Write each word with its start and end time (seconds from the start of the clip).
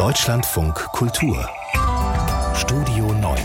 Deutschlandfunk 0.00 0.76
Kultur 0.92 1.46
Studio 2.54 3.12
9 3.12 3.38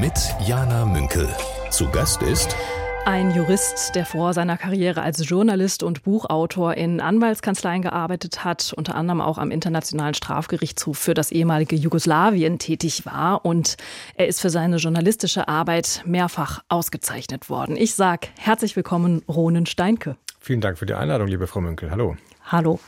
mit 0.00 0.14
Jana 0.44 0.84
Münkel. 0.84 1.28
Zu 1.70 1.88
Gast 1.90 2.22
ist 2.22 2.56
ein 3.04 3.30
Jurist, 3.30 3.94
der 3.94 4.04
vor 4.04 4.34
seiner 4.34 4.56
Karriere 4.56 5.02
als 5.02 5.24
Journalist 5.28 5.84
und 5.84 6.02
Buchautor 6.02 6.74
in 6.74 7.00
Anwaltskanzleien 7.00 7.82
gearbeitet 7.82 8.44
hat, 8.44 8.74
unter 8.76 8.96
anderem 8.96 9.20
auch 9.20 9.38
am 9.38 9.52
Internationalen 9.52 10.14
Strafgerichtshof 10.14 10.98
für 10.98 11.14
das 11.14 11.30
ehemalige 11.30 11.76
Jugoslawien 11.76 12.58
tätig 12.58 13.06
war. 13.06 13.44
Und 13.44 13.76
er 14.16 14.26
ist 14.26 14.40
für 14.40 14.50
seine 14.50 14.78
journalistische 14.78 15.46
Arbeit 15.46 16.02
mehrfach 16.04 16.64
ausgezeichnet 16.68 17.48
worden. 17.48 17.76
Ich 17.76 17.94
sage 17.94 18.26
herzlich 18.36 18.74
willkommen, 18.74 19.22
Ronen 19.28 19.66
Steinke. 19.66 20.16
Vielen 20.40 20.60
Dank 20.60 20.78
für 20.78 20.86
die 20.86 20.94
Einladung, 20.94 21.28
liebe 21.28 21.46
Frau 21.46 21.60
Münkel. 21.60 21.92
Hallo. 21.92 22.16
Hallo. 22.46 22.80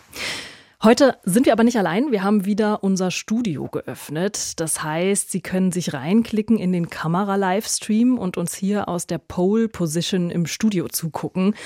Heute 0.80 1.16
sind 1.24 1.44
wir 1.44 1.52
aber 1.52 1.64
nicht 1.64 1.76
allein. 1.76 2.12
Wir 2.12 2.22
haben 2.22 2.44
wieder 2.44 2.84
unser 2.84 3.10
Studio 3.10 3.66
geöffnet. 3.66 4.60
Das 4.60 4.80
heißt, 4.80 5.28
Sie 5.28 5.40
können 5.40 5.72
sich 5.72 5.92
reinklicken 5.92 6.56
in 6.56 6.70
den 6.70 6.88
Kamera-Livestream 6.88 8.16
und 8.16 8.36
uns 8.36 8.54
hier 8.54 8.88
aus 8.88 9.08
der 9.08 9.18
Pole 9.18 9.68
Position 9.68 10.30
im 10.30 10.46
Studio 10.46 10.86
zugucken. 10.86 11.56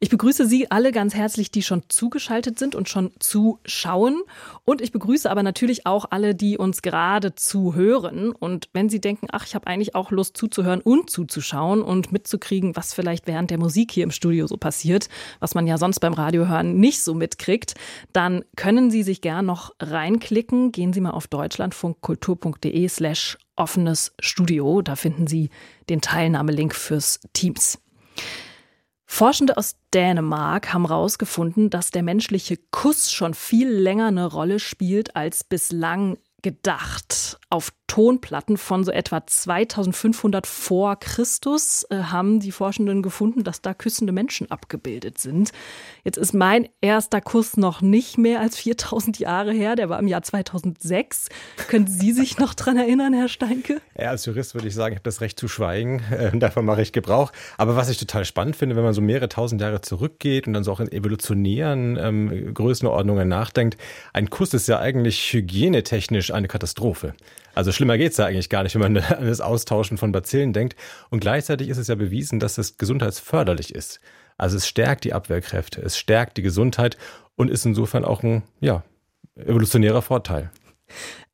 Ich 0.00 0.10
begrüße 0.10 0.46
Sie 0.46 0.70
alle 0.70 0.92
ganz 0.92 1.14
herzlich, 1.14 1.50
die 1.50 1.62
schon 1.62 1.82
zugeschaltet 1.88 2.56
sind 2.56 2.76
und 2.76 2.88
schon 2.88 3.10
zuschauen. 3.18 4.22
Und 4.64 4.80
ich 4.80 4.92
begrüße 4.92 5.28
aber 5.28 5.42
natürlich 5.42 5.86
auch 5.86 6.06
alle, 6.10 6.36
die 6.36 6.56
uns 6.56 6.82
gerade 6.82 7.34
zuhören. 7.34 8.30
Und 8.30 8.68
wenn 8.72 8.88
Sie 8.88 9.00
denken, 9.00 9.26
ach, 9.32 9.44
ich 9.44 9.56
habe 9.56 9.66
eigentlich 9.66 9.96
auch 9.96 10.12
Lust 10.12 10.36
zuzuhören 10.36 10.80
und 10.80 11.10
zuzuschauen 11.10 11.82
und 11.82 12.12
mitzukriegen, 12.12 12.76
was 12.76 12.94
vielleicht 12.94 13.26
während 13.26 13.50
der 13.50 13.58
Musik 13.58 13.90
hier 13.90 14.04
im 14.04 14.12
Studio 14.12 14.46
so 14.46 14.56
passiert, 14.56 15.08
was 15.40 15.56
man 15.56 15.66
ja 15.66 15.78
sonst 15.78 15.98
beim 15.98 16.12
Radiohören 16.12 16.78
nicht 16.78 17.02
so 17.02 17.14
mitkriegt, 17.14 17.74
dann 18.12 18.44
können 18.54 18.92
Sie 18.92 19.02
sich 19.02 19.20
gern 19.20 19.46
noch 19.46 19.74
reinklicken. 19.80 20.70
Gehen 20.70 20.92
Sie 20.92 21.00
mal 21.00 21.10
auf 21.10 21.26
deutschlandfunkkultur.de 21.26 22.88
slash 22.88 23.36
offenes 23.56 24.14
Studio. 24.20 24.80
Da 24.80 24.94
finden 24.94 25.26
Sie 25.26 25.50
den 25.88 26.00
Teilnahmelink 26.00 26.72
fürs 26.72 27.18
Teams. 27.32 27.80
Forschende 29.10 29.56
aus 29.56 29.76
Dänemark 29.94 30.72
haben 30.72 30.86
herausgefunden, 30.86 31.70
dass 31.70 31.90
der 31.90 32.02
menschliche 32.02 32.58
Kuss 32.70 33.10
schon 33.10 33.32
viel 33.32 33.68
länger 33.68 34.08
eine 34.08 34.26
Rolle 34.26 34.60
spielt 34.60 35.16
als 35.16 35.42
bislang 35.42 36.18
gedacht. 36.42 37.40
Auf 37.50 37.72
Tonplatten 37.86 38.58
von 38.58 38.84
so 38.84 38.92
etwa 38.92 39.26
2500 39.26 40.46
vor 40.46 40.96
Christus 40.96 41.86
äh, 41.88 41.96
haben 41.96 42.40
die 42.40 42.52
Forschenden 42.52 43.00
gefunden, 43.02 43.42
dass 43.42 43.62
da 43.62 43.72
küssende 43.72 44.12
Menschen 44.12 44.50
abgebildet 44.50 45.16
sind. 45.16 45.52
Jetzt 46.04 46.18
ist 46.18 46.34
mein 46.34 46.68
erster 46.82 47.22
Kuss 47.22 47.56
noch 47.56 47.80
nicht 47.80 48.18
mehr 48.18 48.40
als 48.40 48.58
4000 48.58 49.18
Jahre 49.18 49.52
her, 49.52 49.74
der 49.74 49.88
war 49.88 49.98
im 49.98 50.06
Jahr 50.06 50.22
2006. 50.22 51.30
Können 51.68 51.86
Sie 51.86 52.12
sich 52.12 52.38
noch 52.38 52.52
dran 52.52 52.76
erinnern, 52.76 53.14
Herr 53.14 53.28
Steinke? 53.28 53.80
Ja, 53.98 54.10
als 54.10 54.26
Jurist 54.26 54.54
würde 54.54 54.68
ich 54.68 54.74
sagen, 54.74 54.92
ich 54.92 54.98
habe 54.98 55.08
das 55.08 55.22
Recht 55.22 55.40
zu 55.40 55.48
schweigen. 55.48 56.02
Äh, 56.10 56.36
davon 56.38 56.66
mache 56.66 56.82
ich 56.82 56.92
Gebrauch. 56.92 57.32
Aber 57.56 57.76
was 57.76 57.88
ich 57.88 57.96
total 57.96 58.26
spannend 58.26 58.56
finde, 58.56 58.76
wenn 58.76 58.84
man 58.84 58.92
so 58.92 59.00
mehrere 59.00 59.30
tausend 59.30 59.62
Jahre 59.62 59.80
zurückgeht 59.80 60.46
und 60.46 60.52
dann 60.52 60.64
so 60.64 60.72
auch 60.72 60.80
in 60.80 60.92
evolutionären 60.92 61.96
ähm, 61.96 62.52
Größenordnungen 62.52 63.26
nachdenkt, 63.26 63.78
ein 64.12 64.28
Kuss 64.28 64.52
ist 64.52 64.68
ja 64.68 64.78
eigentlich 64.78 65.32
hygienetechnisch 65.32 66.34
eine 66.34 66.48
Katastrophe. 66.48 67.14
Also 67.58 67.72
schlimmer 67.72 67.98
geht 67.98 68.12
es 68.12 68.18
ja 68.18 68.26
eigentlich 68.26 68.50
gar 68.50 68.62
nicht, 68.62 68.76
wenn 68.76 68.92
man 68.92 69.02
an 69.02 69.26
das 69.26 69.40
Austauschen 69.40 69.98
von 69.98 70.12
Bazillen 70.12 70.52
denkt. 70.52 70.76
Und 71.10 71.18
gleichzeitig 71.18 71.68
ist 71.68 71.78
es 71.78 71.88
ja 71.88 71.96
bewiesen, 71.96 72.38
dass 72.38 72.56
es 72.56 72.76
gesundheitsförderlich 72.76 73.74
ist. 73.74 73.98
Also 74.36 74.56
es 74.56 74.68
stärkt 74.68 75.02
die 75.02 75.12
Abwehrkräfte, 75.12 75.82
es 75.82 75.98
stärkt 75.98 76.36
die 76.36 76.42
Gesundheit 76.42 76.96
und 77.34 77.50
ist 77.50 77.66
insofern 77.66 78.04
auch 78.04 78.22
ein 78.22 78.44
ja, 78.60 78.84
evolutionärer 79.34 80.02
Vorteil. 80.02 80.52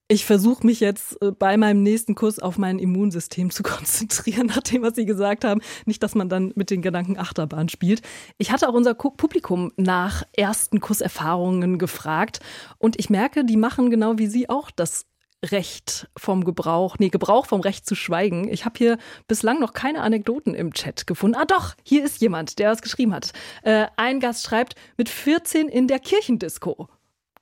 Ich 0.09 0.25
versuche 0.25 0.67
mich 0.67 0.81
jetzt 0.81 1.21
äh, 1.21 1.31
bei 1.31 1.59
meinem 1.59 1.83
nächsten 1.83 2.15
Kuss 2.15 2.39
auf 2.39 2.57
mein 2.57 2.79
Immunsystem 2.79 3.51
zu 3.51 3.63
konzentrieren, 3.63 4.47
nach 4.47 4.63
dem, 4.63 4.81
was 4.81 4.95
Sie 4.95 5.05
gesagt 5.05 5.45
haben. 5.45 5.61
Nicht, 5.85 6.03
dass 6.03 6.15
man 6.15 6.31
dann 6.31 6.53
mit 6.55 6.71
den 6.71 6.81
Gedanken 6.81 7.19
Achterbahn 7.19 7.69
spielt. 7.69 8.01
Ich 8.39 8.51
hatte 8.51 8.67
auch 8.71 8.75
unser 8.75 8.95
Publikum 8.95 9.73
nach 9.77 10.23
ersten 10.35 10.81
Kusserfahrungen 10.81 11.79
gefragt 11.79 12.41
und 12.79 12.99
ich 12.99 13.11
merke, 13.11 13.45
die 13.45 13.59
machen 13.59 13.91
genau 13.91 14.17
wie 14.17 14.27
Sie 14.27 14.49
auch 14.49 14.71
das 14.71 15.05
Recht 15.53 16.09
vom 16.17 16.45
Gebrauch, 16.45 16.97
nee, 16.99 17.09
Gebrauch 17.09 17.47
vom 17.47 17.61
Recht 17.61 17.87
zu 17.87 17.95
schweigen. 17.95 18.49
Ich 18.49 18.65
habe 18.65 18.79
hier 18.79 18.99
bislang 19.29 19.61
noch 19.61 19.73
keine 19.73 20.01
Anekdoten 20.01 20.55
im 20.55 20.73
Chat 20.73 21.07
gefunden. 21.07 21.37
Ah 21.37 21.45
doch, 21.45 21.75
hier 21.83 22.05
ist 22.05 22.21
jemand, 22.21 22.59
der 22.59 22.71
was 22.71 22.83
geschrieben 22.83 23.15
hat. 23.15 23.33
Äh, 23.63 23.87
ein 23.97 24.21
Gast 24.21 24.45
schreibt, 24.45 24.75
mit 24.97 25.09
14 25.09 25.69
in 25.69 25.89
der 25.89 25.99
Kirchendisco. 25.99 26.89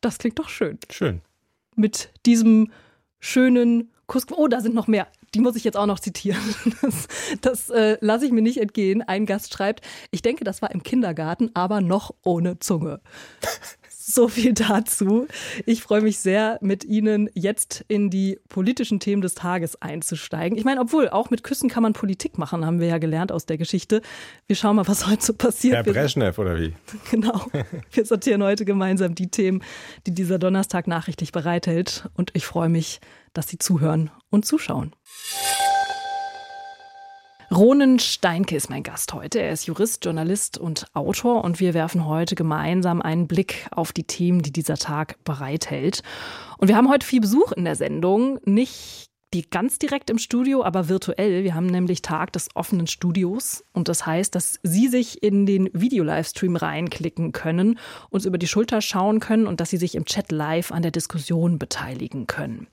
Das 0.01 0.19
klingt 0.19 0.39
doch 0.39 0.49
schön. 0.49 0.79
Schön. 0.91 1.23
Mit 1.77 2.11
diesem 2.27 2.73
schönen 3.21 3.93
Kuss. 4.07 4.27
Oh, 4.31 4.49
da 4.49 4.61
sind 4.61 4.75
noch 4.75 4.89
mehr. 4.89 5.07
Die 5.35 5.41
muss 5.41 5.57
ich 5.57 5.65
jetzt 5.65 5.77
auch 5.77 5.87
noch 5.87 6.01
zitieren. 6.01 6.43
Das, 6.83 7.09
das 7.41 7.71
äh, 7.71 7.97
lasse 8.01 8.27
ich 8.27 8.33
mir 8.33 8.43
nicht 8.43 8.61
entgehen. 8.61 9.03
Ein 9.03 9.25
Gast 9.25 9.55
schreibt, 9.55 9.87
ich 10.11 10.21
denke, 10.21 10.45
das 10.45 10.61
war 10.61 10.73
im 10.73 10.83
Kindergarten, 10.83 11.51
aber 11.55 11.81
noch 11.81 12.13
ohne 12.23 12.59
Zunge. 12.59 13.01
So 14.05 14.27
viel 14.27 14.53
dazu. 14.53 15.29
Ich 15.65 15.83
freue 15.83 16.01
mich 16.01 16.19
sehr, 16.19 16.59
mit 16.61 16.83
Ihnen 16.83 17.31
jetzt 17.35 17.85
in 17.87 18.11
die 18.11 18.41
politischen 18.49 18.99
Themen 18.99 19.23
des 19.23 19.35
Tages 19.35 19.81
einzusteigen. 19.81 20.59
Ich 20.59 20.65
meine, 20.65 20.81
obwohl, 20.81 21.09
auch 21.09 21.31
mit 21.31 21.45
Küssen 21.45 21.69
kann 21.69 21.85
man 21.85 21.93
Politik 21.93 22.37
machen, 22.37 22.67
haben 22.67 22.81
wir 22.81 22.89
ja 22.89 22.99
gelernt 22.99 23.31
aus 23.31 23.47
der 23.47 23.59
Geschichte. 23.59 24.03
Wir 24.49 24.57
schauen 24.57 24.75
mal, 24.75 24.89
was 24.89 25.07
heute 25.07 25.25
so 25.25 25.35
passiert. 25.35 25.75
Herr 25.75 25.85
Brezhnev, 25.85 26.39
oder 26.39 26.59
wie? 26.59 26.75
Genau. 27.11 27.47
Wir 27.91 28.05
sortieren 28.05 28.43
heute 28.43 28.65
gemeinsam 28.65 29.15
die 29.15 29.29
Themen, 29.29 29.63
die 30.07 30.15
dieser 30.15 30.39
Donnerstag 30.39 30.87
nachrichtlich 30.89 31.31
bereithält. 31.31 32.09
Und 32.15 32.31
ich 32.35 32.47
freue 32.47 32.69
mich, 32.69 33.01
dass 33.35 33.49
Sie 33.49 33.59
zuhören 33.59 34.11
und 34.31 34.45
zuschauen. 34.47 34.95
Ronen 37.53 37.99
Steinke 37.99 38.57
ist 38.57 38.71
mein 38.71 38.83
Gast 38.83 39.13
heute. 39.13 39.41
Er 39.41 39.53
ist 39.53 39.67
Jurist, 39.67 40.03
Journalist 40.05 40.57
und 40.57 40.87
Autor 40.95 41.45
und 41.45 41.61
wir 41.61 41.75
werfen 41.75 42.07
heute 42.07 42.35
gemeinsam 42.35 43.03
einen 43.03 43.29
Blick 43.29 43.67
auf 43.71 43.93
die 43.93 44.05
Themen, 44.05 44.41
die 44.41 44.53
dieser 44.53 44.79
Tag 44.79 45.23
bereithält. 45.25 46.03
Und 46.57 46.69
wir 46.69 46.77
haben 46.77 46.89
heute 46.89 47.07
viel 47.07 47.21
Besuch 47.21 47.53
in 47.53 47.67
der 47.67 47.77
Sendung. 47.77 48.39
Nicht 48.47 49.11
die 49.35 49.49
ganz 49.49 49.79
direkt 49.79 50.09
im 50.09 50.17
Studio, 50.17 50.65
aber 50.65 50.89
virtuell. 50.89 51.45
Wir 51.45 51.55
haben 51.55 51.67
nämlich 51.67 52.01
Tag 52.01 52.33
des 52.33 52.49
offenen 52.55 52.87
Studios 52.87 53.65
und 53.75 53.89
das 53.89 54.07
heißt, 54.07 54.35
dass 54.35 54.59
Sie 54.63 54.89
sich 54.89 55.23
in 55.23 55.45
den 55.45 55.69
Video-Livestream 55.75 56.57
reinklicken 56.57 57.33
können, 57.33 57.79
uns 58.09 58.25
über 58.25 58.39
die 58.39 58.49
Schulter 58.49 58.81
schauen 58.81 59.21
können 59.21 59.47
und 59.47 59.61
dass 59.61 59.69
Sie 59.69 59.77
sich 59.77 59.95
im 59.95 60.07
Chat 60.07 60.33
live 60.33 60.73
an 60.73 60.81
der 60.81 60.91
Diskussion 60.91 61.59
beteiligen 61.59 62.27
können. 62.27 62.67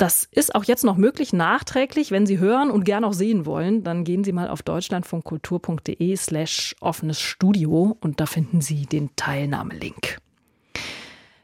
Das 0.00 0.26
ist 0.30 0.54
auch 0.54 0.64
jetzt 0.64 0.82
noch 0.82 0.96
möglich, 0.96 1.34
nachträglich, 1.34 2.10
wenn 2.10 2.24
Sie 2.24 2.38
hören 2.38 2.70
und 2.70 2.84
gern 2.84 3.04
auch 3.04 3.12
sehen 3.12 3.44
wollen, 3.44 3.84
dann 3.84 4.02
gehen 4.02 4.24
Sie 4.24 4.32
mal 4.32 4.48
auf 4.48 4.62
deutschlandfunkkultur.de 4.62 6.16
slash 6.16 6.74
offenes 6.80 7.20
Studio 7.20 7.98
und 8.00 8.18
da 8.18 8.24
finden 8.24 8.62
Sie 8.62 8.86
den 8.86 9.14
Teilnahmelink. 9.16 10.16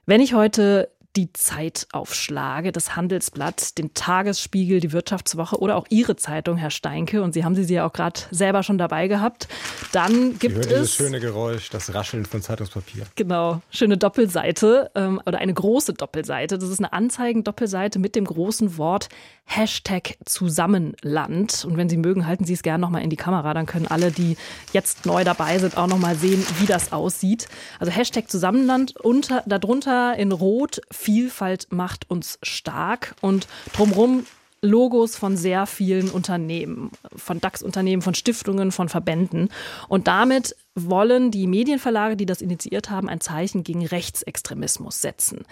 Wenn 0.07 0.23
ich 0.23 0.33
heute 0.33 0.89
die 1.17 1.33
Zeit 1.33 1.87
aufschlage, 1.93 2.73
das 2.73 2.95
Handelsblatt, 2.95 3.79
den 3.79 3.95
Tagesspiegel, 3.95 4.81
die 4.81 4.93
Wirtschaftswoche 4.93 5.59
oder 5.59 5.77
auch 5.77 5.87
Ihre 5.89 6.17
Zeitung, 6.17 6.57
Herr 6.57 6.71
Steinke, 6.71 7.23
und 7.23 7.33
Sie 7.33 7.45
haben 7.45 7.55
sie 7.55 7.73
ja 7.73 7.87
auch 7.87 7.93
gerade 7.93 8.21
selber 8.31 8.63
schon 8.63 8.79
dabei 8.79 9.09
gehabt, 9.09 9.49
dann 9.93 10.39
gibt 10.39 10.59
es... 10.59 10.69
Dieses 10.69 10.95
schöne 10.95 11.21
Geräusch, 11.21 11.71
das 11.71 11.95
Rascheln 11.95 12.27
von 12.27 12.43
Zeitungspapier. 12.43 13.07
Genau, 13.15 13.63
schöne 13.71 13.97
Doppelseite 13.97 14.91
ähm, 14.95 15.21
oder 15.25 15.39
eine 15.39 15.55
große 15.55 15.95
Doppelseite. 15.95 16.59
Das 16.59 16.69
ist 16.69 16.81
eine 16.81 16.93
Anzeigendoppelseite 16.93 17.99
mit 17.99 18.15
dem 18.15 18.25
großen 18.25 18.77
Wort 18.77 19.09
Hashtag 19.47 20.17
Zusammenland. 20.25 21.65
Und 21.65 21.77
wenn 21.77 21.89
Sie 21.89 21.97
mögen, 21.97 22.27
halten 22.27 22.45
Sie 22.45 22.53
es 22.53 22.63
gerne 22.63 22.81
nochmal 22.81 23.03
in 23.03 23.11
die 23.11 23.17
Kamera, 23.17 23.55
dann 23.55 23.65
können 23.65 23.87
alle, 23.87 24.11
die 24.11 24.37
jetzt 24.73 25.07
neu 25.07 25.25
dabei 25.25 25.59
sind, 25.59 25.77
auch 25.79 25.87
nochmal 25.87 26.17
sehen, 26.17 26.45
wie 26.59 26.67
das 26.67 26.93
aussieht. 26.93 27.49
Also 27.79 27.93
Hashtag 27.93 28.29
Zusammenland, 28.29 28.97
unter, 28.97 29.45
darunter 29.47 30.17
in 30.17 30.33
Rot 30.33 30.81
Vielfalt 31.07 31.69
macht 31.71 32.11
uns 32.11 32.37
stark 32.43 33.15
und 33.21 33.47
drumherum 33.73 34.27
Logos 34.61 35.15
von 35.15 35.37
sehr 35.37 35.67
vielen 35.67 36.11
Unternehmen, 36.11 36.91
von 37.15 37.41
DAX-Unternehmen, 37.41 38.03
von 38.03 38.15
Stiftungen, 38.15 38.73
von 38.73 38.89
Verbänden. 38.89 39.51
Und 39.89 40.09
damit 40.09 40.57
wollen 40.75 41.31
die 41.31 41.47
Medienverlage, 41.47 42.17
die 42.17 42.27
das 42.27 42.41
initiiert 42.43 42.91
haben, 42.91 43.09
ein 43.09 43.21
Zeichen 43.21 43.63
gegen 43.63 43.87
Rechtsextremismus 43.87 45.01
setzen. 45.01 45.45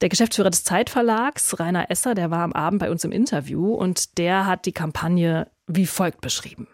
Der 0.00 0.08
Geschäftsführer 0.08 0.48
des 0.48 0.64
Zeitverlags, 0.64 1.60
Rainer 1.60 1.90
Esser, 1.90 2.14
der 2.14 2.30
war 2.30 2.40
am 2.40 2.54
Abend 2.54 2.80
bei 2.80 2.90
uns 2.90 3.04
im 3.04 3.12
Interview 3.12 3.74
und 3.74 4.16
der 4.16 4.46
hat 4.46 4.64
die 4.64 4.72
Kampagne 4.72 5.50
wie 5.66 5.84
folgt 5.84 6.22
beschrieben. 6.22 6.66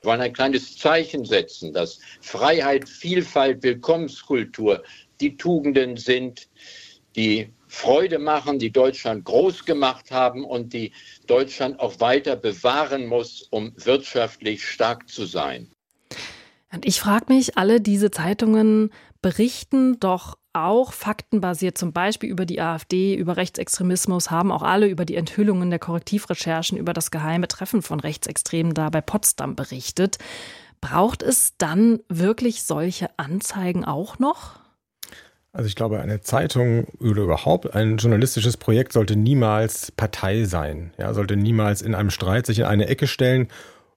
Wir 0.00 0.12
wollen 0.12 0.22
ein 0.22 0.32
kleines 0.32 0.78
Zeichen 0.78 1.26
setzen, 1.26 1.74
dass 1.74 1.98
Freiheit, 2.22 2.88
Vielfalt, 2.88 3.62
Willkommenskultur 3.62 4.82
die 5.20 5.36
Tugenden 5.36 5.98
sind, 5.98 6.48
die 7.16 7.52
Freude 7.68 8.18
machen, 8.18 8.58
die 8.58 8.70
Deutschland 8.70 9.24
groß 9.24 9.64
gemacht 9.64 10.10
haben 10.10 10.44
und 10.44 10.72
die 10.72 10.92
Deutschland 11.26 11.78
auch 11.80 12.00
weiter 12.00 12.36
bewahren 12.36 13.06
muss, 13.06 13.46
um 13.50 13.72
wirtschaftlich 13.76 14.66
stark 14.66 15.08
zu 15.08 15.26
sein. 15.26 15.70
Und 16.72 16.86
ich 16.86 17.00
frage 17.00 17.32
mich, 17.32 17.56
alle 17.56 17.80
diese 17.80 18.10
Zeitungen 18.10 18.90
berichten 19.22 19.98
doch 20.00 20.36
auch 20.52 20.92
faktenbasiert, 20.92 21.78
zum 21.78 21.92
Beispiel 21.92 22.30
über 22.30 22.44
die 22.44 22.60
AfD, 22.60 23.14
über 23.14 23.36
Rechtsextremismus, 23.36 24.30
haben 24.30 24.50
auch 24.50 24.62
alle 24.62 24.88
über 24.88 25.04
die 25.04 25.14
Enthüllungen 25.14 25.70
der 25.70 25.78
Korrektivrecherchen 25.78 26.76
über 26.76 26.92
das 26.92 27.10
geheime 27.10 27.48
Treffen 27.48 27.82
von 27.82 28.00
Rechtsextremen 28.00 28.74
da 28.74 28.90
bei 28.90 29.00
Potsdam 29.00 29.56
berichtet. 29.56 30.18
Braucht 30.80 31.22
es 31.22 31.56
dann 31.58 32.00
wirklich 32.08 32.62
solche 32.62 33.10
Anzeigen 33.18 33.84
auch 33.84 34.18
noch? 34.18 34.60
Also 35.58 35.66
ich 35.66 35.74
glaube, 35.74 36.00
eine 36.00 36.20
Zeitung 36.20 36.86
oder 37.00 37.22
überhaupt 37.22 37.74
ein 37.74 37.96
journalistisches 37.96 38.56
Projekt 38.56 38.92
sollte 38.92 39.16
niemals 39.16 39.90
Partei 39.90 40.44
sein. 40.44 40.92
Ja, 40.98 41.12
sollte 41.12 41.36
niemals 41.36 41.82
in 41.82 41.96
einem 41.96 42.10
Streit 42.10 42.46
sich 42.46 42.60
in 42.60 42.64
eine 42.64 42.86
Ecke 42.86 43.08
stellen 43.08 43.48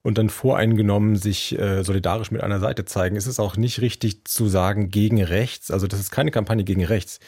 und 0.01 0.17
dann 0.17 0.31
voreingenommen 0.31 1.17
sich 1.17 1.59
äh, 1.59 1.83
solidarisch 1.83 2.31
mit 2.31 2.41
einer 2.41 2.59
Seite 2.59 2.85
zeigen. 2.85 3.15
Es 3.15 3.27
ist 3.27 3.39
auch 3.39 3.57
nicht 3.57 3.79
richtig 3.79 4.25
zu 4.25 4.47
sagen 4.47 4.89
gegen 4.89 5.23
rechts. 5.23 5.69
Also 5.69 5.85
das 5.85 5.99
ist 5.99 6.09
keine 6.09 6.31
Kampagne 6.31 6.63
gegen 6.63 6.83
rechts. 6.83 7.19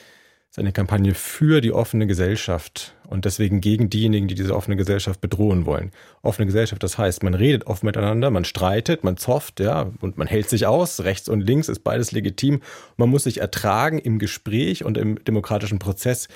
Ist 0.53 0.59
eine 0.59 0.71
Kampagne 0.71 1.15
für 1.15 1.61
die 1.61 1.71
offene 1.71 2.05
Gesellschaft 2.05 2.94
und 3.07 3.25
deswegen 3.25 3.59
gegen 3.59 3.89
diejenigen, 3.89 4.27
die 4.27 4.35
diese 4.35 4.55
offene 4.55 4.75
Gesellschaft 4.75 5.19
bedrohen 5.19 5.65
wollen. 5.65 5.89
Offene 6.21 6.45
Gesellschaft, 6.45 6.83
das 6.83 7.00
heißt, 7.00 7.23
man 7.23 7.33
redet 7.33 7.65
offen 7.65 7.88
miteinander, 7.88 8.29
man 8.29 8.45
streitet, 8.45 9.03
man 9.03 9.17
zofft, 9.17 9.59
ja, 9.59 9.91
und 10.01 10.19
man 10.19 10.27
hält 10.27 10.50
sich 10.50 10.67
aus. 10.67 11.03
Rechts 11.05 11.27
und 11.27 11.41
links 11.41 11.69
ist 11.69 11.79
beides 11.79 12.11
legitim. 12.11 12.61
Man 12.97 13.09
muss 13.09 13.23
sich 13.23 13.39
ertragen 13.39 13.97
im 13.97 14.19
Gespräch 14.19 14.85
und 14.85 14.95
im 14.95 15.23
demokratischen 15.25 15.79
Prozess 15.79 16.27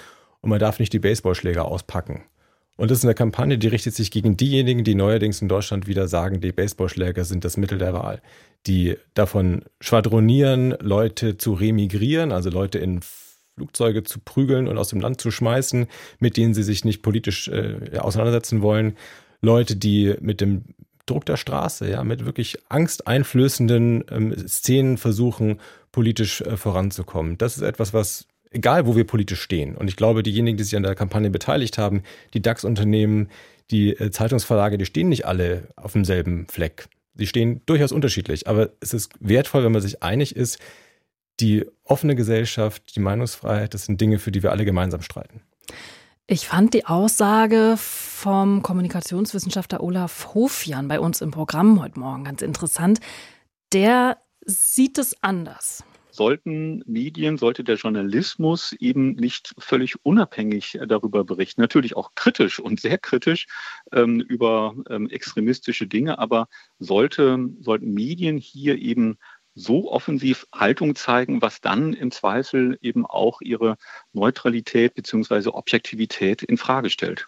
und 0.42 0.50
man 0.50 0.58
darf 0.58 0.80
nicht 0.80 0.94
die 0.94 1.00
Baseballschläger 1.00 1.66
auspacken. 1.66 2.24
Und 2.76 2.90
das 2.90 2.98
ist 2.98 3.06
eine 3.06 3.14
Kampagne, 3.14 3.60
die 3.60 3.68
richtet 3.68 3.94
sich 3.94 4.10
gegen 4.10 4.36
diejenigen, 4.36 4.84
die 4.84 4.96
neuerdings 4.96 5.44
in 5.44 5.48
Deutschland 5.48 5.86
wieder 5.86 6.08
sagen, 6.08 6.42
die 6.42 6.52
Baseballschläger 6.52 7.24
sind 7.24 7.46
das 7.46 7.56
Mittel 7.56 7.78
der 7.78 7.94
Wahl. 7.94 8.24
Die 8.66 8.98
davon 9.14 9.62
schwadronieren, 9.80 10.76
Leute 10.80 11.38
zu 11.38 11.54
remigrieren, 11.54 12.32
also 12.32 12.50
Leute 12.50 12.80
in 12.80 13.02
Flugzeuge 13.58 14.04
zu 14.04 14.20
prügeln 14.20 14.68
und 14.68 14.78
aus 14.78 14.90
dem 14.90 15.02
Land 15.02 15.20
zu 15.20 15.32
schmeißen, 15.32 15.88
mit 16.20 16.38
denen 16.38 16.54
sie 16.54 16.62
sich 16.62 16.86
nicht 16.86 17.02
politisch 17.02 17.48
äh, 17.48 17.98
auseinandersetzen 17.98 18.62
wollen. 18.62 18.96
Leute, 19.42 19.76
die 19.76 20.14
mit 20.22 20.42
dem 20.42 20.64
Druck 21.08 21.26
der 21.26 21.38
Straße, 21.38 21.90
ja, 21.90 22.04
mit 22.04 22.26
wirklich 22.26 22.60
angsteinflößenden 22.70 24.04
ähm, 24.12 24.48
Szenen 24.48 24.98
versuchen, 24.98 25.60
politisch 25.92 26.42
äh, 26.42 26.56
voranzukommen. 26.56 27.40
Das 27.40 27.58
ist 27.58 27.64
etwas, 27.64 27.94
was 27.94 28.28
egal 28.52 28.86
wo 28.86 28.96
wir 28.96 29.06
politisch 29.06 29.42
stehen. 29.42 29.76
Und 29.76 29.88
ich 29.88 29.96
glaube, 29.96 30.22
diejenigen, 30.22 30.58
die 30.58 30.64
sich 30.64 30.76
an 30.76 30.84
der 30.84 30.96
Kampagne 30.96 31.32
beteiligt 31.32 31.80
haben, 31.80 32.04
die 32.36 32.42
DAX-Unternehmen, 32.42 33.30
die 33.72 33.90
äh, 33.92 34.12
Zeitungsverlage, 34.12 34.78
die 34.78 34.86
stehen 34.86 35.10
nicht 35.10 35.26
alle 35.26 35.70
auf 35.76 35.94
demselben 35.94 36.46
Fleck. 36.48 36.90
Die 37.16 37.26
stehen 37.26 37.62
durchaus 37.66 37.92
unterschiedlich. 37.92 38.48
Aber 38.48 38.70
es 38.82 38.94
ist 38.94 39.14
wertvoll, 39.20 39.64
wenn 39.64 39.72
man 39.72 39.82
sich 39.82 40.04
einig 40.04 40.36
ist, 40.36 40.60
die 41.40 41.66
offene 41.84 42.16
Gesellschaft, 42.16 42.96
die 42.96 43.00
Meinungsfreiheit, 43.00 43.74
das 43.74 43.86
sind 43.86 44.02
Dinge, 44.02 44.20
für 44.20 44.32
die 44.32 44.44
wir 44.44 44.52
alle 44.52 44.66
gemeinsam 44.66 45.02
streiten. 45.02 45.42
Ich 46.26 46.48
fand 46.48 46.74
die 46.74 46.86
Aussage 46.86 47.76
vom 47.78 48.62
Kommunikationswissenschaftler 48.62 49.82
Olaf 49.82 50.34
Hofjan 50.34 50.88
bei 50.88 51.00
uns 51.00 51.22
im 51.22 51.32
Programm 51.32 51.82
heute 51.82 52.00
Morgen 52.00 52.26
ganz 52.26 52.42
interessant. 52.42 53.00
Der 53.72 54.18
sieht 54.46 54.98
es 54.98 55.16
anders 55.22 55.84
sollten 56.18 56.84
Medien, 56.88 57.38
sollte 57.38 57.64
der 57.64 57.76
Journalismus 57.76 58.74
eben 58.74 59.14
nicht 59.14 59.54
völlig 59.60 60.04
unabhängig 60.04 60.80
darüber 60.88 61.24
berichten. 61.24 61.62
Natürlich 61.62 61.96
auch 61.96 62.16
kritisch 62.16 62.60
und 62.60 62.82
sehr 62.82 62.98
kritisch 62.98 63.46
ähm, 63.94 64.20
über 64.20 64.76
ähm, 64.90 65.10
extremistische 65.10 65.88
Dinge, 65.88 66.18
aber 66.18 66.50
sollte, 66.80 67.38
sollten 67.62 67.94
Medien 67.94 68.38
hier 68.38 68.80
eben 68.80 69.20
so 69.58 69.92
offensiv 69.92 70.46
Haltung 70.54 70.96
zeigen, 70.96 71.42
was 71.42 71.62
dann 71.62 71.94
im 71.94 72.12
Zweifel 72.12 72.78
eben 72.82 73.06
auch 73.06 73.42
ihre 73.42 73.76
Neutralität 74.14 74.94
bzw. 74.94 75.50
Objektivität 75.50 76.44
in 76.44 76.58
Frage 76.58 76.90
stellt. 76.90 77.28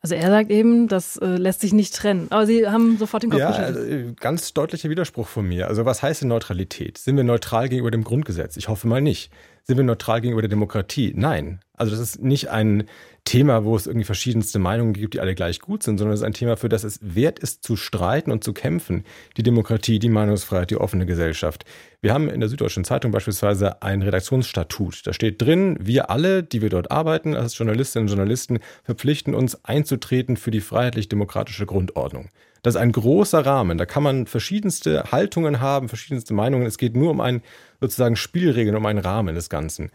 Also 0.00 0.16
er 0.16 0.28
sagt 0.28 0.50
eben, 0.50 0.86
das 0.86 1.16
äh, 1.16 1.24
lässt 1.24 1.62
sich 1.62 1.72
nicht 1.72 1.94
trennen. 1.94 2.26
Aber 2.28 2.46
Sie 2.46 2.68
haben 2.68 2.98
sofort 2.98 3.22
den 3.22 3.30
Kopf 3.30 3.40
Ja, 3.40 3.48
also, 3.48 3.80
ganz 4.20 4.52
deutlicher 4.52 4.90
Widerspruch 4.90 5.26
von 5.26 5.48
mir. 5.48 5.66
Also 5.68 5.86
was 5.86 6.02
heißt 6.02 6.20
denn 6.20 6.28
Neutralität? 6.28 6.98
Sind 6.98 7.16
wir 7.16 7.24
neutral 7.24 7.70
gegenüber 7.70 7.90
dem 7.90 8.04
Grundgesetz? 8.04 8.58
Ich 8.58 8.68
hoffe 8.68 8.86
mal 8.86 9.00
nicht. 9.00 9.32
Sind 9.62 9.78
wir 9.78 9.84
neutral 9.84 10.20
gegenüber 10.20 10.42
der 10.42 10.50
Demokratie? 10.50 11.14
Nein. 11.16 11.60
Also 11.76 11.90
das 11.90 12.00
ist 12.00 12.22
nicht 12.22 12.50
ein 12.50 12.84
Thema, 13.24 13.64
wo 13.64 13.74
es 13.74 13.86
irgendwie 13.86 14.04
verschiedenste 14.04 14.58
Meinungen 14.58 14.92
gibt, 14.92 15.14
die 15.14 15.20
alle 15.20 15.34
gleich 15.34 15.58
gut 15.58 15.82
sind, 15.82 15.98
sondern 15.98 16.14
es 16.14 16.20
ist 16.20 16.26
ein 16.26 16.34
Thema, 16.34 16.56
für 16.56 16.68
das 16.68 16.84
es 16.84 16.98
wert 17.02 17.38
ist 17.38 17.64
zu 17.64 17.74
streiten 17.74 18.30
und 18.30 18.44
zu 18.44 18.52
kämpfen. 18.52 19.04
Die 19.36 19.42
Demokratie, 19.42 19.98
die 19.98 20.10
Meinungsfreiheit, 20.10 20.70
die 20.70 20.76
offene 20.76 21.06
Gesellschaft. 21.06 21.64
Wir 22.00 22.12
haben 22.12 22.28
in 22.28 22.40
der 22.40 22.48
Süddeutschen 22.48 22.84
Zeitung 22.84 23.10
beispielsweise 23.10 23.82
ein 23.82 24.02
Redaktionsstatut. 24.02 25.06
Da 25.06 25.12
steht 25.12 25.40
drin, 25.40 25.76
wir 25.80 26.10
alle, 26.10 26.42
die 26.42 26.62
wir 26.62 26.68
dort 26.68 26.90
arbeiten 26.90 27.34
als 27.34 27.56
Journalistinnen 27.56 28.08
und 28.08 28.14
Journalisten, 28.14 28.60
verpflichten 28.84 29.34
uns 29.34 29.64
einzutreten 29.64 30.36
für 30.36 30.50
die 30.50 30.60
freiheitlich-demokratische 30.60 31.66
Grundordnung. 31.66 32.28
Das 32.62 32.76
ist 32.76 32.80
ein 32.80 32.92
großer 32.92 33.44
Rahmen. 33.44 33.78
Da 33.78 33.84
kann 33.84 34.02
man 34.02 34.26
verschiedenste 34.26 35.04
Haltungen 35.12 35.60
haben, 35.60 35.88
verschiedenste 35.88 36.34
Meinungen. 36.34 36.66
Es 36.66 36.78
geht 36.78 36.94
nur 36.94 37.10
um 37.10 37.20
ein 37.20 37.42
sozusagen 37.80 38.16
Spielregeln, 38.16 38.76
um 38.76 38.86
einen 38.86 39.00
Rahmen 39.00 39.34
des 39.34 39.50
Ganzen. 39.50 39.90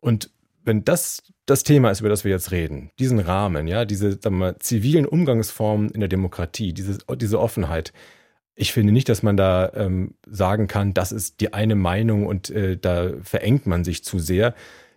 Und 0.00 0.30
wenn 0.68 0.84
das 0.84 1.22
das 1.46 1.64
Thema 1.64 1.90
ist, 1.90 2.00
über 2.00 2.10
das 2.10 2.24
wir 2.24 2.30
jetzt 2.30 2.52
reden, 2.52 2.90
diesen 2.98 3.18
Rahmen, 3.18 3.66
ja, 3.66 3.84
diese 3.86 4.12
sagen 4.20 4.38
wir, 4.38 4.60
zivilen 4.60 5.06
Umgangsformen 5.06 5.90
in 5.90 6.00
der 6.00 6.08
Demokratie, 6.08 6.72
diese, 6.74 6.98
diese 7.16 7.40
Offenheit, 7.40 7.92
ich 8.54 8.72
finde 8.72 8.92
nicht, 8.92 9.08
dass 9.08 9.22
man 9.22 9.36
da 9.36 9.72
ähm, 9.74 10.14
sagen 10.26 10.66
kann, 10.66 10.92
das 10.92 11.12
ist 11.12 11.40
die 11.40 11.52
eine 11.54 11.74
Meinung 11.74 12.26
und 12.26 12.50
äh, 12.50 12.76
da 12.76 13.12
verengt 13.22 13.66
man 13.66 13.84
sich 13.84 14.04
zu 14.04 14.18
sehr. 14.18 14.54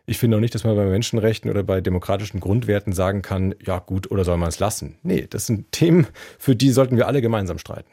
Ich 0.07 0.17
finde 0.17 0.37
auch 0.37 0.41
nicht, 0.41 0.55
dass 0.55 0.63
man 0.63 0.75
bei 0.75 0.85
Menschenrechten 0.85 1.49
oder 1.49 1.63
bei 1.63 1.79
demokratischen 1.79 2.39
Grundwerten 2.39 2.91
sagen 2.91 3.21
kann, 3.21 3.53
ja 3.63 3.79
gut, 3.79 4.09
oder 4.09 4.25
soll 4.25 4.37
man 4.37 4.49
es 4.49 4.59
lassen. 4.59 4.97
Nee, 5.03 5.27
das 5.29 5.45
sind 5.45 5.71
Themen, 5.71 6.07
für 6.39 6.55
die 6.55 6.71
sollten 6.71 6.97
wir 6.97 7.07
alle 7.07 7.21
gemeinsam 7.21 7.59
streiten. 7.59 7.91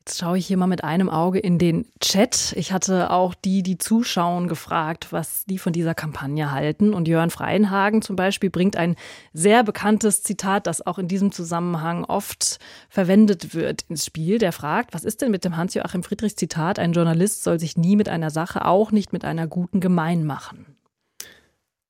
Jetzt 0.00 0.18
schaue 0.18 0.38
ich 0.38 0.46
hier 0.46 0.56
mal 0.56 0.66
mit 0.66 0.82
einem 0.82 1.10
Auge 1.10 1.38
in 1.38 1.58
den 1.58 1.84
Chat. 2.00 2.54
Ich 2.56 2.72
hatte 2.72 3.10
auch 3.10 3.34
die, 3.34 3.62
die 3.62 3.76
zuschauen, 3.76 4.48
gefragt, 4.48 5.08
was 5.10 5.44
die 5.44 5.58
von 5.58 5.74
dieser 5.74 5.94
Kampagne 5.94 6.52
halten. 6.52 6.94
Und 6.94 7.06
Jörn 7.06 7.28
Freienhagen 7.28 8.00
zum 8.00 8.16
Beispiel 8.16 8.48
bringt 8.48 8.76
ein 8.76 8.96
sehr 9.34 9.62
bekanntes 9.62 10.22
Zitat, 10.22 10.66
das 10.66 10.84
auch 10.86 10.98
in 10.98 11.06
diesem 11.06 11.32
Zusammenhang 11.32 12.04
oft 12.04 12.58
verwendet 12.88 13.54
wird, 13.54 13.82
ins 13.90 14.06
Spiel. 14.06 14.38
Der 14.38 14.52
fragt, 14.52 14.94
was 14.94 15.04
ist 15.04 15.20
denn 15.20 15.30
mit 15.30 15.44
dem 15.44 15.58
Hans-Joachim 15.58 16.02
Friedrichs 16.02 16.36
Zitat, 16.36 16.78
ein 16.78 16.94
Journalist 16.94 17.44
soll 17.44 17.60
sich 17.60 17.76
nie 17.76 17.94
mit 17.94 18.08
einer 18.08 18.30
Sache, 18.30 18.64
auch 18.64 18.92
nicht 18.92 19.12
mit 19.12 19.26
einer 19.26 19.46
guten, 19.46 19.80
gemein 19.80 20.24
machen? 20.24 20.64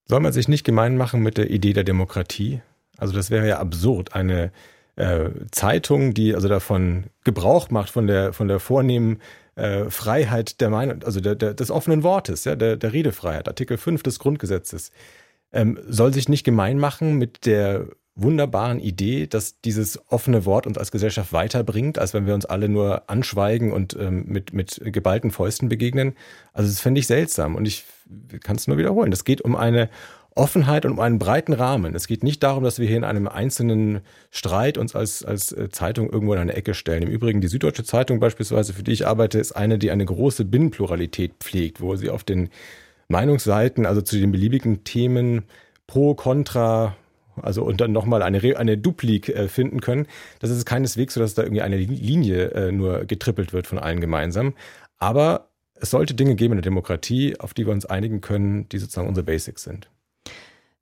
Soll 0.07 0.21
man 0.21 0.33
sich 0.33 0.49
nicht 0.49 0.65
gemein 0.65 0.97
machen 0.97 1.23
mit 1.23 1.39
der 1.39 1.49
Idee 1.49 1.75
der 1.75 1.85
Demokratie? 1.85 2.61
Also 2.99 3.15
das 3.15 3.31
wäre 3.31 3.47
ja 3.47 3.61
absurd, 3.61 4.15
eine 4.17 4.51
äh, 5.01 5.31
Zeitung, 5.51 6.15
die 6.15 6.35
also 6.35 6.49
davon 6.49 7.05
Gebrauch 7.25 7.71
macht, 7.71 7.91
von 7.91 8.07
der, 8.07 8.33
von 8.33 8.49
der 8.49 8.61
vornehmen 8.61 9.19
äh, 9.57 9.89
Freiheit 9.89 10.61
der 10.61 10.71
Meinung, 10.71 11.03
also 11.03 11.21
der, 11.21 11.35
der, 11.35 11.55
des 11.55 11.71
offenen 11.71 12.03
Wortes, 12.03 12.45
ja, 12.45 12.55
der, 12.55 12.77
der 12.77 12.93
Redefreiheit, 12.93 13.49
Artikel 13.49 13.79
5 13.79 14.03
des 14.03 14.19
Grundgesetzes, 14.19 14.91
ähm, 15.53 15.79
soll 15.89 16.13
sich 16.13 16.29
nicht 16.29 16.45
gemein 16.45 16.79
machen 16.79 17.17
mit 17.17 17.47
der 17.47 17.87
wunderbaren 18.15 18.79
Idee, 18.79 19.27
dass 19.27 19.61
dieses 19.63 19.99
offene 20.11 20.45
Wort 20.45 20.67
uns 20.67 20.77
als 20.77 20.91
Gesellschaft 20.91 21.33
weiterbringt, 21.33 21.99
als 21.99 22.13
wenn 22.13 22.27
wir 22.27 22.35
uns 22.35 22.45
alle 22.45 22.69
nur 22.69 23.09
anschweigen 23.09 23.73
und 23.73 23.97
ähm, 23.99 24.25
mit, 24.27 24.53
mit 24.53 24.81
geballten 24.85 25.31
Fäusten 25.31 25.71
begegnen. 25.71 26.15
Also 26.53 26.69
das 26.69 26.81
fände 26.81 26.99
ich 26.99 27.07
seltsam 27.07 27.55
und 27.55 27.67
ich 27.67 27.85
kann 28.43 28.57
es 28.57 28.67
nur 28.69 28.77
wiederholen. 28.77 29.13
Es 29.13 29.25
geht 29.25 29.41
um 29.41 29.57
eine 29.57 29.89
Offenheit 30.35 30.85
und 30.85 30.93
um 30.93 31.01
einen 31.01 31.19
breiten 31.19 31.53
Rahmen. 31.53 31.95
Es 31.95 32.07
geht 32.07 32.23
nicht 32.23 32.43
darum, 32.43 32.63
dass 32.63 32.79
wir 32.79 32.87
hier 32.87 32.97
in 32.97 33.05
einem 33.05 33.27
einzelnen 33.27 34.01
Streit 34.31 34.79
uns 34.79 34.95
als, 34.95 35.25
als 35.25 35.53
äh, 35.53 35.69
Zeitung 35.71 36.11
irgendwo 36.11 36.35
in 36.35 36.39
eine 36.39 36.55
Ecke 36.55 36.75
stellen. 36.75 37.03
Im 37.03 37.11
Übrigen, 37.11 37.41
die 37.41 37.49
Süddeutsche 37.49 37.85
Zeitung 37.85 38.21
beispielsweise, 38.21 38.73
für 38.73 38.83
die 38.83 38.93
ich 38.93 39.07
arbeite, 39.07 39.39
ist 39.39 39.53
eine, 39.53 39.79
die 39.79 39.91
eine 39.91 40.05
große 40.05 40.45
Binnenpluralität 40.45 41.35
pflegt, 41.41 41.81
wo 41.81 41.97
sie 41.97 42.11
auf 42.11 42.23
den 42.23 42.49
Meinungsseiten, 43.09 43.87
also 43.87 44.03
zu 44.03 44.19
den 44.19 44.31
beliebigen 44.31 44.85
Themen 44.85 45.43
pro, 45.89 46.15
contra, 46.15 46.97
also 47.37 47.65
und 47.65 47.81
dann 47.81 47.91
nochmal 47.91 48.23
eine, 48.23 48.57
eine 48.57 48.79
Duplik 48.79 49.29
äh, 49.29 49.49
finden 49.49 49.81
können. 49.81 50.07
Das 50.39 50.51
ist 50.51 50.65
keineswegs 50.65 51.15
so, 51.15 51.21
dass 51.21 51.35
da 51.35 51.43
irgendwie 51.43 51.63
eine 51.63 51.77
Linie 51.77 52.51
äh, 52.53 52.73
nur 52.73 53.05
getrippelt 53.05 53.53
wird 53.53 53.67
von 53.67 53.79
allen 53.79 54.01
gemeinsam. 54.01 54.55
Aber 54.99 55.51
es 55.75 55.91
sollte 55.91 56.15
Dinge 56.15 56.37
geben 56.37 56.53
in 56.53 56.59
der 56.59 56.63
Demokratie, 56.63 57.39
auf 57.41 57.53
die 57.53 57.67
wir 57.67 57.73
uns 57.73 57.87
einigen 57.87 58.21
können, 58.21 58.69
die 58.69 58.79
sozusagen 58.79 59.09
unsere 59.09 59.25
Basics 59.25 59.65
sind. 59.65 59.91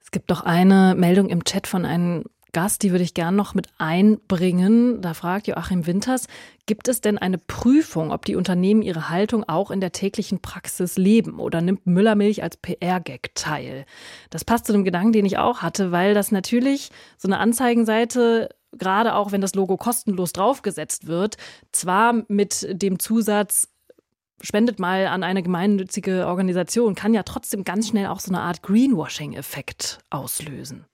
Es 0.08 0.10
gibt 0.10 0.30
doch 0.30 0.40
eine 0.40 0.94
Meldung 0.96 1.28
im 1.28 1.44
Chat 1.44 1.66
von 1.66 1.84
einem 1.84 2.24
Gast, 2.52 2.82
die 2.82 2.92
würde 2.92 3.04
ich 3.04 3.12
gern 3.12 3.36
noch 3.36 3.52
mit 3.52 3.66
einbringen. 3.76 5.02
Da 5.02 5.12
fragt 5.12 5.48
Joachim 5.48 5.86
Winters, 5.86 6.28
gibt 6.64 6.88
es 6.88 7.02
denn 7.02 7.18
eine 7.18 7.36
Prüfung, 7.36 8.10
ob 8.10 8.24
die 8.24 8.34
Unternehmen 8.34 8.80
ihre 8.80 9.10
Haltung 9.10 9.46
auch 9.46 9.70
in 9.70 9.82
der 9.82 9.92
täglichen 9.92 10.40
Praxis 10.40 10.96
leben 10.96 11.38
oder 11.38 11.60
nimmt 11.60 11.86
Müllermilch 11.86 12.42
als 12.42 12.56
PR-Gag 12.56 13.34
teil? 13.34 13.84
Das 14.30 14.46
passt 14.46 14.64
zu 14.64 14.72
dem 14.72 14.86
Gedanken, 14.86 15.12
den 15.12 15.26
ich 15.26 15.36
auch 15.36 15.58
hatte, 15.58 15.92
weil 15.92 16.14
das 16.14 16.32
natürlich 16.32 16.88
so 17.18 17.28
eine 17.28 17.36
Anzeigenseite 17.36 18.48
gerade 18.72 19.14
auch 19.14 19.32
wenn 19.32 19.40
das 19.40 19.54
Logo 19.54 19.76
kostenlos 19.76 20.32
draufgesetzt 20.32 21.06
wird, 21.06 21.36
zwar 21.72 22.14
mit 22.28 22.66
dem 22.70 22.98
Zusatz 22.98 23.68
spendet 24.40 24.78
mal 24.78 25.06
an 25.06 25.22
eine 25.22 25.42
gemeinnützige 25.42 26.26
Organisation, 26.26 26.94
kann 26.94 27.14
ja 27.14 27.22
trotzdem 27.22 27.64
ganz 27.64 27.88
schnell 27.88 28.06
auch 28.06 28.20
so 28.20 28.30
eine 28.30 28.40
Art 28.40 28.62
Greenwashing-Effekt 28.62 29.98
auslösen. 30.10 30.84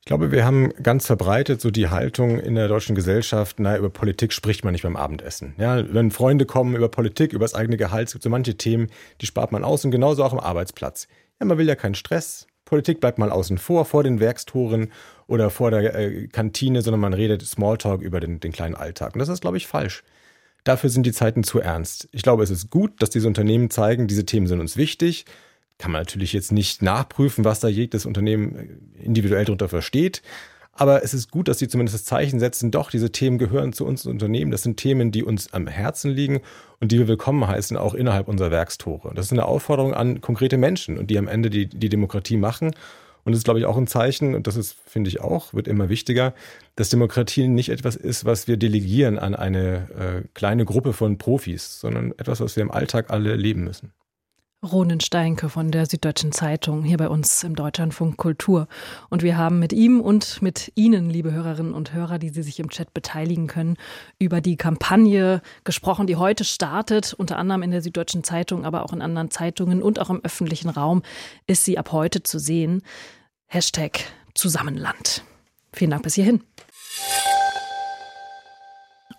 Ich 0.00 0.10
glaube, 0.10 0.32
wir 0.32 0.46
haben 0.46 0.72
ganz 0.82 1.04
verbreitet 1.04 1.60
so 1.60 1.70
die 1.70 1.90
Haltung 1.90 2.40
in 2.40 2.54
der 2.54 2.66
deutschen 2.66 2.94
Gesellschaft, 2.94 3.60
naja, 3.60 3.76
über 3.76 3.90
Politik 3.90 4.32
spricht 4.32 4.64
man 4.64 4.72
nicht 4.72 4.82
beim 4.82 4.96
Abendessen. 4.96 5.54
Ja, 5.58 5.84
wenn 5.92 6.10
Freunde 6.10 6.46
kommen 6.46 6.74
über 6.74 6.88
Politik, 6.88 7.34
über 7.34 7.44
das 7.44 7.54
eigene 7.54 7.76
Gehalt, 7.76 8.08
es 8.08 8.12
gibt 8.14 8.24
so 8.24 8.30
manche 8.30 8.56
Themen, 8.56 8.86
die 9.20 9.26
spart 9.26 9.52
man 9.52 9.64
aus 9.64 9.84
und 9.84 9.90
genauso 9.90 10.24
auch 10.24 10.32
am 10.32 10.40
Arbeitsplatz. 10.40 11.08
Ja, 11.38 11.46
man 11.46 11.58
will 11.58 11.68
ja 11.68 11.74
keinen 11.74 11.94
Stress. 11.94 12.46
Politik 12.64 13.00
bleibt 13.00 13.18
mal 13.18 13.30
außen 13.30 13.58
vor, 13.58 13.84
vor 13.84 14.02
den 14.02 14.18
Werkstoren 14.18 14.92
oder 15.26 15.50
vor 15.50 15.70
der 15.70 15.94
äh, 15.94 16.26
Kantine, 16.28 16.80
sondern 16.80 17.00
man 17.00 17.12
redet 17.12 17.42
Smalltalk 17.42 18.00
über 18.00 18.20
den, 18.20 18.40
den 18.40 18.52
kleinen 18.52 18.74
Alltag. 18.74 19.14
Und 19.14 19.18
das 19.18 19.28
ist, 19.28 19.40
glaube 19.42 19.58
ich, 19.58 19.66
falsch. 19.66 20.04
Dafür 20.68 20.90
sind 20.90 21.06
die 21.06 21.12
Zeiten 21.12 21.44
zu 21.44 21.60
ernst. 21.60 22.10
Ich 22.12 22.20
glaube, 22.20 22.42
es 22.42 22.50
ist 22.50 22.68
gut, 22.68 23.00
dass 23.00 23.08
diese 23.08 23.26
Unternehmen 23.26 23.70
zeigen, 23.70 24.06
diese 24.06 24.26
Themen 24.26 24.46
sind 24.46 24.60
uns 24.60 24.76
wichtig. 24.76 25.24
Kann 25.78 25.92
man 25.92 26.02
natürlich 26.02 26.34
jetzt 26.34 26.52
nicht 26.52 26.82
nachprüfen, 26.82 27.46
was 27.46 27.60
da 27.60 27.68
jedes 27.68 28.04
Unternehmen 28.04 28.54
äh, 28.98 29.02
individuell 29.02 29.46
darunter 29.46 29.70
versteht. 29.70 30.20
Aber 30.74 31.02
es 31.02 31.14
ist 31.14 31.30
gut, 31.30 31.48
dass 31.48 31.58
sie 31.58 31.68
zumindest 31.68 31.94
das 31.94 32.04
Zeichen 32.04 32.38
setzen, 32.38 32.70
doch, 32.70 32.90
diese 32.90 33.10
Themen 33.10 33.38
gehören 33.38 33.72
zu 33.72 33.86
uns 33.86 34.04
Unternehmen. 34.04 34.50
Das 34.50 34.62
sind 34.62 34.76
Themen, 34.76 35.10
die 35.10 35.24
uns 35.24 35.54
am 35.54 35.68
Herzen 35.68 36.10
liegen 36.10 36.42
und 36.80 36.92
die 36.92 36.98
wir 36.98 37.08
willkommen 37.08 37.48
heißen, 37.48 37.78
auch 37.78 37.94
innerhalb 37.94 38.28
unserer 38.28 38.50
Werkstore. 38.50 39.14
Das 39.14 39.24
ist 39.24 39.32
eine 39.32 39.46
Aufforderung 39.46 39.94
an 39.94 40.20
konkrete 40.20 40.58
Menschen 40.58 40.98
und 40.98 41.08
die 41.08 41.16
am 41.16 41.28
Ende 41.28 41.48
die, 41.48 41.66
die 41.66 41.88
Demokratie 41.88 42.36
machen. 42.36 42.72
Und 43.28 43.32
das 43.32 43.40
ist, 43.40 43.44
glaube 43.44 43.60
ich, 43.60 43.66
auch 43.66 43.76
ein 43.76 43.86
Zeichen, 43.86 44.34
und 44.34 44.46
das 44.46 44.56
ist, 44.56 44.74
finde 44.86 45.08
ich 45.08 45.20
auch, 45.20 45.52
wird 45.52 45.68
immer 45.68 45.90
wichtiger, 45.90 46.32
dass 46.76 46.88
Demokratie 46.88 47.46
nicht 47.46 47.68
etwas 47.68 47.94
ist, 47.94 48.24
was 48.24 48.48
wir 48.48 48.56
delegieren 48.56 49.18
an 49.18 49.34
eine 49.34 50.22
äh, 50.24 50.28
kleine 50.32 50.64
Gruppe 50.64 50.94
von 50.94 51.18
Profis, 51.18 51.78
sondern 51.78 52.12
etwas, 52.12 52.40
was 52.40 52.56
wir 52.56 52.62
im 52.62 52.70
Alltag 52.70 53.10
alle 53.10 53.36
leben 53.36 53.64
müssen. 53.64 53.92
Ronen 54.64 55.00
Steinke 55.00 55.50
von 55.50 55.70
der 55.70 55.84
Süddeutschen 55.84 56.32
Zeitung 56.32 56.82
hier 56.82 56.96
bei 56.96 57.10
uns 57.10 57.44
im 57.44 57.54
Deutschlandfunk 57.54 58.16
Kultur. 58.16 58.66
Und 59.10 59.22
wir 59.22 59.36
haben 59.36 59.58
mit 59.58 59.74
ihm 59.74 60.00
und 60.00 60.40
mit 60.40 60.72
Ihnen, 60.74 61.10
liebe 61.10 61.30
Hörerinnen 61.30 61.74
und 61.74 61.92
Hörer, 61.92 62.18
die 62.18 62.30
Sie 62.30 62.42
sich 62.42 62.58
im 62.58 62.70
Chat 62.70 62.94
beteiligen 62.94 63.46
können, 63.46 63.76
über 64.18 64.40
die 64.40 64.56
Kampagne 64.56 65.42
gesprochen, 65.64 66.06
die 66.06 66.16
heute 66.16 66.44
startet, 66.44 67.12
unter 67.12 67.36
anderem 67.36 67.62
in 67.62 67.72
der 67.72 67.82
Süddeutschen 67.82 68.24
Zeitung, 68.24 68.64
aber 68.64 68.84
auch 68.84 68.94
in 68.94 69.02
anderen 69.02 69.30
Zeitungen 69.30 69.82
und 69.82 70.00
auch 70.00 70.08
im 70.08 70.24
öffentlichen 70.24 70.70
Raum 70.70 71.02
ist 71.46 71.66
sie 71.66 71.76
ab 71.76 71.92
heute 71.92 72.22
zu 72.22 72.38
sehen. 72.38 72.82
Hashtag 73.50 74.00
Zusammenland. 74.34 75.24
Vielen 75.72 75.90
Dank 75.90 76.02
bis 76.02 76.16
hierhin. 76.16 76.42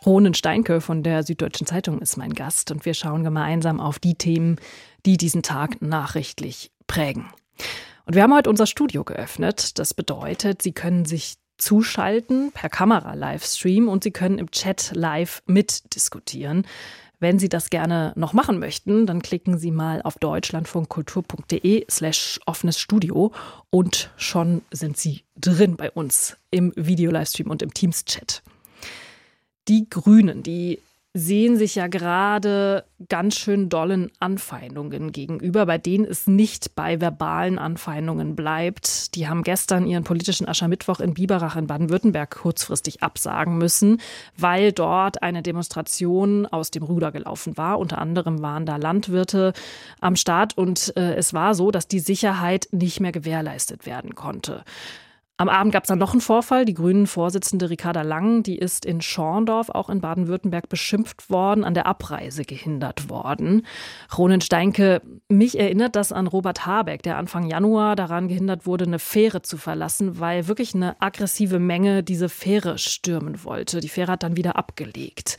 Ronen 0.06 0.36
Steinke 0.36 0.82
von 0.82 1.02
der 1.02 1.24
Süddeutschen 1.24 1.66
Zeitung 1.66 2.00
ist 2.00 2.16
mein 2.16 2.34
Gast 2.34 2.70
und 2.70 2.86
wir 2.86 2.94
schauen 2.94 3.24
gemeinsam 3.24 3.80
auf 3.80 3.98
die 3.98 4.14
Themen, 4.14 4.58
die 5.08 5.18
diesen 5.18 5.42
Tag 5.42 5.82
nachrichtlich 5.82 6.72
prägen. 6.86 7.26
Und 8.06 8.14
wir 8.14 8.22
haben 8.22 8.36
heute 8.36 8.52
unser 8.52 8.68
Studio 8.68 9.04
geöffnet. 9.04 9.80
Das 9.80 9.96
bedeutet, 9.96 10.62
Sie 10.62 10.74
können 10.74 11.06
sich 11.06 11.38
zuschalten 11.58 12.52
per 12.52 12.70
Kamera-Livestream 12.70 13.88
und 13.88 14.04
Sie 14.04 14.12
können 14.12 14.38
im 14.38 14.52
Chat 14.52 14.92
live 14.94 15.42
mitdiskutieren. 15.48 16.68
Wenn 17.22 17.38
Sie 17.38 17.50
das 17.50 17.70
gerne 17.70 18.14
noch 18.16 18.32
machen 18.32 18.60
möchten, 18.60 19.06
dann 19.06 19.22
klicken 19.22 19.58
Sie 19.58 19.72
mal 19.72 20.02
auf 20.02 20.18
deutschlandfunkkultur.de 20.20 21.86
slash 21.90 22.40
offenes 22.46 22.80
Studio 22.80 23.34
und 23.70 24.10
schon 24.16 24.62
sind 24.72 24.98
Sie 24.98 25.24
drin 25.36 25.76
bei 25.76 25.92
uns 25.92 26.38
im 26.50 26.72
Video-Livestream 26.78 27.50
und 27.50 27.62
im 27.62 27.74
Teams-Chat. 27.74 28.42
Die 29.68 29.90
Grünen, 29.90 30.44
die 30.44 30.80
sehen 31.14 31.58
sich 31.58 31.74
ja 31.74 31.88
gerade 31.88 32.86
ganz 33.10 33.36
schön 33.36 33.68
dollen 33.68 34.12
Anfeindungen 34.20 35.12
gegenüber, 35.12 35.66
bei 35.66 35.80
denen 35.80 36.06
es 36.06 36.28
nicht 36.28 36.76
bei 36.76 37.02
verbalen 37.02 37.58
Anfeindungen 37.58 38.36
bleibt. 38.36 39.16
Die 39.16 39.28
haben 39.28 39.42
gestern 39.42 39.88
ihren 39.88 40.04
politischen 40.04 40.48
Aschermittwoch 40.48 41.00
in 41.00 41.16
Biberach 41.16 41.56
in 41.56 41.66
Baden-Württemberg 41.66 42.30
kurzfristig 42.30 43.02
absagen 43.02 43.58
müssen, 43.58 44.00
weil 44.38 44.72
dort 44.72 45.24
eine 45.24 45.42
Demonstration 45.42 46.46
aus 46.46 46.70
dem 46.70 46.84
Ruder 46.84 47.12
gelaufen 47.12 47.58
war. 47.58 47.80
Unter 47.80 47.98
anderem 47.98 48.44
waren 48.44 48.68
da 48.68 48.76
Landwirte 48.76 49.54
am 50.00 50.16
Start 50.16 50.58
und 50.58 50.96
äh, 50.96 51.16
es 51.16 51.34
war 51.34 51.56
so, 51.56 51.72
dass 51.72 51.88
die 51.88 52.00
Sicherheit 52.00 52.68
nicht 52.72 53.00
mehr 53.00 53.12
gewährleistet 53.12 53.88
werden 53.88 54.14
konnte. 54.14 54.64
Am 55.40 55.48
Abend 55.48 55.72
gab 55.72 55.86
es 55.86 55.88
dann 55.88 56.00
noch 56.00 56.12
einen 56.12 56.20
Vorfall. 56.20 56.66
Die 56.66 56.74
Grünen-Vorsitzende 56.74 57.70
Ricarda 57.70 58.02
Lang, 58.02 58.44
die 58.44 58.58
ist 58.58 58.84
in 58.86 59.00
Schorndorf, 59.00 59.70
auch 59.70 59.90
in 59.90 60.02
Baden-Württemberg, 60.02 60.68
beschimpft 60.68 61.30
worden, 61.30 61.64
an 61.64 61.74
der 61.74 61.86
Abreise 61.86 62.44
gehindert 62.44 63.10
worden. 63.10 63.66
Ronen 64.18 64.42
Steinke, 64.42 65.02
mich 65.30 65.58
erinnert 65.58 65.96
das 65.96 66.12
an 66.12 66.28
Robert 66.28 66.66
Habeck, 66.66 67.04
der 67.04 67.16
Anfang 67.16 67.48
Januar 67.48 67.96
daran 67.96 68.28
gehindert 68.28 68.66
wurde, 68.66 68.84
eine 68.84 69.00
Fähre 69.00 69.42
zu 69.42 69.56
verlassen, 69.56 70.20
weil 70.20 70.50
wirklich 70.50 70.76
eine 70.76 71.02
aggressive 71.02 71.58
Menge 71.58 72.04
diese 72.04 72.28
Fähre 72.28 72.78
stürmen 72.78 73.42
wollte. 73.46 73.80
Die 73.80 73.88
Fähre 73.88 74.12
hat 74.12 74.24
dann 74.24 74.36
wieder 74.36 74.58
abgelegt. 74.58 75.38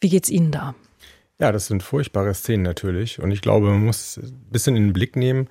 Wie 0.00 0.08
geht's 0.08 0.30
Ihnen 0.30 0.50
da? 0.50 0.74
Ja, 1.38 1.52
das 1.52 1.66
sind 1.66 1.84
furchtbare 1.84 2.34
Szenen 2.34 2.64
natürlich. 2.64 3.20
Und 3.20 3.30
ich 3.30 3.40
glaube, 3.40 3.68
man 3.68 3.84
muss 3.84 4.16
ein 4.16 4.48
bisschen 4.50 4.74
in 4.74 4.88
den 4.88 4.92
Blick 4.92 5.14
nehmen, 5.14 5.46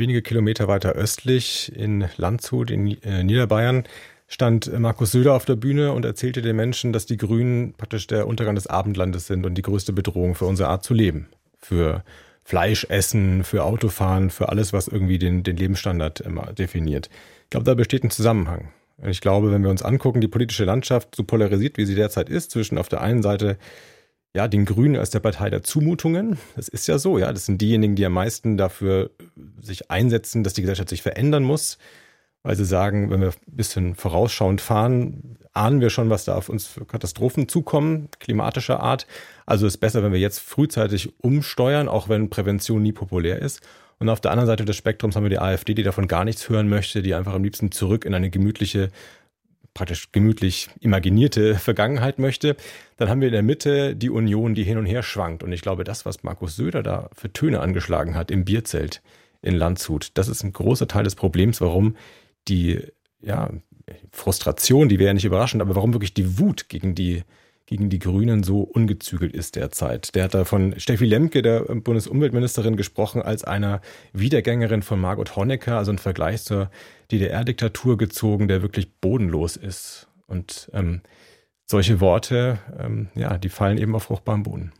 Wenige 0.00 0.22
Kilometer 0.22 0.66
weiter 0.66 0.92
östlich 0.92 1.76
in 1.76 2.08
Landshut 2.16 2.70
in 2.70 3.02
äh, 3.02 3.22
Niederbayern 3.22 3.84
stand 4.28 4.72
Markus 4.78 5.12
Söder 5.12 5.34
auf 5.34 5.44
der 5.44 5.56
Bühne 5.56 5.92
und 5.92 6.06
erzählte 6.06 6.40
den 6.40 6.56
Menschen, 6.56 6.94
dass 6.94 7.04
die 7.04 7.18
Grünen 7.18 7.74
praktisch 7.74 8.06
der 8.06 8.26
Untergang 8.26 8.54
des 8.54 8.66
Abendlandes 8.66 9.26
sind 9.26 9.44
und 9.44 9.56
die 9.56 9.62
größte 9.62 9.92
Bedrohung 9.92 10.34
für 10.34 10.46
unsere 10.46 10.70
Art 10.70 10.84
zu 10.84 10.94
leben. 10.94 11.28
Für 11.58 12.02
Fleisch 12.44 12.86
essen, 12.88 13.44
für 13.44 13.62
Autofahren, 13.62 14.30
für 14.30 14.48
alles, 14.48 14.72
was 14.72 14.88
irgendwie 14.88 15.18
den, 15.18 15.42
den 15.42 15.58
Lebensstandard 15.58 16.20
immer 16.20 16.54
definiert. 16.54 17.10
Ich 17.44 17.50
glaube, 17.50 17.64
da 17.64 17.74
besteht 17.74 18.02
ein 18.02 18.10
Zusammenhang. 18.10 18.70
Ich 19.06 19.20
glaube, 19.20 19.52
wenn 19.52 19.62
wir 19.62 19.70
uns 19.70 19.82
angucken, 19.82 20.22
die 20.22 20.28
politische 20.28 20.64
Landschaft 20.64 21.14
so 21.14 21.24
polarisiert, 21.24 21.76
wie 21.76 21.84
sie 21.84 21.94
derzeit 21.94 22.30
ist, 22.30 22.52
zwischen 22.52 22.78
auf 22.78 22.88
der 22.88 23.02
einen 23.02 23.22
Seite 23.22 23.58
ja, 24.34 24.46
den 24.46 24.64
Grünen 24.64 24.96
als 24.96 25.10
der 25.10 25.20
Partei 25.20 25.50
der 25.50 25.62
Zumutungen. 25.62 26.38
Das 26.56 26.68
ist 26.68 26.86
ja 26.86 26.98
so, 26.98 27.18
ja. 27.18 27.32
Das 27.32 27.46
sind 27.46 27.60
diejenigen, 27.60 27.96
die 27.96 28.06
am 28.06 28.12
meisten 28.12 28.56
dafür 28.56 29.10
sich 29.60 29.90
einsetzen, 29.90 30.44
dass 30.44 30.54
die 30.54 30.62
Gesellschaft 30.62 30.88
sich 30.88 31.02
verändern 31.02 31.42
muss. 31.42 31.78
Weil 32.42 32.56
sie 32.56 32.64
sagen, 32.64 33.10
wenn 33.10 33.20
wir 33.20 33.28
ein 33.28 33.56
bisschen 33.56 33.94
vorausschauend 33.94 34.62
fahren, 34.62 35.36
ahnen 35.52 35.82
wir 35.82 35.90
schon, 35.90 36.08
was 36.08 36.24
da 36.24 36.36
auf 36.36 36.48
uns 36.48 36.66
für 36.66 36.86
Katastrophen 36.86 37.48
zukommen, 37.48 38.08
klimatischer 38.18 38.80
Art. 38.80 39.06
Also 39.44 39.66
ist 39.66 39.78
besser, 39.78 40.02
wenn 40.02 40.12
wir 40.12 40.20
jetzt 40.20 40.38
frühzeitig 40.38 41.12
umsteuern, 41.20 41.88
auch 41.88 42.08
wenn 42.08 42.30
Prävention 42.30 42.82
nie 42.82 42.92
populär 42.92 43.40
ist. 43.40 43.60
Und 43.98 44.08
auf 44.08 44.22
der 44.22 44.30
anderen 44.30 44.46
Seite 44.46 44.64
des 44.64 44.76
Spektrums 44.76 45.16
haben 45.16 45.24
wir 45.24 45.30
die 45.30 45.38
AfD, 45.38 45.74
die 45.74 45.82
davon 45.82 46.08
gar 46.08 46.24
nichts 46.24 46.48
hören 46.48 46.70
möchte, 46.70 47.02
die 47.02 47.14
einfach 47.14 47.34
am 47.34 47.44
liebsten 47.44 47.70
zurück 47.72 48.06
in 48.06 48.14
eine 48.14 48.30
gemütliche 48.30 48.88
praktisch 49.74 50.12
gemütlich 50.12 50.68
imaginierte 50.80 51.54
Vergangenheit 51.58 52.18
möchte. 52.18 52.56
Dann 52.96 53.08
haben 53.08 53.20
wir 53.20 53.28
in 53.28 53.32
der 53.32 53.42
Mitte 53.42 53.96
die 53.96 54.10
Union, 54.10 54.54
die 54.54 54.64
hin 54.64 54.78
und 54.78 54.86
her 54.86 55.02
schwankt. 55.02 55.42
Und 55.42 55.52
ich 55.52 55.62
glaube, 55.62 55.84
das, 55.84 56.04
was 56.04 56.22
Markus 56.22 56.56
Söder 56.56 56.82
da 56.82 57.10
für 57.14 57.32
Töne 57.32 57.60
angeschlagen 57.60 58.14
hat 58.14 58.30
im 58.30 58.44
Bierzelt 58.44 59.02
in 59.42 59.54
Landshut, 59.54 60.10
das 60.14 60.28
ist 60.28 60.42
ein 60.42 60.52
großer 60.52 60.88
Teil 60.88 61.04
des 61.04 61.14
Problems, 61.14 61.60
warum 61.60 61.96
die 62.48 62.80
ja, 63.22 63.50
Frustration, 64.10 64.88
die 64.88 64.98
wäre 64.98 65.08
ja 65.08 65.14
nicht 65.14 65.24
überraschend, 65.24 65.62
aber 65.62 65.76
warum 65.76 65.94
wirklich 65.94 66.14
die 66.14 66.38
Wut 66.38 66.68
gegen 66.68 66.94
die 66.94 67.22
gegen 67.70 67.88
die 67.88 68.00
Grünen 68.00 68.42
so 68.42 68.62
ungezügelt 68.62 69.32
ist 69.32 69.54
derzeit. 69.54 70.16
Der 70.16 70.24
hat 70.24 70.34
da 70.34 70.44
von 70.44 70.78
Steffi 70.80 71.04
Lemke, 71.04 71.40
der 71.40 71.60
Bundesumweltministerin, 71.60 72.76
gesprochen 72.76 73.22
als 73.22 73.44
einer 73.44 73.80
Wiedergängerin 74.12 74.82
von 74.82 75.00
Margot 75.00 75.36
Honecker, 75.36 75.78
also 75.78 75.92
ein 75.92 75.98
Vergleich 75.98 76.42
zur 76.42 76.68
DDR-Diktatur 77.12 77.96
gezogen, 77.96 78.48
der 78.48 78.62
wirklich 78.62 78.92
bodenlos 79.00 79.56
ist. 79.56 80.08
Und 80.26 80.68
ähm, 80.74 81.02
solche 81.64 82.00
Worte, 82.00 82.58
ähm, 82.76 83.06
ja, 83.14 83.38
die 83.38 83.48
fallen 83.48 83.78
eben 83.78 83.94
auf 83.94 84.02
fruchtbaren 84.02 84.42
Boden. 84.42 84.72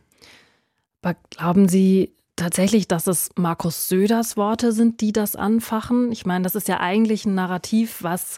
Aber 1.01 1.15
glauben 1.29 1.69
Sie 1.69 2.11
tatsächlich, 2.35 2.89
dass 2.89 3.07
es 3.07 3.29
Markus 3.37 3.87
Söders 3.87 4.35
Worte 4.35 4.73
sind, 4.73 4.99
die 4.99 5.13
das 5.13 5.37
anfachen? 5.37 6.11
Ich 6.11 6.25
meine, 6.25 6.43
das 6.43 6.55
ist 6.55 6.67
ja 6.67 6.81
eigentlich 6.81 7.25
ein 7.25 7.35
Narrativ, 7.35 8.03
was 8.03 8.37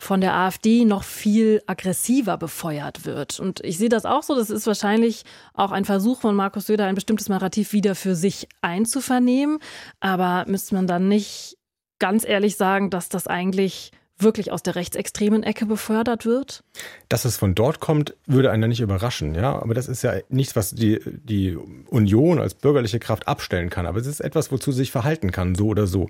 von 0.00 0.20
der 0.20 0.34
AfD 0.34 0.84
noch 0.84 1.04
viel 1.04 1.62
aggressiver 1.66 2.38
befeuert 2.38 3.04
wird. 3.04 3.38
Und 3.38 3.60
ich 3.62 3.76
sehe 3.76 3.90
das 3.90 4.06
auch 4.06 4.22
so. 4.22 4.34
Das 4.34 4.48
ist 4.48 4.66
wahrscheinlich 4.66 5.24
auch 5.52 5.72
ein 5.72 5.84
Versuch 5.84 6.22
von 6.22 6.34
Markus 6.34 6.66
Söder, 6.66 6.86
ein 6.86 6.94
bestimmtes 6.94 7.28
Narrativ 7.28 7.72
wieder 7.72 7.94
für 7.94 8.14
sich 8.16 8.48
einzuvernehmen. 8.62 9.58
Aber 10.00 10.46
müsste 10.48 10.74
man 10.74 10.86
dann 10.86 11.08
nicht 11.08 11.58
ganz 11.98 12.26
ehrlich 12.26 12.56
sagen, 12.56 12.88
dass 12.88 13.10
das 13.10 13.26
eigentlich 13.26 13.92
wirklich 14.16 14.52
aus 14.52 14.62
der 14.62 14.74
rechtsextremen 14.74 15.42
Ecke 15.42 15.66
befördert 15.66 16.24
wird? 16.24 16.64
Dass 17.08 17.24
es 17.26 17.36
von 17.36 17.54
dort 17.54 17.80
kommt, 17.80 18.16
würde 18.26 18.50
einen 18.50 18.70
nicht 18.70 18.80
überraschen, 18.80 19.34
ja. 19.34 19.60
Aber 19.60 19.74
das 19.74 19.86
ist 19.86 20.02
ja 20.02 20.14
nichts, 20.28 20.56
was 20.56 20.70
die, 20.70 21.00
die 21.04 21.56
Union 21.88 22.38
als 22.38 22.54
bürgerliche 22.54 22.98
Kraft 22.98 23.28
abstellen 23.28 23.70
kann. 23.70 23.86
Aber 23.86 23.98
es 23.98 24.06
ist 24.06 24.20
etwas, 24.20 24.50
wozu 24.50 24.72
sie 24.72 24.78
sich 24.78 24.92
verhalten 24.92 25.30
kann, 25.30 25.54
so 25.54 25.66
oder 25.66 25.86
so. 25.86 26.08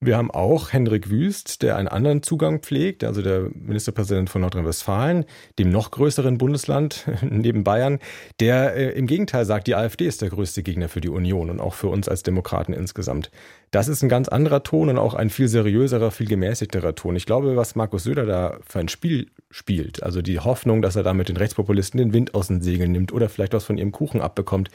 Wir 0.00 0.18
haben 0.18 0.30
auch 0.30 0.72
Hendrik 0.72 1.08
Wüst, 1.08 1.62
der 1.62 1.76
einen 1.76 1.88
anderen 1.88 2.22
Zugang 2.22 2.60
pflegt, 2.60 3.04
also 3.04 3.22
der 3.22 3.48
Ministerpräsident 3.54 4.28
von 4.28 4.42
Nordrhein-Westfalen, 4.42 5.24
dem 5.58 5.70
noch 5.70 5.90
größeren 5.90 6.36
Bundesland 6.36 7.06
neben 7.22 7.64
Bayern, 7.64 8.00
der 8.38 8.76
äh, 8.76 8.90
im 8.90 9.06
Gegenteil 9.06 9.46
sagt, 9.46 9.66
die 9.66 9.74
AfD 9.74 10.06
ist 10.06 10.20
der 10.20 10.28
größte 10.28 10.62
Gegner 10.62 10.88
für 10.88 11.00
die 11.00 11.08
Union 11.08 11.48
und 11.48 11.60
auch 11.60 11.74
für 11.74 11.88
uns 11.88 12.08
als 12.08 12.22
Demokraten 12.22 12.74
insgesamt. 12.74 13.30
Das 13.70 13.88
ist 13.88 14.02
ein 14.02 14.08
ganz 14.08 14.28
anderer 14.28 14.62
Ton 14.62 14.90
und 14.90 14.98
auch 14.98 15.14
ein 15.14 15.30
viel 15.30 15.48
seriöserer, 15.48 16.10
viel 16.10 16.28
gemäßigterer 16.28 16.94
Ton. 16.94 17.16
Ich 17.16 17.26
glaube, 17.26 17.56
was 17.56 17.74
Markus 17.74 18.04
Söder 18.04 18.26
da 18.26 18.58
für 18.66 18.80
ein 18.80 18.88
Spiel 18.88 19.30
spielt, 19.50 20.02
also 20.02 20.20
die 20.20 20.38
Hoffnung, 20.38 20.82
dass 20.82 20.96
er 20.96 21.02
damit 21.02 21.28
den 21.28 21.36
Rechtspopulisten 21.36 21.98
den 21.98 22.12
Wind 22.12 22.34
aus 22.34 22.48
den 22.48 22.60
Segeln 22.60 22.92
nimmt 22.92 23.12
oder 23.12 23.28
vielleicht 23.28 23.54
was 23.54 23.64
von 23.64 23.78
ihrem 23.78 23.92
Kuchen 23.92 24.20
abbekommt, 24.20 24.68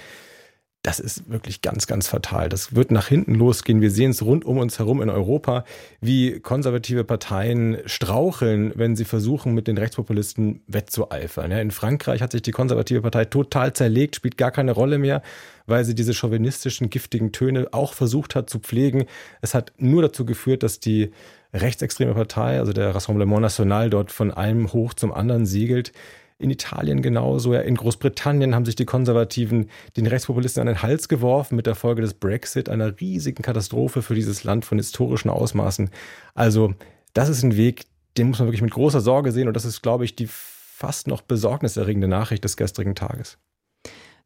das 0.82 1.02
ist 1.02 1.30
wirklich 1.30 1.62
ganz, 1.62 1.88
ganz 1.88 2.08
fatal. 2.08 2.48
Das 2.48 2.74
wird 2.74 2.90
nach 2.90 3.08
hinten 3.08 3.36
losgehen. 3.36 3.82
Wir 3.82 3.92
sehen 3.92 4.12
es 4.12 4.24
rund 4.24 4.46
um 4.46 4.58
uns 4.60 4.80
herum 4.80 5.02
in 5.02 5.10
Europa, 5.10 5.66
wie 6.00 6.40
konservative 6.40 7.04
Parteien 7.04 7.80
straucheln, 7.86 8.72
wenn 8.76 8.96
sie 8.96 9.04
versuchen, 9.04 9.54
mit 9.54 9.68
den 9.68 9.78
Rechtspopulisten 9.78 10.62
wettzueifern. 10.68 11.52
in 11.52 11.72
Frankreich 11.72 12.22
hat 12.22 12.32
sich 12.32 12.44
die 12.44 12.52
konservative 12.52 13.02
Partei 13.02 13.26
total 13.26 13.74
zerlegt, 13.74 14.16
spielt 14.16 14.38
gar 14.38 14.52
keine 14.52 14.72
Rolle 14.72 15.00
mehr, 15.00 15.22
weil 15.66 15.84
sie 15.84 15.96
diese 15.96 16.14
chauvinistischen, 16.14 16.90
giftigen 16.90 17.34
Töne 17.34 17.68
auch 17.74 17.94
versucht 17.94 18.36
hat 18.36 18.50
zu 18.50 18.60
pflegen. 18.60 19.06
Es 19.42 19.54
hat 19.54 19.74
nur 19.78 20.02
dazu 20.02 20.26
geführt, 20.26 20.64
dass 20.64 20.80
die 20.80 21.12
rechtsextreme 21.54 22.14
Partei, 22.14 22.58
also 22.58 22.72
der 22.72 22.96
Rassemblement 22.96 23.42
National, 23.42 23.90
dort 23.90 24.14
von 24.14 24.32
einem 24.32 24.72
hoch 24.72 24.94
zum 24.94 25.12
anderen 25.12 25.46
segelt 25.46 25.92
in 26.40 26.50
Italien 26.50 27.02
genauso. 27.02 27.54
Ja, 27.54 27.62
in 27.62 27.76
Großbritannien 27.76 28.56
haben 28.56 28.66
sich 28.66 28.76
die 28.76 28.86
Konservativen 28.86 29.70
den 29.98 30.08
Rechtspopulisten 30.08 30.62
an 30.62 30.68
den 30.68 30.82
Hals 30.82 31.10
geworfen 31.10 31.56
mit 31.56 31.68
der 31.68 31.76
Folge 31.76 32.02
des 32.02 32.14
Brexit, 32.14 32.70
einer 32.70 33.00
riesigen 33.00 33.44
Katastrophe 33.44 34.02
für 34.02 34.16
dieses 34.16 34.44
Land 34.44 34.66
von 34.66 34.78
historischen 34.78 35.30
Ausmaßen. 35.30 35.92
Also 36.34 36.74
das 37.14 37.30
ist 37.30 37.44
ein 37.44 37.58
Weg, 37.58 37.86
den 38.18 38.30
muss 38.30 38.40
man 38.40 38.48
wirklich 38.48 38.62
mit 38.62 38.72
großer 38.72 39.02
Sorge 39.02 39.32
sehen 39.32 39.48
und 39.48 39.54
das 39.54 39.66
ist, 39.66 39.82
glaube 39.82 40.06
ich, 40.06 40.16
die 40.16 40.28
fast 40.28 41.08
noch 41.08 41.22
besorgniserregende 41.22 42.08
Nachricht 42.08 42.46
des 42.46 42.56
gestrigen 42.56 42.96
Tages. 42.96 43.38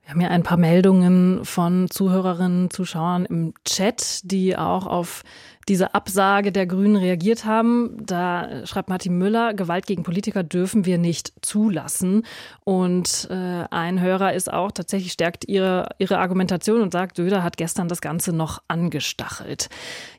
Wir 0.04 0.12
haben 0.12 0.22
ja 0.22 0.28
ein 0.28 0.44
paar 0.44 0.58
Meldungen 0.58 1.46
von 1.46 1.90
Zuhörerinnen, 1.90 2.70
Zuschauern 2.70 3.26
im 3.26 3.54
Chat, 3.64 4.20
die 4.30 4.58
auch 4.58 4.86
auf 4.86 5.24
diese 5.70 5.96
Absage 5.96 6.52
der 6.52 6.66
Grünen 6.66 6.98
reagiert 6.98 7.46
haben. 7.46 7.96
Da 8.06 8.66
schreibt 8.66 8.90
Martin 8.90 9.18
Müller, 9.18 9.54
Gewalt 9.54 9.86
gegen 9.86 10.04
Politiker 10.04 10.44
dürfen 10.44 10.86
wir 10.86 10.98
nicht 10.98 11.32
zulassen. 11.42 12.26
Und 12.66 13.30
äh, 13.32 13.64
ein 13.72 14.02
Hörer 14.02 14.34
ist 14.34 14.52
auch, 14.52 14.74
tatsächlich 14.74 15.14
stärkt 15.14 15.48
ihre, 15.48 15.88
ihre 16.00 16.18
Argumentation 16.18 16.82
und 16.82 16.92
sagt, 16.92 17.16
Söder 17.16 17.42
hat 17.42 17.56
gestern 17.56 17.88
das 17.88 18.02
Ganze 18.02 18.34
noch 18.34 18.62
angestachelt. 18.68 19.70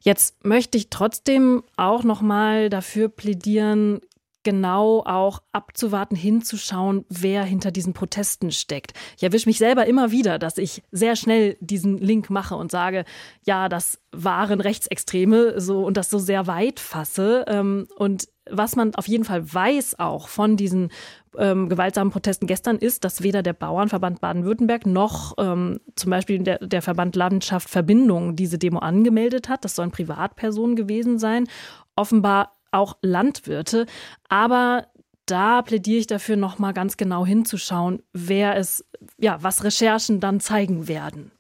Jetzt 0.00 0.46
möchte 0.46 0.78
ich 0.78 0.88
trotzdem 0.88 1.62
auch 1.76 2.04
noch 2.04 2.22
mal 2.22 2.70
dafür 2.70 3.10
plädieren, 3.10 4.00
genau 4.44 5.02
auch 5.04 5.42
abzuwarten, 5.52 6.16
hinzuschauen, 6.16 7.04
wer 7.08 7.42
hinter 7.44 7.70
diesen 7.70 7.92
Protesten 7.92 8.52
steckt. 8.52 8.92
Ich 9.16 9.22
erwische 9.22 9.48
mich 9.48 9.58
selber 9.58 9.86
immer 9.86 10.10
wieder, 10.10 10.38
dass 10.38 10.58
ich 10.58 10.82
sehr 10.92 11.16
schnell 11.16 11.56
diesen 11.60 11.98
Link 11.98 12.30
mache 12.30 12.54
und 12.54 12.70
sage, 12.70 13.04
ja, 13.44 13.68
das 13.68 13.98
waren 14.12 14.60
Rechtsextreme 14.60 15.60
so 15.60 15.84
und 15.84 15.96
das 15.96 16.10
so 16.10 16.18
sehr 16.18 16.46
weit 16.46 16.78
fasse. 16.80 17.44
Ähm, 17.48 17.86
und 17.96 18.28
was 18.50 18.76
man 18.76 18.94
auf 18.94 19.08
jeden 19.08 19.24
Fall 19.24 19.52
weiß 19.52 19.98
auch 19.98 20.28
von 20.28 20.56
diesen 20.56 20.90
ähm, 21.36 21.68
gewaltsamen 21.68 22.12
Protesten 22.12 22.46
gestern 22.46 22.76
ist, 22.76 23.04
dass 23.04 23.22
weder 23.22 23.42
der 23.42 23.54
Bauernverband 23.54 24.20
Baden-Württemberg 24.20 24.86
noch 24.86 25.34
ähm, 25.38 25.80
zum 25.96 26.10
Beispiel 26.10 26.38
der, 26.40 26.58
der 26.58 26.82
Verband 26.82 27.16
Landschaft 27.16 27.68
Verbindung 27.68 28.36
diese 28.36 28.58
Demo 28.58 28.78
angemeldet 28.78 29.48
hat. 29.48 29.64
Das 29.64 29.74
sollen 29.74 29.90
Privatpersonen 29.90 30.76
gewesen 30.76 31.18
sein. 31.18 31.48
Offenbar 31.96 32.53
auch 32.74 32.96
Landwirte. 33.02 33.86
Aber 34.28 34.86
da 35.26 35.62
plädiere 35.62 36.00
ich 36.00 36.06
dafür, 36.06 36.36
noch 36.36 36.58
mal 36.58 36.72
ganz 36.72 36.96
genau 36.96 37.24
hinzuschauen, 37.24 38.02
wer 38.12 38.56
es, 38.56 38.84
ja, 39.18 39.38
was 39.42 39.64
Recherchen 39.64 40.20
dann 40.20 40.40
zeigen 40.40 40.88
werden. 40.88 41.30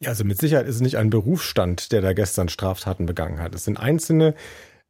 Ja, 0.00 0.08
also 0.08 0.24
mit 0.24 0.38
Sicherheit 0.38 0.66
ist 0.66 0.76
es 0.76 0.80
nicht 0.80 0.96
ein 0.96 1.10
Berufsstand, 1.10 1.92
der 1.92 2.00
da 2.00 2.12
gestern 2.12 2.48
Straftaten 2.48 3.06
begangen 3.06 3.40
hat. 3.40 3.54
Es 3.54 3.64
sind 3.64 3.78
einzelne, 3.78 4.34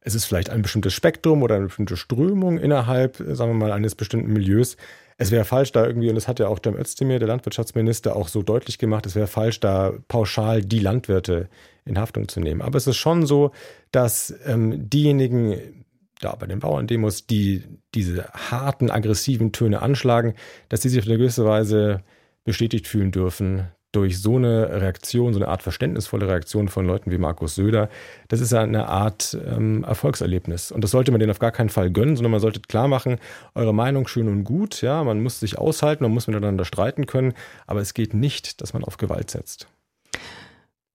es 0.01 0.15
ist 0.15 0.25
vielleicht 0.25 0.49
ein 0.49 0.63
bestimmtes 0.63 0.93
Spektrum 0.93 1.43
oder 1.43 1.55
eine 1.55 1.65
bestimmte 1.65 1.97
Strömung 1.97 2.57
innerhalb, 2.57 3.17
sagen 3.17 3.51
wir 3.51 3.53
mal, 3.53 3.71
eines 3.71 3.95
bestimmten 3.95 4.33
Milieus. 4.33 4.75
Es 5.17 5.29
wäre 5.29 5.45
falsch, 5.45 5.71
da 5.71 5.85
irgendwie, 5.85 6.09
und 6.09 6.15
das 6.15 6.27
hat 6.27 6.39
ja 6.39 6.47
auch 6.47 6.59
Cem 6.63 6.75
Özdemir, 6.75 7.19
der 7.19 7.27
Landwirtschaftsminister, 7.27 8.15
auch 8.15 8.27
so 8.27 8.41
deutlich 8.41 8.79
gemacht, 8.79 9.05
es 9.05 9.15
wäre 9.15 9.27
falsch, 9.27 9.59
da 9.59 9.93
pauschal 10.07 10.63
die 10.63 10.79
Landwirte 10.79 11.47
in 11.85 11.99
Haftung 11.99 12.27
zu 12.27 12.39
nehmen. 12.39 12.61
Aber 12.61 12.77
es 12.77 12.87
ist 12.87 12.97
schon 12.97 13.25
so, 13.25 13.51
dass 13.91 14.33
ähm, 14.45 14.89
diejenigen, 14.89 15.85
da 16.21 16.35
bei 16.35 16.47
den 16.47 16.59
Bauerndemos, 16.59 17.27
die 17.27 17.63
diese 17.93 18.29
harten, 18.31 18.89
aggressiven 18.89 19.51
Töne 19.51 19.81
anschlagen, 19.81 20.35
dass 20.69 20.81
die 20.81 20.89
sich 20.89 20.99
auf 20.99 21.07
eine 21.07 21.17
gewisse 21.17 21.45
Weise 21.45 22.03
bestätigt 22.43 22.87
fühlen 22.87 23.11
dürfen, 23.11 23.67
durch 23.93 24.19
so 24.19 24.37
eine 24.37 24.81
Reaktion, 24.81 25.33
so 25.33 25.39
eine 25.39 25.47
Art 25.47 25.61
verständnisvolle 25.61 26.27
Reaktion 26.27 26.67
von 26.67 26.85
Leuten 26.85 27.11
wie 27.11 27.19
Markus 27.19 27.55
Söder, 27.55 27.89
das 28.27 28.41
ist 28.41 28.51
ja 28.51 28.61
eine 28.61 28.87
Art 28.89 29.37
ähm, 29.45 29.83
Erfolgserlebnis. 29.83 30.71
Und 30.71 30.83
das 30.83 30.91
sollte 30.91 31.11
man 31.11 31.19
denen 31.19 31.31
auf 31.31 31.39
gar 31.39 31.51
keinen 31.51 31.69
Fall 31.69 31.91
gönnen, 31.91 32.15
sondern 32.15 32.31
man 32.31 32.41
sollte 32.41 32.59
klar 32.61 32.87
machen, 32.87 33.19
eure 33.53 33.73
Meinung 33.73 34.07
schön 34.07 34.27
und 34.27 34.43
gut, 34.43 34.81
ja, 34.81 35.03
man 35.03 35.21
muss 35.21 35.39
sich 35.39 35.59
aushalten, 35.59 36.03
man 36.03 36.11
muss 36.11 36.27
miteinander 36.27 36.65
streiten 36.65 37.05
können, 37.05 37.33
aber 37.67 37.81
es 37.81 37.93
geht 37.93 38.15
nicht, 38.15 38.61
dass 38.61 38.73
man 38.73 38.83
auf 38.83 38.97
Gewalt 38.97 39.29
setzt. 39.29 39.67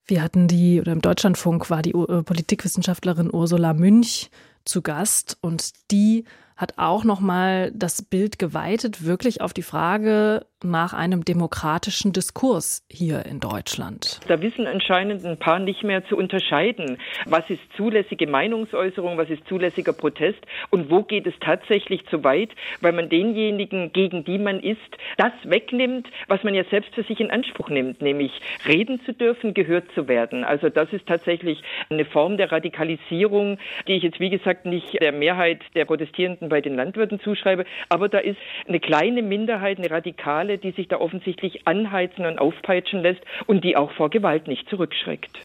Wir 0.09 0.23
hatten 0.23 0.49
die, 0.49 0.81
oder 0.81 0.93
im 0.93 1.03
Deutschlandfunk 1.03 1.69
war 1.69 1.83
die 1.83 1.93
äh, 1.93 2.23
Politikwissenschaftlerin 2.23 3.33
Ursula 3.33 3.75
Münch 3.75 4.31
zu 4.65 4.81
Gast 4.83 5.37
und 5.43 5.73
die 5.91 6.25
hat 6.57 6.75
auch 6.77 7.05
noch 7.05 7.21
mal 7.21 7.71
das 7.73 8.03
Bild 8.03 8.39
geweitet 8.39 9.05
wirklich 9.05 9.41
auf 9.43 9.53
die 9.53 9.63
Frage 9.63 10.47
nach 10.65 10.93
einem 10.93 11.25
demokratischen 11.25 12.13
Diskurs 12.13 12.85
hier 12.91 13.25
in 13.27 13.39
Deutschland. 13.39 14.21
Da 14.27 14.41
wissen 14.43 14.67
anscheinend 14.67 15.25
ein 15.25 15.39
paar 15.39 15.59
nicht 15.59 15.85
mehr 15.85 16.05
zu 16.07 16.17
unterscheiden, 16.17 16.99
was 17.27 17.49
ist 17.49 17.61
zulässige 17.77 18.27
Meinungsäußerung, 18.27 19.17
was 19.19 19.31
ist 19.31 19.47
zulässiger 19.49 19.93
Protest 19.93 20.39
und 20.71 20.91
wo 20.91 21.03
geht 21.03 21.27
es 21.27 21.35
tatsächlich 21.41 22.05
zu 22.07 22.25
weit, 22.25 22.51
weil 22.81 22.93
man 22.93 23.09
denjenigen, 23.09 23.93
gegen 23.93 24.25
die 24.25 24.39
man 24.39 24.61
ist, 24.61 24.79
das 25.17 25.33
wegnimmt, 25.45 26.09
was 26.27 26.43
man 26.43 26.55
ja 26.55 26.65
selbst 26.65 26.95
für 26.95 27.05
sich 27.05 27.21
in 27.21 27.31
Anspruch 27.31 27.69
nimmt, 27.69 28.03
nämlich 28.03 28.33
reden 28.67 29.01
zu 29.05 29.13
dürfen, 29.13 29.55
gehört 29.55 29.85
zu 29.95 30.09
werden. 30.09 30.43
Also 30.43 30.71
das 30.71 30.93
ist 30.93 31.07
tatsächlich 31.07 31.63
eine 31.89 32.05
Form 32.05 32.37
der 32.37 32.51
Radikalisierung, 32.51 33.59
die 33.87 33.93
ich 33.93 34.03
jetzt 34.03 34.19
wie 34.19 34.31
gesagt 34.31 34.67
nicht 34.67 35.01
der 35.01 35.13
Mehrheit 35.13 35.61
der 35.75 35.85
Protestierenden 35.85 36.49
bei 36.49 36.61
den 36.61 36.75
Landwirten 36.75 37.21
zuschreibe, 37.21 37.65
aber 37.89 38.09
da 38.09 38.19
ist 38.19 38.39
eine 38.67 38.81
kleine 38.81 39.23
Minderheit, 39.23 39.79
eine 39.79 39.91
radikale 39.91 40.48
Spirale, 40.49 40.59
die 40.59 40.73
sich 40.73 40.89
da 40.89 40.99
offensichtlich 40.99 41.67
anheizen 41.67 42.27
und 42.27 42.39
aufpeitschen 42.39 43.01
lässt 43.01 43.21
und 43.47 43.65
die 43.65 43.77
auch 43.77 43.93
vor 43.93 44.11
Gewalt 44.11 44.49
nicht 44.49 44.69
zurückschreckt. 44.69 45.39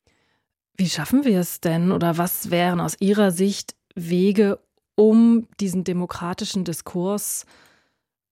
Wie 0.77 0.87
schaffen 0.87 1.25
wir 1.25 1.39
es 1.39 1.61
denn 1.61 1.91
oder 1.91 2.17
was 2.17 2.49
wären 2.49 2.79
aus 2.79 2.95
Ihrer 2.99 3.31
Sicht 3.31 3.75
Wege, 3.95 4.59
um 4.95 5.47
diesen 5.59 5.83
demokratischen 5.83 6.63
Diskurs 6.63 7.45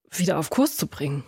wieder 0.10 0.40
auf 0.40 0.50
Kurs 0.50 0.78
zu 0.78 0.88
bringen? 0.88 1.24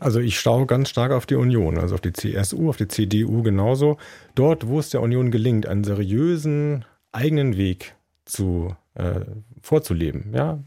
Also 0.00 0.20
ich 0.20 0.40
schaue 0.40 0.66
ganz 0.66 0.88
stark 0.88 1.12
auf 1.12 1.26
die 1.26 1.36
Union, 1.36 1.78
also 1.78 1.94
auf 1.94 2.00
die 2.00 2.12
CSU, 2.12 2.70
auf 2.70 2.76
die 2.76 2.88
CDU 2.88 3.42
genauso. 3.42 3.98
Dort, 4.34 4.66
wo 4.66 4.78
es 4.78 4.90
der 4.90 5.02
Union 5.02 5.30
gelingt, 5.30 5.66
einen 5.66 5.84
seriösen 5.84 6.84
eigenen 7.12 7.56
Weg 7.56 7.94
zu 8.24 8.74
äh, 8.94 9.20
vorzuleben. 9.60 10.32
Ja, 10.34 10.58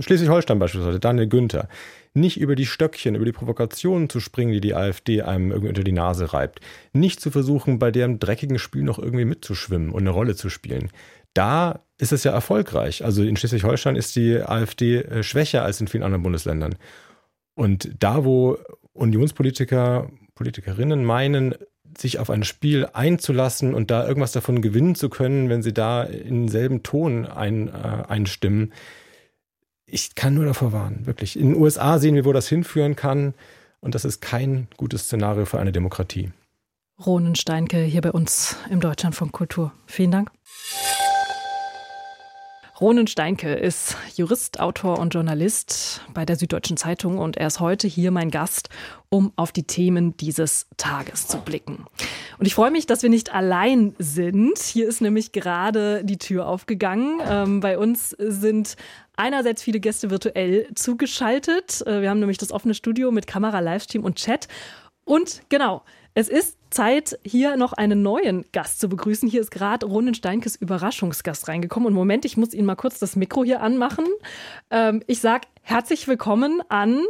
Schleswig-Holstein 0.00 0.58
beispielsweise, 0.58 1.00
Daniel 1.00 1.28
Günther, 1.28 1.68
nicht 2.14 2.38
über 2.38 2.54
die 2.54 2.66
Stöckchen, 2.66 3.14
über 3.14 3.24
die 3.24 3.32
Provokationen 3.32 4.08
zu 4.08 4.20
springen, 4.20 4.52
die 4.52 4.60
die 4.60 4.74
AfD 4.74 5.22
einem 5.22 5.50
irgendwie 5.50 5.68
unter 5.68 5.84
die 5.84 5.92
Nase 5.92 6.32
reibt, 6.32 6.60
nicht 6.92 7.20
zu 7.20 7.30
versuchen, 7.30 7.78
bei 7.78 7.90
deren 7.90 8.20
dreckigen 8.20 8.58
Spiel 8.58 8.82
noch 8.82 8.98
irgendwie 8.98 9.24
mitzuschwimmen 9.24 9.90
und 9.90 10.02
eine 10.02 10.10
Rolle 10.10 10.36
zu 10.36 10.48
spielen. 10.48 10.90
Da 11.34 11.80
ist 11.98 12.12
es 12.12 12.24
ja 12.24 12.32
erfolgreich. 12.32 13.04
Also 13.04 13.22
in 13.22 13.36
Schleswig-Holstein 13.36 13.96
ist 13.96 14.14
die 14.14 14.40
AfD 14.40 14.98
äh, 14.98 15.22
schwächer 15.22 15.64
als 15.64 15.80
in 15.80 15.88
vielen 15.88 16.04
anderen 16.04 16.22
Bundesländern. 16.22 16.76
Und 17.54 17.90
da, 17.98 18.24
wo 18.24 18.58
Unionspolitiker, 18.92 20.10
Politikerinnen 20.34 21.04
meinen, 21.04 21.54
sich 21.98 22.18
auf 22.18 22.30
ein 22.30 22.44
Spiel 22.44 22.88
einzulassen 22.92 23.74
und 23.74 23.90
da 23.90 24.06
irgendwas 24.06 24.32
davon 24.32 24.62
gewinnen 24.62 24.94
zu 24.94 25.08
können, 25.08 25.48
wenn 25.48 25.62
sie 25.62 25.72
da 25.72 26.02
in 26.02 26.42
denselben 26.42 26.82
Ton 26.82 27.26
ein, 27.26 27.68
äh, 27.68 28.04
einstimmen. 28.08 28.72
Ich 29.86 30.14
kann 30.14 30.34
nur 30.34 30.46
davor 30.46 30.72
warnen, 30.72 31.06
wirklich. 31.06 31.38
In 31.38 31.50
den 31.50 31.60
USA 31.60 31.98
sehen 31.98 32.14
wir, 32.14 32.24
wo 32.24 32.32
das 32.32 32.48
hinführen 32.48 32.96
kann. 32.96 33.34
Und 33.80 33.94
das 33.94 34.04
ist 34.04 34.20
kein 34.20 34.68
gutes 34.76 35.04
Szenario 35.04 35.44
für 35.44 35.58
eine 35.58 35.72
Demokratie. 35.72 36.32
Ronen 37.04 37.34
Steinke 37.34 37.82
hier 37.82 38.00
bei 38.00 38.12
uns 38.12 38.56
im 38.70 38.80
Deutschlandfunk 38.80 39.32
Kultur. 39.32 39.72
Vielen 39.86 40.10
Dank. 40.10 40.30
Ronen 42.80 43.06
Steinke 43.06 43.54
ist 43.54 43.96
Jurist, 44.16 44.58
Autor 44.58 44.98
und 44.98 45.14
Journalist 45.14 46.00
bei 46.12 46.24
der 46.26 46.34
Süddeutschen 46.34 46.76
Zeitung 46.76 47.18
und 47.18 47.36
er 47.36 47.46
ist 47.46 47.60
heute 47.60 47.86
hier 47.86 48.10
mein 48.10 48.32
Gast, 48.32 48.68
um 49.10 49.32
auf 49.36 49.52
die 49.52 49.62
Themen 49.62 50.16
dieses 50.16 50.66
Tages 50.76 51.28
zu 51.28 51.38
blicken. 51.38 51.84
Und 52.38 52.46
ich 52.46 52.54
freue 52.54 52.72
mich, 52.72 52.86
dass 52.86 53.04
wir 53.04 53.10
nicht 53.10 53.32
allein 53.32 53.94
sind. 54.00 54.58
Hier 54.58 54.88
ist 54.88 55.00
nämlich 55.00 55.30
gerade 55.30 56.04
die 56.04 56.18
Tür 56.18 56.48
aufgegangen. 56.48 57.20
Ähm, 57.24 57.60
bei 57.60 57.78
uns 57.78 58.10
sind 58.10 58.76
einerseits 59.16 59.62
viele 59.62 59.80
Gäste 59.80 60.10
virtuell 60.10 60.68
zugeschaltet. 60.74 61.86
Äh, 61.86 62.02
wir 62.02 62.10
haben 62.10 62.20
nämlich 62.20 62.38
das 62.38 62.52
offene 62.52 62.74
Studio 62.74 63.10
mit 63.10 63.26
Kamera, 63.26 63.60
Livestream 63.60 64.04
und 64.04 64.16
Chat. 64.16 64.48
Und 65.04 65.42
genau, 65.48 65.82
es 66.14 66.28
ist 66.28 66.56
Zeit, 66.70 67.18
hier 67.24 67.56
noch 67.56 67.72
einen 67.72 68.02
neuen 68.02 68.44
Gast 68.52 68.80
zu 68.80 68.88
begrüßen. 68.88 69.28
Hier 69.28 69.40
ist 69.40 69.50
gerade 69.50 69.86
Ronen 69.86 70.14
Steinkes 70.14 70.56
Überraschungsgast 70.56 71.48
reingekommen. 71.48 71.88
Und 71.88 71.94
Moment, 71.94 72.24
ich 72.24 72.36
muss 72.36 72.54
Ihnen 72.54 72.66
mal 72.66 72.74
kurz 72.74 72.98
das 72.98 73.16
Mikro 73.16 73.44
hier 73.44 73.60
anmachen. 73.60 74.06
Ähm, 74.70 75.02
ich 75.06 75.20
sage 75.20 75.46
herzlich 75.62 76.08
willkommen 76.08 76.62
an 76.68 77.00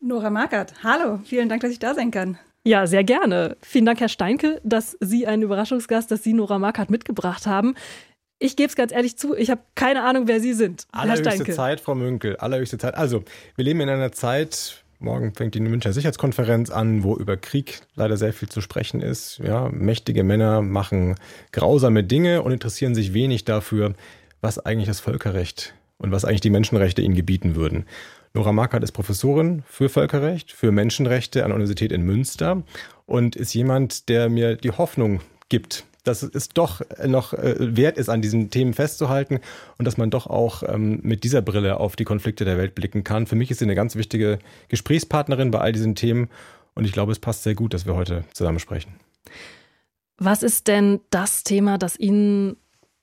Nora 0.00 0.30
Markert. 0.30 0.74
Hallo, 0.82 1.20
vielen 1.24 1.48
Dank, 1.48 1.62
dass 1.62 1.70
ich 1.70 1.78
da 1.78 1.94
sein 1.94 2.10
kann. 2.10 2.38
Ja, 2.64 2.86
sehr 2.86 3.04
gerne. 3.04 3.56
Vielen 3.62 3.86
Dank, 3.86 4.00
Herr 4.00 4.08
Steinke, 4.08 4.60
dass 4.64 4.96
Sie 5.00 5.26
einen 5.26 5.42
Überraschungsgast, 5.42 6.10
dass 6.10 6.22
Sie 6.22 6.32
Nora 6.32 6.58
Markert 6.58 6.90
mitgebracht 6.90 7.46
haben. 7.46 7.74
Ich 8.38 8.56
gebe 8.56 8.68
es 8.68 8.76
ganz 8.76 8.92
ehrlich 8.92 9.16
zu, 9.16 9.34
ich 9.34 9.50
habe 9.50 9.62
keine 9.74 10.02
Ahnung, 10.02 10.28
wer 10.28 10.40
Sie 10.40 10.52
sind. 10.52 10.86
Allerhöchste 10.92 11.52
Zeit, 11.52 11.80
Frau 11.80 11.94
Münkel, 11.94 12.36
allerhöchste 12.36 12.76
Zeit. 12.76 12.94
Also, 12.94 13.24
wir 13.54 13.64
leben 13.64 13.80
in 13.80 13.88
einer 13.88 14.12
Zeit, 14.12 14.84
Morgen 14.98 15.34
fängt 15.34 15.54
die 15.54 15.60
Münchner 15.60 15.92
Sicherheitskonferenz 15.92 16.70
an, 16.70 17.02
wo 17.02 17.16
über 17.16 17.36
Krieg 17.36 17.80
leider 17.96 18.16
sehr 18.16 18.32
viel 18.32 18.48
zu 18.48 18.62
sprechen 18.62 19.02
ist. 19.02 19.38
Ja, 19.44 19.68
mächtige 19.68 20.24
Männer 20.24 20.62
machen 20.62 21.16
grausame 21.52 22.02
Dinge 22.02 22.42
und 22.42 22.52
interessieren 22.52 22.94
sich 22.94 23.12
wenig 23.12 23.44
dafür, 23.44 23.94
was 24.40 24.58
eigentlich 24.58 24.88
das 24.88 25.00
Völkerrecht 25.00 25.74
und 25.98 26.12
was 26.12 26.24
eigentlich 26.24 26.40
die 26.40 26.50
Menschenrechte 26.50 27.02
ihnen 27.02 27.14
gebieten 27.14 27.56
würden. 27.56 27.84
Nora 28.32 28.52
Markert 28.52 28.84
ist 28.84 28.92
Professorin 28.92 29.62
für 29.68 29.90
Völkerrecht, 29.90 30.52
für 30.52 30.72
Menschenrechte 30.72 31.44
an 31.44 31.50
der 31.50 31.56
Universität 31.56 31.92
in 31.92 32.02
Münster 32.02 32.62
und 33.04 33.36
ist 33.36 33.52
jemand, 33.52 34.08
der 34.08 34.30
mir 34.30 34.56
die 34.56 34.70
Hoffnung 34.70 35.20
gibt, 35.50 35.84
dass 36.06 36.22
es 36.22 36.48
doch 36.50 36.80
noch 37.04 37.32
äh, 37.32 37.54
wert 37.76 37.98
ist, 37.98 38.08
an 38.08 38.22
diesen 38.22 38.50
Themen 38.50 38.74
festzuhalten 38.74 39.40
und 39.78 39.84
dass 39.84 39.96
man 39.96 40.10
doch 40.10 40.26
auch 40.26 40.62
ähm, 40.62 41.00
mit 41.02 41.24
dieser 41.24 41.42
Brille 41.42 41.78
auf 41.78 41.96
die 41.96 42.04
Konflikte 42.04 42.44
der 42.44 42.58
Welt 42.58 42.74
blicken 42.74 43.04
kann. 43.04 43.26
Für 43.26 43.36
mich 43.36 43.50
ist 43.50 43.58
sie 43.58 43.64
eine 43.64 43.74
ganz 43.74 43.96
wichtige 43.96 44.38
Gesprächspartnerin 44.68 45.50
bei 45.50 45.60
all 45.60 45.72
diesen 45.72 45.94
Themen 45.94 46.28
und 46.74 46.84
ich 46.84 46.92
glaube, 46.92 47.12
es 47.12 47.18
passt 47.18 47.42
sehr 47.42 47.54
gut, 47.54 47.74
dass 47.74 47.86
wir 47.86 47.96
heute 47.96 48.24
zusammen 48.32 48.58
sprechen. 48.58 48.94
Was 50.18 50.42
ist 50.42 50.68
denn 50.68 51.00
das 51.10 51.42
Thema, 51.44 51.78
das 51.78 51.98
Ihnen 51.98 52.56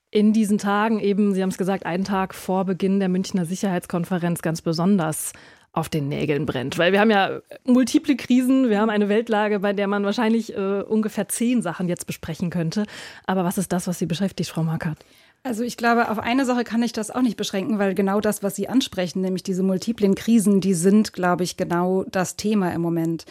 in 0.10 0.32
diesen 0.32 0.60
Tagen 0.60 1.00
eben, 1.00 1.34
Sie 1.34 1.42
haben 1.42 1.50
es 1.50 1.58
gesagt, 1.58 1.86
einen 1.86 2.04
Tag 2.04 2.36
vor 2.36 2.66
Beginn 2.66 3.00
der 3.00 3.10
Münchner 3.10 3.46
Sicherheitskonferenz 3.46 4.42
ganz 4.42 4.62
besonders 4.62 5.34
auf 5.73 5.89
den 5.89 6.07
Nägeln 6.07 6.45
brennt. 6.45 6.77
Weil 6.77 6.93
wir 6.93 7.01
haben 7.01 7.09
ja 7.09 7.41
multiple 7.65 8.15
Krisen, 8.15 8.69
wir 8.69 8.79
haben 8.79 8.91
eine 8.91 9.09
Weltlage, 9.09 9.59
bei 9.59 9.73
der 9.73 9.88
man 9.88 10.05
wahrscheinlich 10.05 10.55
äh, 10.55 10.81
ungefähr 10.81 11.27
zehn 11.27 11.62
Sachen 11.63 11.89
jetzt 11.89 12.05
besprechen 12.05 12.51
könnte. 12.51 12.86
Aber 13.25 13.43
was 13.43 13.57
ist 13.57 13.73
das, 13.73 13.88
was 13.88 13.97
Sie 13.97 14.05
beschäftigt, 14.05 14.51
Frau 14.51 14.63
Markert? 14.63 14.99
Also 15.41 15.63
ich 15.63 15.75
glaube, 15.75 16.09
auf 16.09 16.19
eine 16.19 16.45
Sache 16.45 16.63
kann 16.63 16.83
ich 16.83 16.93
das 16.93 17.12
auch 17.12 17.21
nicht 17.21 17.36
beschränken, 17.36 17.79
weil 17.79 17.95
genau 17.95 18.21
das, 18.21 18.43
was 18.43 18.55
Sie 18.55 18.69
ansprechen, 18.69 19.21
nämlich 19.21 19.43
diese 19.43 19.63
multiplen 19.63 20.15
Krisen, 20.15 20.62
die 20.62 20.75
sind, 20.75 21.12
glaube 21.12 21.43
ich, 21.43 21.57
genau 21.57 22.05
das 22.09 22.38
Thema 22.38 22.71
im 22.73 22.81
Moment. 22.81 23.25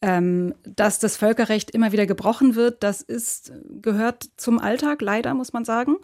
Ähm, 0.00 0.54
dass 0.64 0.98
das 0.98 1.16
Völkerrecht 1.16 1.70
immer 1.70 1.92
wieder 1.92 2.06
gebrochen 2.06 2.56
wird, 2.56 2.82
das 2.82 3.02
ist, 3.02 3.52
gehört 3.80 4.28
zum 4.36 4.58
Alltag, 4.58 5.00
leider, 5.00 5.34
muss 5.34 5.52
man 5.52 5.64
sagen. 5.64 5.96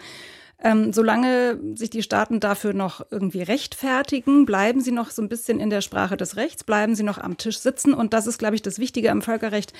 Ähm, 0.60 0.92
solange 0.92 1.60
sich 1.76 1.90
die 1.90 2.02
Staaten 2.02 2.40
dafür 2.40 2.72
noch 2.72 3.06
irgendwie 3.10 3.42
rechtfertigen, 3.42 4.44
bleiben 4.44 4.80
sie 4.80 4.90
noch 4.90 5.10
so 5.10 5.22
ein 5.22 5.28
bisschen 5.28 5.60
in 5.60 5.70
der 5.70 5.82
Sprache 5.82 6.16
des 6.16 6.36
Rechts, 6.36 6.64
bleiben 6.64 6.96
sie 6.96 7.04
noch 7.04 7.18
am 7.18 7.36
Tisch 7.36 7.58
sitzen. 7.58 7.94
Und 7.94 8.12
das 8.12 8.26
ist, 8.26 8.38
glaube 8.38 8.56
ich, 8.56 8.62
das 8.62 8.80
Wichtige 8.80 9.12
am 9.12 9.22
Völkerrecht, 9.22 9.72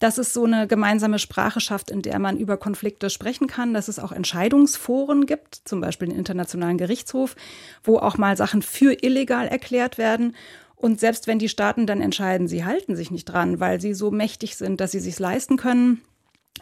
dass 0.00 0.18
es 0.18 0.34
so 0.34 0.44
eine 0.44 0.66
gemeinsame 0.66 1.18
Sprache 1.18 1.60
schafft, 1.60 1.90
in 1.90 2.02
der 2.02 2.18
man 2.18 2.36
über 2.36 2.58
Konflikte 2.58 3.08
sprechen 3.08 3.46
kann, 3.46 3.72
dass 3.72 3.88
es 3.88 3.98
auch 3.98 4.12
Entscheidungsforen 4.12 5.24
gibt, 5.24 5.62
zum 5.64 5.80
Beispiel 5.80 6.08
den 6.08 6.18
Internationalen 6.18 6.78
Gerichtshof, 6.78 7.34
wo 7.82 7.96
auch 7.96 8.18
mal 8.18 8.36
Sachen 8.36 8.60
für 8.60 9.02
illegal 9.02 9.48
erklärt 9.48 9.96
werden. 9.96 10.36
Und 10.76 11.00
selbst 11.00 11.26
wenn 11.26 11.38
die 11.38 11.48
Staaten 11.48 11.86
dann 11.86 12.02
entscheiden, 12.02 12.48
sie 12.48 12.64
halten 12.64 12.94
sich 12.94 13.10
nicht 13.10 13.24
dran, 13.24 13.60
weil 13.60 13.80
sie 13.80 13.94
so 13.94 14.10
mächtig 14.10 14.56
sind, 14.56 14.80
dass 14.80 14.92
sie 14.92 15.00
sich 15.00 15.18
leisten 15.18 15.56
können, 15.56 16.02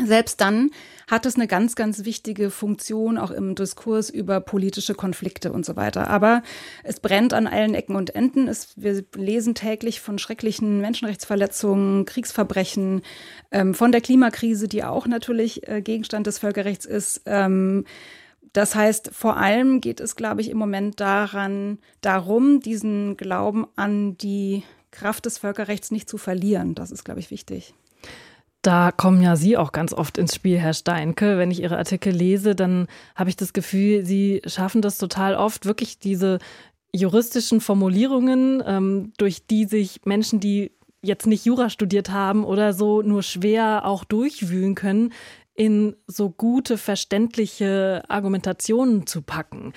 selbst 0.04 0.40
dann 0.40 0.70
hat 1.08 1.24
es 1.24 1.36
eine 1.36 1.46
ganz, 1.46 1.76
ganz 1.76 2.04
wichtige 2.04 2.50
Funktion 2.50 3.16
auch 3.16 3.30
im 3.30 3.54
Diskurs 3.54 4.10
über 4.10 4.40
politische 4.40 4.94
Konflikte 4.94 5.52
und 5.52 5.64
so 5.64 5.76
weiter. 5.76 6.10
Aber 6.10 6.42
es 6.82 6.98
brennt 7.00 7.32
an 7.32 7.46
allen 7.46 7.74
Ecken 7.74 7.94
und 7.94 8.14
Enden. 8.14 8.48
Es, 8.48 8.70
wir 8.76 9.04
lesen 9.14 9.54
täglich 9.54 10.00
von 10.00 10.18
schrecklichen 10.18 10.80
Menschenrechtsverletzungen, 10.80 12.04
Kriegsverbrechen, 12.06 13.02
ähm, 13.52 13.74
von 13.74 13.92
der 13.92 14.00
Klimakrise, 14.00 14.66
die 14.66 14.82
auch 14.82 15.06
natürlich 15.06 15.68
äh, 15.68 15.80
Gegenstand 15.80 16.26
des 16.26 16.40
Völkerrechts 16.40 16.84
ist. 16.84 17.22
Ähm, 17.26 17.84
das 18.52 18.74
heißt, 18.74 19.10
vor 19.12 19.36
allem 19.36 19.80
geht 19.80 20.00
es, 20.00 20.16
glaube 20.16 20.40
ich, 20.40 20.50
im 20.50 20.58
Moment 20.58 20.98
daran, 20.98 21.78
darum, 22.00 22.60
diesen 22.60 23.16
Glauben 23.16 23.66
an 23.76 24.16
die 24.16 24.62
Kraft 24.90 25.26
des 25.26 25.38
Völkerrechts 25.38 25.90
nicht 25.90 26.08
zu 26.08 26.16
verlieren. 26.16 26.74
Das 26.74 26.90
ist, 26.90 27.04
glaube 27.04 27.20
ich, 27.20 27.30
wichtig. 27.30 27.74
Da 28.66 28.90
kommen 28.90 29.22
ja 29.22 29.36
Sie 29.36 29.56
auch 29.56 29.70
ganz 29.70 29.92
oft 29.92 30.18
ins 30.18 30.34
Spiel, 30.34 30.58
Herr 30.58 30.74
Steinke. 30.74 31.38
Wenn 31.38 31.52
ich 31.52 31.62
Ihre 31.62 31.78
Artikel 31.78 32.12
lese, 32.12 32.56
dann 32.56 32.88
habe 33.14 33.30
ich 33.30 33.36
das 33.36 33.52
Gefühl, 33.52 34.04
Sie 34.04 34.42
schaffen 34.44 34.82
das 34.82 34.98
total 34.98 35.36
oft, 35.36 35.66
wirklich 35.66 36.00
diese 36.00 36.40
juristischen 36.92 37.60
Formulierungen, 37.60 38.60
ähm, 38.66 39.12
durch 39.18 39.46
die 39.46 39.66
sich 39.66 40.00
Menschen, 40.04 40.40
die 40.40 40.72
jetzt 41.00 41.28
nicht 41.28 41.44
Jura 41.44 41.70
studiert 41.70 42.10
haben 42.10 42.42
oder 42.42 42.72
so, 42.72 43.02
nur 43.02 43.22
schwer 43.22 43.84
auch 43.84 44.02
durchwühlen 44.02 44.74
können, 44.74 45.12
in 45.54 45.94
so 46.08 46.28
gute, 46.28 46.76
verständliche 46.76 48.02
Argumentationen 48.08 49.06
zu 49.06 49.22
packen. 49.22 49.74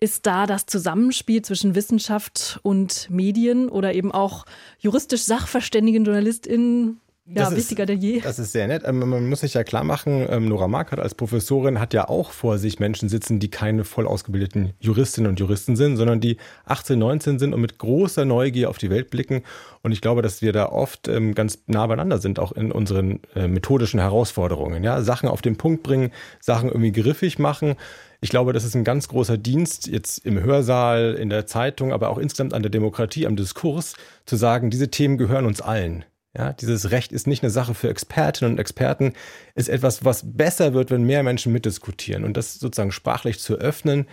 Ist 0.00 0.26
da 0.26 0.46
das 0.46 0.66
Zusammenspiel 0.66 1.42
zwischen 1.42 1.76
Wissenschaft 1.76 2.58
und 2.64 3.08
Medien 3.10 3.68
oder 3.68 3.94
eben 3.94 4.10
auch 4.10 4.44
juristisch 4.80 5.22
sachverständigen 5.22 6.04
JournalistInnen 6.04 7.00
ja, 7.26 7.44
das 7.44 7.56
wichtiger 7.56 7.84
ist, 7.84 7.88
denn 7.88 8.00
je. 8.00 8.20
Das 8.20 8.38
ist 8.38 8.52
sehr 8.52 8.66
nett. 8.68 8.82
Ähm, 8.84 8.98
man 8.98 9.28
muss 9.28 9.40
sich 9.40 9.54
ja 9.54 9.64
klar 9.64 9.82
machen, 9.82 10.26
ähm, 10.28 10.46
Nora 10.46 10.68
Markert 10.68 11.00
als 11.00 11.14
Professorin 11.14 11.80
hat 11.80 11.94
ja 11.94 12.08
auch 12.08 12.32
vor 12.32 12.58
sich 12.58 12.80
Menschen 12.80 13.08
sitzen, 13.08 13.38
die 13.38 13.50
keine 13.50 13.84
voll 13.84 14.06
ausgebildeten 14.06 14.74
Juristinnen 14.78 15.30
und 15.30 15.40
Juristen 15.40 15.74
sind, 15.74 15.96
sondern 15.96 16.20
die 16.20 16.36
18, 16.66 16.98
19 16.98 17.38
sind 17.38 17.54
und 17.54 17.62
mit 17.62 17.78
großer 17.78 18.26
Neugier 18.26 18.68
auf 18.68 18.76
die 18.76 18.90
Welt 18.90 19.08
blicken. 19.08 19.42
Und 19.82 19.92
ich 19.92 20.02
glaube, 20.02 20.20
dass 20.20 20.42
wir 20.42 20.52
da 20.52 20.66
oft 20.66 21.08
ähm, 21.08 21.34
ganz 21.34 21.60
nah 21.66 21.86
beieinander 21.86 22.18
sind, 22.18 22.38
auch 22.38 22.52
in 22.52 22.70
unseren 22.70 23.20
äh, 23.34 23.48
methodischen 23.48 24.00
Herausforderungen. 24.00 24.84
Ja, 24.84 25.00
Sachen 25.00 25.28
auf 25.28 25.40
den 25.40 25.56
Punkt 25.56 25.82
bringen, 25.82 26.10
Sachen 26.40 26.68
irgendwie 26.68 26.92
griffig 26.92 27.38
machen. 27.38 27.76
Ich 28.20 28.28
glaube, 28.30 28.52
das 28.52 28.64
ist 28.64 28.74
ein 28.74 28.84
ganz 28.84 29.08
großer 29.08 29.38
Dienst 29.38 29.86
jetzt 29.86 30.18
im 30.26 30.42
Hörsaal, 30.42 31.14
in 31.14 31.30
der 31.30 31.46
Zeitung, 31.46 31.92
aber 31.92 32.10
auch 32.10 32.18
insgesamt 32.18 32.52
an 32.52 32.62
der 32.62 32.70
Demokratie, 32.70 33.26
am 33.26 33.36
Diskurs, 33.36 33.94
zu 34.26 34.36
sagen, 34.36 34.68
diese 34.68 34.90
Themen 34.90 35.16
gehören 35.16 35.46
uns 35.46 35.62
allen. 35.62 36.04
Ja, 36.36 36.52
dieses 36.52 36.90
Recht 36.90 37.12
ist 37.12 37.28
nicht 37.28 37.44
eine 37.44 37.50
Sache 37.50 37.74
für 37.74 37.88
Expertinnen 37.88 38.54
und 38.54 38.58
Experten, 38.58 39.12
ist 39.54 39.68
etwas, 39.68 40.04
was 40.04 40.36
besser 40.36 40.74
wird, 40.74 40.90
wenn 40.90 41.04
mehr 41.04 41.22
Menschen 41.22 41.52
mitdiskutieren. 41.52 42.24
Und 42.24 42.36
das 42.36 42.54
sozusagen 42.54 42.90
sprachlich 42.90 43.38
zu 43.38 43.54
öffnen. 43.54 44.06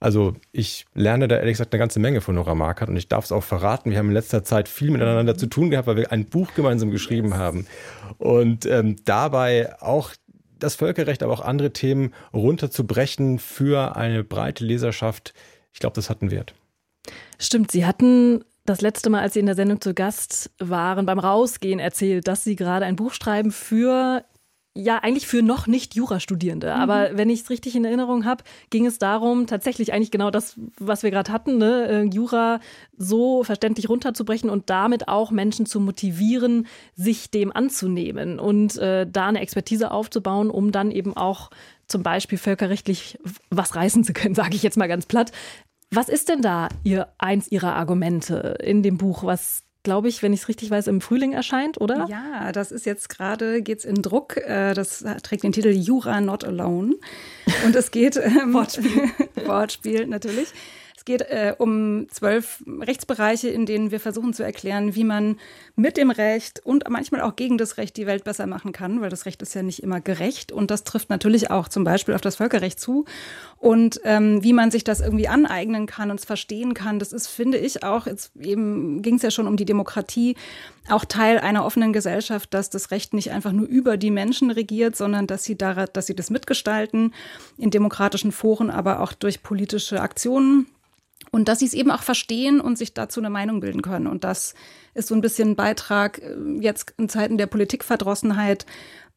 Also 0.00 0.34
ich 0.52 0.86
lerne 0.94 1.28
da 1.28 1.36
ehrlich 1.36 1.54
gesagt 1.54 1.72
eine 1.72 1.78
ganze 1.78 2.00
Menge 2.00 2.20
von 2.20 2.34
Nora 2.34 2.54
Markert 2.54 2.88
und 2.88 2.96
ich 2.96 3.08
darf 3.08 3.24
es 3.24 3.32
auch 3.32 3.42
verraten. 3.42 3.90
Wir 3.90 3.98
haben 3.98 4.08
in 4.08 4.14
letzter 4.14 4.44
Zeit 4.44 4.68
viel 4.68 4.90
miteinander 4.90 5.36
zu 5.36 5.46
tun 5.46 5.70
gehabt, 5.70 5.86
weil 5.86 5.96
wir 5.96 6.12
ein 6.12 6.24
Buch 6.24 6.54
gemeinsam 6.54 6.90
geschrieben 6.90 7.36
haben. 7.36 7.66
Und 8.18 8.66
ähm, 8.66 8.96
dabei 9.04 9.80
auch 9.80 10.12
das 10.58 10.74
Völkerrecht, 10.74 11.22
aber 11.22 11.32
auch 11.32 11.40
andere 11.40 11.72
Themen 11.72 12.12
runterzubrechen 12.32 13.38
für 13.38 13.96
eine 13.96 14.24
breite 14.24 14.64
Leserschaft. 14.64 15.32
Ich 15.72 15.78
glaube, 15.78 15.94
das 15.94 16.10
hat 16.10 16.22
einen 16.22 16.30
Wert. 16.30 16.54
Stimmt, 17.38 17.70
Sie 17.70 17.86
hatten 17.86 18.44
das 18.68 18.80
letzte 18.80 19.10
Mal, 19.10 19.20
als 19.20 19.34
Sie 19.34 19.40
in 19.40 19.46
der 19.46 19.54
Sendung 19.54 19.80
zu 19.80 19.94
Gast 19.94 20.50
waren, 20.58 21.06
beim 21.06 21.18
Rausgehen 21.18 21.80
erzählt, 21.80 22.28
dass 22.28 22.44
Sie 22.44 22.56
gerade 22.56 22.84
ein 22.84 22.96
Buch 22.96 23.12
schreiben 23.12 23.50
für 23.50 24.24
ja, 24.80 24.98
eigentlich 24.98 25.26
für 25.26 25.42
noch 25.42 25.66
nicht 25.66 25.96
Jurastudierende. 25.96 26.68
Mhm. 26.68 26.80
Aber 26.80 27.10
wenn 27.14 27.30
ich 27.30 27.40
es 27.40 27.50
richtig 27.50 27.74
in 27.74 27.84
Erinnerung 27.84 28.24
habe, 28.24 28.44
ging 28.70 28.86
es 28.86 28.98
darum, 28.98 29.48
tatsächlich 29.48 29.92
eigentlich 29.92 30.12
genau 30.12 30.30
das, 30.30 30.54
was 30.78 31.02
wir 31.02 31.10
gerade 31.10 31.32
hatten, 31.32 31.58
ne? 31.58 31.88
Äh, 31.88 32.02
Jura 32.04 32.60
so 32.96 33.42
verständlich 33.42 33.88
runterzubrechen 33.88 34.48
und 34.48 34.70
damit 34.70 35.08
auch 35.08 35.32
Menschen 35.32 35.66
zu 35.66 35.80
motivieren, 35.80 36.68
sich 36.94 37.32
dem 37.32 37.50
anzunehmen 37.50 38.38
und 38.38 38.78
äh, 38.78 39.04
da 39.10 39.26
eine 39.26 39.40
Expertise 39.40 39.90
aufzubauen, 39.90 40.48
um 40.48 40.70
dann 40.70 40.92
eben 40.92 41.16
auch 41.16 41.50
zum 41.88 42.04
Beispiel 42.04 42.38
völkerrechtlich 42.38 43.18
was 43.50 43.74
reißen 43.74 44.04
zu 44.04 44.12
können, 44.12 44.34
sage 44.36 44.54
ich 44.54 44.62
jetzt 44.62 44.76
mal 44.76 44.86
ganz 44.86 45.06
platt. 45.06 45.32
Was 45.90 46.08
ist 46.08 46.28
denn 46.28 46.42
da 46.42 46.68
ihr, 46.84 47.08
eins 47.18 47.50
Ihrer 47.50 47.74
Argumente 47.74 48.58
in 48.62 48.82
dem 48.82 48.98
Buch, 48.98 49.24
was 49.24 49.62
glaube 49.84 50.08
ich, 50.08 50.22
wenn 50.22 50.32
ich 50.32 50.40
es 50.40 50.48
richtig 50.48 50.70
weiß, 50.70 50.86
im 50.88 51.00
Frühling 51.00 51.32
erscheint, 51.32 51.80
oder? 51.80 52.06
Ja, 52.10 52.52
das 52.52 52.72
ist 52.72 52.84
jetzt 52.84 53.08
gerade, 53.08 53.62
geht 53.62 53.78
es 53.78 53.84
in 53.84 54.02
Druck. 54.02 54.36
Äh, 54.36 54.74
das 54.74 55.04
trägt 55.22 55.44
den 55.44 55.52
Titel 55.52 55.70
Jura 55.70 56.20
Not 56.20 56.44
Alone. 56.44 56.96
Und 57.64 57.74
es 57.74 57.90
geht. 57.90 58.16
Ähm, 58.16 58.52
Wortspiel. 58.52 59.10
Wortspiel, 59.46 60.06
natürlich 60.06 60.52
geht 61.08 61.22
äh, 61.22 61.54
um 61.56 62.06
zwölf 62.10 62.62
Rechtsbereiche, 62.66 63.48
in 63.48 63.64
denen 63.64 63.90
wir 63.90 63.98
versuchen 63.98 64.34
zu 64.34 64.42
erklären, 64.42 64.94
wie 64.94 65.04
man 65.04 65.38
mit 65.74 65.96
dem 65.96 66.10
Recht 66.10 66.60
und 66.66 66.84
manchmal 66.90 67.22
auch 67.22 67.34
gegen 67.34 67.56
das 67.56 67.78
Recht 67.78 67.96
die 67.96 68.06
Welt 68.06 68.24
besser 68.24 68.46
machen 68.46 68.72
kann, 68.72 69.00
weil 69.00 69.08
das 69.08 69.24
Recht 69.24 69.40
ist 69.40 69.54
ja 69.54 69.62
nicht 69.62 69.82
immer 69.82 70.02
gerecht. 70.02 70.52
Und 70.52 70.70
das 70.70 70.84
trifft 70.84 71.08
natürlich 71.08 71.50
auch 71.50 71.68
zum 71.68 71.82
Beispiel 71.82 72.14
auf 72.14 72.20
das 72.20 72.36
Völkerrecht 72.36 72.78
zu. 72.78 73.06
Und 73.56 74.02
ähm, 74.04 74.44
wie 74.44 74.52
man 74.52 74.70
sich 74.70 74.84
das 74.84 75.00
irgendwie 75.00 75.28
aneignen 75.28 75.86
kann 75.86 76.10
und 76.10 76.20
es 76.20 76.26
verstehen 76.26 76.74
kann, 76.74 76.98
das 76.98 77.14
ist, 77.14 77.26
finde 77.26 77.56
ich, 77.56 77.82
auch, 77.82 78.06
jetzt 78.06 78.36
eben 78.36 79.00
ging 79.00 79.14
es 79.14 79.22
ja 79.22 79.30
schon 79.30 79.46
um 79.46 79.56
die 79.56 79.64
Demokratie, 79.64 80.36
auch 80.90 81.06
Teil 81.06 81.38
einer 81.38 81.64
offenen 81.64 81.94
Gesellschaft, 81.94 82.52
dass 82.52 82.68
das 82.68 82.90
Recht 82.90 83.14
nicht 83.14 83.30
einfach 83.30 83.52
nur 83.52 83.66
über 83.66 83.96
die 83.96 84.10
Menschen 84.10 84.50
regiert, 84.50 84.94
sondern 84.94 85.26
dass 85.26 85.42
sie, 85.42 85.56
da, 85.56 85.86
dass 85.86 86.06
sie 86.06 86.14
das 86.14 86.28
mitgestalten 86.28 87.14
in 87.56 87.70
demokratischen 87.70 88.30
Foren, 88.30 88.68
aber 88.68 89.00
auch 89.00 89.14
durch 89.14 89.42
politische 89.42 90.02
Aktionen. 90.02 90.66
Und 91.30 91.48
dass 91.48 91.58
sie 91.58 91.66
es 91.66 91.74
eben 91.74 91.90
auch 91.90 92.02
verstehen 92.02 92.60
und 92.60 92.78
sich 92.78 92.94
dazu 92.94 93.20
eine 93.20 93.30
Meinung 93.30 93.60
bilden 93.60 93.82
können. 93.82 94.06
Und 94.06 94.24
das 94.24 94.54
ist 94.94 95.08
so 95.08 95.14
ein 95.14 95.20
bisschen 95.20 95.50
ein 95.50 95.56
Beitrag 95.56 96.18
äh, 96.22 96.34
jetzt 96.60 96.94
in 96.96 97.08
Zeiten 97.08 97.38
der 97.38 97.46
Politikverdrossenheit, 97.46 98.66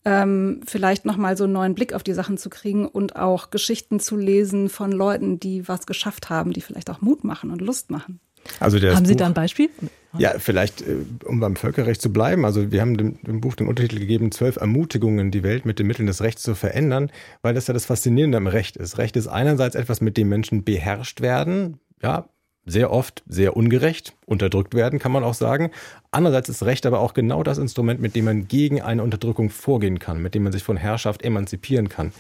ähm, 0.04 0.62
vielleicht 0.66 1.06
nochmal 1.06 1.38
so 1.38 1.44
einen 1.44 1.54
neuen 1.54 1.76
Blick 1.76 1.94
auf 1.94 2.04
die 2.04 2.14
Sachen 2.14 2.38
zu 2.38 2.50
kriegen 2.50 2.88
und 2.88 3.16
auch 3.16 3.52
Geschichten 3.52 4.00
zu 4.00 4.18
lesen 4.18 4.68
von 4.68 4.92
Leuten, 4.92 5.40
die 5.40 5.68
was 5.68 5.86
geschafft 5.86 6.30
haben, 6.30 6.54
die 6.54 6.62
vielleicht 6.62 6.90
auch 6.90 7.02
Mut 7.02 7.24
machen 7.24 7.52
und 7.52 7.62
Lust 7.62 7.92
machen. 7.92 8.20
Also 8.60 8.80
haben 8.80 9.06
Sie 9.06 9.14
Buch, 9.14 9.20
da 9.20 9.26
ein 9.28 9.34
Beispiel? 9.36 9.70
Ja, 10.18 10.34
vielleicht, 10.40 10.82
äh, 10.82 10.98
um 11.26 11.40
beim 11.40 11.56
Völkerrecht 11.56 12.02
zu 12.02 12.12
bleiben. 12.12 12.46
Also 12.46 12.72
wir 12.72 12.82
haben 12.82 12.98
dem, 12.98 13.22
dem, 13.22 13.42
Buch 13.42 13.56
den 13.56 13.68
Untertitel 13.68 14.00
gegeben, 14.00 14.32
zwölf 14.32 14.56
Ermutigungen, 14.56 15.30
die 15.30 15.44
Welt 15.44 15.66
mit 15.66 15.78
den 15.78 15.88
Mitteln 15.88 16.08
des 16.08 16.22
Rechts 16.22 16.42
zu 16.42 16.56
verändern, 16.56 17.12
weil 17.44 17.54
das 17.54 17.68
ja 17.68 17.74
das 17.74 17.86
Faszinierende 17.86 18.38
am 18.38 18.48
Recht 18.48 18.78
ist. 18.78 18.98
Recht 18.98 19.16
ist 19.16 19.28
einerseits 19.28 19.76
etwas, 19.76 20.02
mit 20.02 20.18
dem 20.18 20.30
Menschen 20.30 20.64
beherrscht 20.64 21.22
werden, 21.22 21.80
ja, 22.02 22.26
sehr 22.66 22.92
oft 22.92 23.24
sehr 23.28 23.58
ungerecht 23.58 24.14
unterdrückt 24.26 24.76
werden, 24.76 25.00
kann 25.00 25.12
man 25.12 25.24
auch 25.24 25.34
sagen. 25.34 25.72
Andererseits 26.12 26.50
ist 26.50 26.64
Recht 26.64 26.86
aber 26.86 27.00
auch 27.00 27.14
genau 27.14 27.44
das 27.44 27.58
Instrument, 27.58 28.00
mit 28.00 28.16
dem 28.16 28.26
man 28.26 28.48
gegen 28.48 28.82
eine 28.82 29.04
Unterdrückung 29.04 29.50
vorgehen 29.50 30.00
kann, 30.00 30.22
mit 30.22 30.36
dem 30.36 30.44
man 30.44 30.52
sich 30.52 30.64
von 30.64 30.78
Herrschaft 30.78 31.24
emanzipieren 31.24 31.90
kann. 31.90 32.14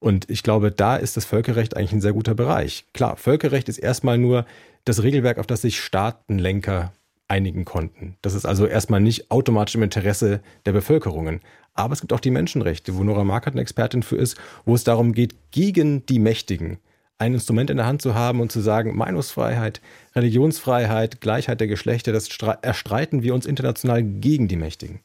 Und 0.00 0.28
ich 0.28 0.42
glaube, 0.42 0.70
da 0.70 0.96
ist 0.96 1.16
das 1.16 1.24
Völkerrecht 1.24 1.76
eigentlich 1.76 1.92
ein 1.92 2.00
sehr 2.00 2.12
guter 2.12 2.34
Bereich. 2.34 2.84
Klar, 2.92 3.16
Völkerrecht 3.16 3.68
ist 3.68 3.78
erstmal 3.78 4.18
nur 4.18 4.44
das 4.84 5.02
Regelwerk, 5.02 5.38
auf 5.38 5.46
das 5.46 5.62
sich 5.62 5.80
Staatenlenker 5.80 6.92
einigen 7.28 7.64
konnten. 7.64 8.16
Das 8.20 8.34
ist 8.34 8.44
also 8.44 8.66
erstmal 8.66 9.00
nicht 9.00 9.30
automatisch 9.30 9.76
im 9.76 9.82
Interesse 9.82 10.40
der 10.66 10.72
Bevölkerungen. 10.72 11.40
Aber 11.72 11.94
es 11.94 12.00
gibt 12.00 12.12
auch 12.12 12.20
die 12.20 12.30
Menschenrechte, 12.30 12.96
wo 12.96 13.02
Nora 13.02 13.24
Markert 13.24 13.54
eine 13.54 13.62
Expertin 13.62 14.02
für 14.02 14.16
ist, 14.16 14.36
wo 14.64 14.74
es 14.74 14.84
darum 14.84 15.12
geht, 15.12 15.34
gegen 15.52 16.04
die 16.06 16.18
Mächtigen 16.18 16.78
ein 17.24 17.34
Instrument 17.34 17.70
in 17.70 17.78
der 17.78 17.86
Hand 17.86 18.02
zu 18.02 18.14
haben 18.14 18.40
und 18.40 18.52
zu 18.52 18.60
sagen, 18.60 18.96
Meinungsfreiheit, 18.96 19.80
Religionsfreiheit, 20.14 21.20
Gleichheit 21.20 21.60
der 21.60 21.68
Geschlechter, 21.68 22.12
das 22.12 22.28
erstreiten 22.62 23.22
wir 23.22 23.34
uns 23.34 23.46
international 23.46 24.02
gegen 24.02 24.48
die 24.48 24.56
Mächtigen. 24.56 25.00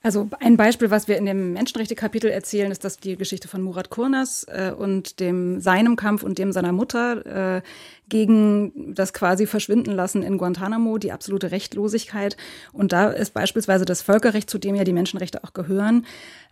Also 0.00 0.28
ein 0.38 0.56
Beispiel, 0.56 0.92
was 0.92 1.08
wir 1.08 1.16
in 1.16 1.26
dem 1.26 1.54
Menschenrechte-Kapitel 1.54 2.30
erzählen, 2.30 2.70
ist 2.70 2.84
das 2.84 2.98
die 2.98 3.16
Geschichte 3.16 3.48
von 3.48 3.62
Murat 3.62 3.90
Kurnas 3.90 4.44
äh, 4.44 4.72
und 4.76 5.18
dem 5.18 5.60
seinem 5.60 5.96
Kampf 5.96 6.22
und 6.22 6.38
dem 6.38 6.52
seiner 6.52 6.70
Mutter 6.70 7.56
äh, 7.56 7.62
gegen 8.08 8.94
das 8.94 9.12
quasi 9.12 9.46
Verschwinden 9.46 9.90
lassen 9.90 10.22
in 10.22 10.38
Guantanamo, 10.38 10.98
die 10.98 11.10
absolute 11.10 11.50
Rechtlosigkeit. 11.50 12.36
Und 12.72 12.92
da 12.92 13.08
ist 13.10 13.34
beispielsweise 13.34 13.84
das 13.84 14.00
Völkerrecht, 14.00 14.48
zu 14.48 14.58
dem 14.58 14.76
ja 14.76 14.84
die 14.84 14.92
Menschenrechte 14.92 15.42
auch 15.42 15.52
gehören, 15.52 16.06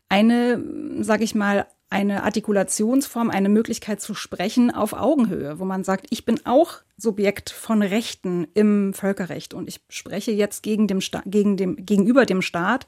eine, 0.09 0.61
sage 1.01 1.23
ich 1.23 1.37
mal, 1.37 1.67
eine 1.89 2.25
Artikulationsform, 2.25 3.31
eine 3.31 3.49
Möglichkeit 3.49 4.01
zu 4.01 4.15
sprechen 4.15 4.71
auf 4.73 4.93
Augenhöhe, 4.93 5.59
wo 5.59 5.65
man 5.65 5.85
sagt, 5.85 6.07
ich 6.11 6.25
bin 6.25 6.45
auch 6.45 6.81
Subjekt 6.97 7.51
von 7.51 7.83
Rechten 7.83 8.49
im 8.55 8.93
Völkerrecht 8.93 9.55
und 9.55 9.69
ich 9.69 9.81
spreche 9.89 10.33
jetzt 10.33 10.63
gegen 10.63 10.89
dem 10.89 11.01
Sta 11.01 11.23
gegen 11.27 11.57
dem, 11.57 11.77
gegenüber 11.77 12.27
dem 12.27 12.43
Staat, 12.43 12.87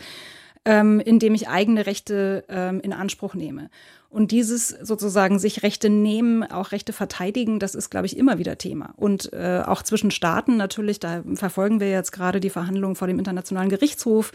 ähm, 0.65 0.99
indem 1.01 1.35
ich 1.35 1.49
eigene 1.49 1.87
Rechte 1.87 2.45
ähm, 2.49 2.81
in 2.81 2.93
Anspruch 2.93 3.35
nehme. 3.35 3.71
Und 4.11 4.33
dieses 4.33 4.69
sozusagen 4.69 5.39
sich 5.39 5.63
Rechte 5.63 5.91
nehmen, 5.91 6.43
auch 6.43 6.73
Rechte 6.73 6.95
verteidigen, 6.95 7.59
das 7.59 7.75
ist, 7.75 7.91
glaube 7.91 8.07
ich, 8.07 8.17
immer 8.17 8.39
wieder 8.39 8.57
Thema. 8.57 8.95
Und 8.97 9.33
äh, 9.35 9.63
auch 9.65 9.83
zwischen 9.83 10.11
Staaten 10.11 10.57
natürlich, 10.57 10.99
da 10.99 11.23
verfolgen 11.35 11.79
wir 11.79 11.91
jetzt 11.91 12.11
gerade 12.11 12.41
die 12.41 12.51
Verhandlungen 12.51 12.97
vor 12.97 13.07
dem 13.07 13.19
Internationalen 13.19 13.69
Gerichtshof 13.69 14.33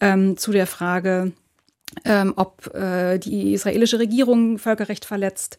ähm, 0.00 0.36
zu 0.36 0.52
der 0.52 0.68
Frage, 0.68 1.32
ähm, 2.04 2.32
ob 2.36 2.74
äh, 2.74 3.18
die 3.18 3.54
israelische 3.54 3.98
Regierung 3.98 4.58
Völkerrecht 4.58 5.04
verletzt 5.04 5.58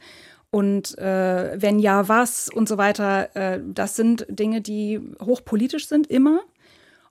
und 0.51 0.97
äh, 0.97 1.61
wenn 1.61 1.79
ja, 1.79 2.07
was 2.07 2.49
und 2.49 2.67
so 2.67 2.77
weiter. 2.77 3.35
Äh, 3.35 3.59
das 3.65 3.95
sind 3.95 4.25
Dinge, 4.29 4.61
die 4.61 4.99
hochpolitisch 5.21 5.87
sind 5.87 6.07
immer 6.07 6.39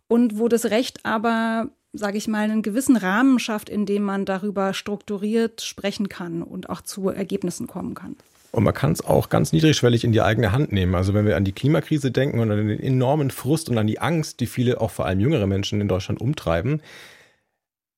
und 0.08 0.38
wo 0.38 0.48
das 0.48 0.66
Recht 0.66 1.04
aber, 1.04 1.68
sage 1.92 2.18
ich 2.18 2.26
mal, 2.26 2.44
einen 2.44 2.62
gewissen 2.62 2.96
Rahmen 2.96 3.38
schafft, 3.38 3.68
in 3.68 3.86
dem 3.86 4.02
man 4.02 4.24
darüber 4.24 4.74
strukturiert 4.74 5.60
sprechen 5.60 6.08
kann 6.08 6.42
und 6.42 6.68
auch 6.70 6.80
zu 6.80 7.08
Ergebnissen 7.10 7.66
kommen 7.66 7.94
kann. 7.94 8.16
Und 8.50 8.64
man 8.64 8.72
kann 8.72 8.92
es 8.92 9.04
auch 9.04 9.28
ganz 9.28 9.52
niedrigschwellig 9.52 10.04
in 10.04 10.12
die 10.12 10.22
eigene 10.22 10.52
Hand 10.52 10.72
nehmen. 10.72 10.94
Also 10.94 11.12
wenn 11.12 11.26
wir 11.26 11.36
an 11.36 11.44
die 11.44 11.52
Klimakrise 11.52 12.10
denken 12.10 12.40
und 12.40 12.50
an 12.50 12.66
den 12.66 12.80
enormen 12.80 13.30
Frust 13.30 13.68
und 13.68 13.76
an 13.76 13.86
die 13.86 14.00
Angst, 14.00 14.40
die 14.40 14.46
viele, 14.46 14.80
auch 14.80 14.90
vor 14.90 15.04
allem 15.04 15.20
jüngere 15.20 15.46
Menschen 15.46 15.82
in 15.82 15.86
Deutschland 15.86 16.20
umtreiben, 16.20 16.80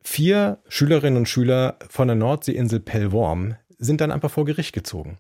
Vier 0.03 0.59
Schülerinnen 0.69 1.19
und 1.19 1.29
Schüler 1.29 1.77
von 1.89 2.09
der 2.09 2.17
Nordseeinsel 2.17 2.81
Pellworm 2.81 3.57
sind 3.79 4.01
dann 4.01 4.11
einfach 4.11 4.31
vor 4.31 4.45
Gericht 4.45 4.73
gezogen 4.73 5.19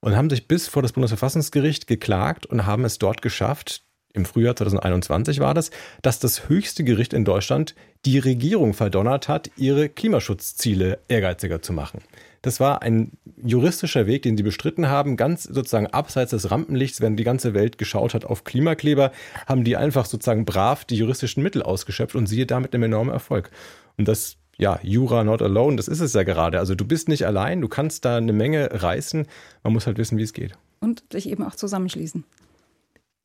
und 0.00 0.16
haben 0.16 0.30
sich 0.30 0.48
bis 0.48 0.68
vor 0.68 0.82
das 0.82 0.92
Bundesverfassungsgericht 0.92 1.86
geklagt 1.86 2.46
und 2.46 2.66
haben 2.66 2.84
es 2.84 2.98
dort 2.98 3.22
geschafft, 3.22 3.82
im 4.12 4.24
Frühjahr 4.24 4.56
2021 4.56 5.38
war 5.38 5.54
das, 5.54 5.70
dass 6.02 6.18
das 6.18 6.48
höchste 6.48 6.82
Gericht 6.82 7.12
in 7.12 7.24
Deutschland 7.24 7.76
die 8.04 8.18
Regierung 8.18 8.74
verdonnert 8.74 9.28
hat, 9.28 9.50
ihre 9.56 9.88
Klimaschutzziele 9.88 10.98
ehrgeiziger 11.06 11.62
zu 11.62 11.72
machen. 11.72 12.00
Das 12.42 12.58
war 12.58 12.82
ein 12.82 13.12
juristischer 13.40 14.06
Weg, 14.06 14.22
den 14.22 14.36
sie 14.36 14.42
bestritten 14.42 14.88
haben, 14.88 15.16
ganz 15.16 15.44
sozusagen 15.44 15.86
abseits 15.86 16.30
des 16.30 16.50
Rampenlichts, 16.50 17.00
während 17.00 17.20
die 17.20 17.24
ganze 17.24 17.54
Welt 17.54 17.78
geschaut 17.78 18.14
hat 18.14 18.24
auf 18.24 18.42
Klimakleber, 18.42 19.12
haben 19.46 19.62
die 19.62 19.76
einfach 19.76 20.06
sozusagen 20.06 20.44
brav 20.44 20.84
die 20.84 20.96
juristischen 20.96 21.42
Mittel 21.42 21.62
ausgeschöpft 21.62 22.16
und 22.16 22.26
siehe 22.26 22.46
damit 22.46 22.74
einem 22.74 22.84
enormen 22.84 23.12
Erfolg. 23.12 23.50
Und 23.96 24.08
das, 24.08 24.36
ja, 24.58 24.78
Jura 24.82 25.24
not 25.24 25.42
alone, 25.42 25.76
das 25.76 25.88
ist 25.88 26.00
es 26.00 26.12
ja 26.14 26.22
gerade. 26.22 26.58
Also 26.58 26.74
du 26.74 26.84
bist 26.84 27.08
nicht 27.08 27.26
allein, 27.26 27.60
du 27.60 27.68
kannst 27.68 28.04
da 28.04 28.16
eine 28.16 28.32
Menge 28.32 28.68
reißen. 28.72 29.26
Man 29.62 29.72
muss 29.72 29.86
halt 29.86 29.98
wissen, 29.98 30.18
wie 30.18 30.22
es 30.22 30.32
geht. 30.32 30.52
Und 30.80 31.02
sich 31.12 31.28
eben 31.28 31.44
auch 31.44 31.54
zusammenschließen. 31.54 32.24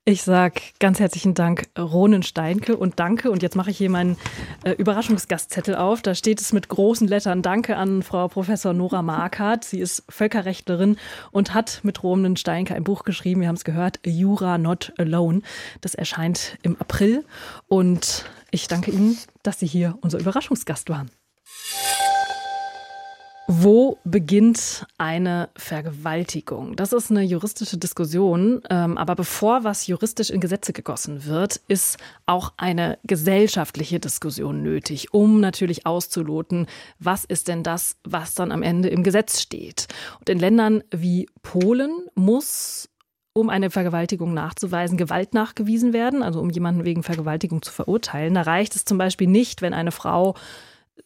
Ich 0.08 0.22
sage 0.22 0.62
ganz 0.80 1.00
herzlichen 1.00 1.34
Dank, 1.34 1.64
Ronen 1.76 2.22
Steinke 2.22 2.78
und 2.78 3.00
danke. 3.00 3.32
Und 3.32 3.42
jetzt 3.42 3.56
mache 3.56 3.72
ich 3.72 3.78
hier 3.80 3.90
meinen 3.90 4.18
äh, 4.64 4.74
Überraschungsgastzettel 4.74 5.74
auf. 5.74 6.04
Da 6.04 6.14
steht 6.14 6.40
es 6.40 6.54
mit 6.54 6.70
großen 6.70 7.08
Lettern 7.08 7.42
Danke 7.42 7.76
an 7.76 8.04
Frau 8.04 8.28
Professor 8.28 8.72
Nora 8.74 9.02
Markert. 9.02 9.64
Sie 9.64 9.80
ist 9.80 10.04
Völkerrechtlerin 10.08 10.98
und 11.32 11.56
hat 11.56 11.80
mit 11.82 12.04
Ronen 12.04 12.38
Steinke 12.38 12.76
ein 12.76 12.84
Buch 12.84 13.04
geschrieben. 13.04 13.42
Wir 13.42 13.48
haben 13.48 13.56
es 13.56 13.64
gehört, 13.64 14.00
Jura 14.06 14.60
Not 14.60 14.94
Alone. 15.00 15.42
Das 15.82 15.96
erscheint 15.96 16.60
im 16.62 16.80
April. 16.80 17.26
Und 17.68 18.26
ich 18.56 18.68
danke 18.68 18.92
Ihnen, 18.92 19.18
dass 19.44 19.60
Sie 19.60 19.68
hier 19.68 19.98
unser 20.02 20.18
Überraschungsgast 20.18 20.90
waren. 20.90 21.12
Wo 23.48 24.00
beginnt 24.04 24.88
eine 24.98 25.50
Vergewaltigung? 25.56 26.76
Das 26.76 26.94
ist 26.94 27.12
eine 27.12 27.22
juristische 27.22 27.78
Diskussion. 27.78 28.64
Ähm, 28.72 28.98
aber 28.98 29.16
bevor 29.16 29.64
was 29.64 29.86
juristisch 29.86 30.32
in 30.32 30.40
Gesetze 30.40 30.74
gegossen 30.74 31.26
wird, 31.26 31.62
ist 31.68 31.98
auch 32.26 32.54
eine 32.58 32.98
gesellschaftliche 33.04 34.00
Diskussion 34.00 34.64
nötig, 34.64 35.14
um 35.14 35.42
natürlich 35.42 35.86
auszuloten, 35.86 36.66
was 36.98 37.24
ist 37.24 37.48
denn 37.48 37.62
das, 37.62 37.98
was 38.04 38.34
dann 38.34 38.52
am 38.52 38.64
Ende 38.64 38.90
im 38.90 39.04
Gesetz 39.04 39.40
steht. 39.42 39.90
Und 40.20 40.30
in 40.30 40.40
Ländern 40.40 40.84
wie 40.90 41.28
Polen 41.44 42.08
muss 42.16 42.90
um 43.38 43.50
eine 43.50 43.70
Vergewaltigung 43.70 44.34
nachzuweisen, 44.34 44.98
Gewalt 44.98 45.34
nachgewiesen 45.34 45.92
werden, 45.92 46.24
also 46.24 46.40
um 46.40 46.50
jemanden 46.50 46.86
wegen 46.86 47.04
Vergewaltigung 47.04 47.62
zu 47.62 47.72
verurteilen. 47.74 48.34
Da 48.34 48.44
reicht 48.44 48.76
es 48.78 48.86
zum 48.86 48.98
Beispiel 48.98 49.28
nicht, 49.28 49.62
wenn 49.62 49.74
eine 49.74 49.92
Frau 49.92 50.36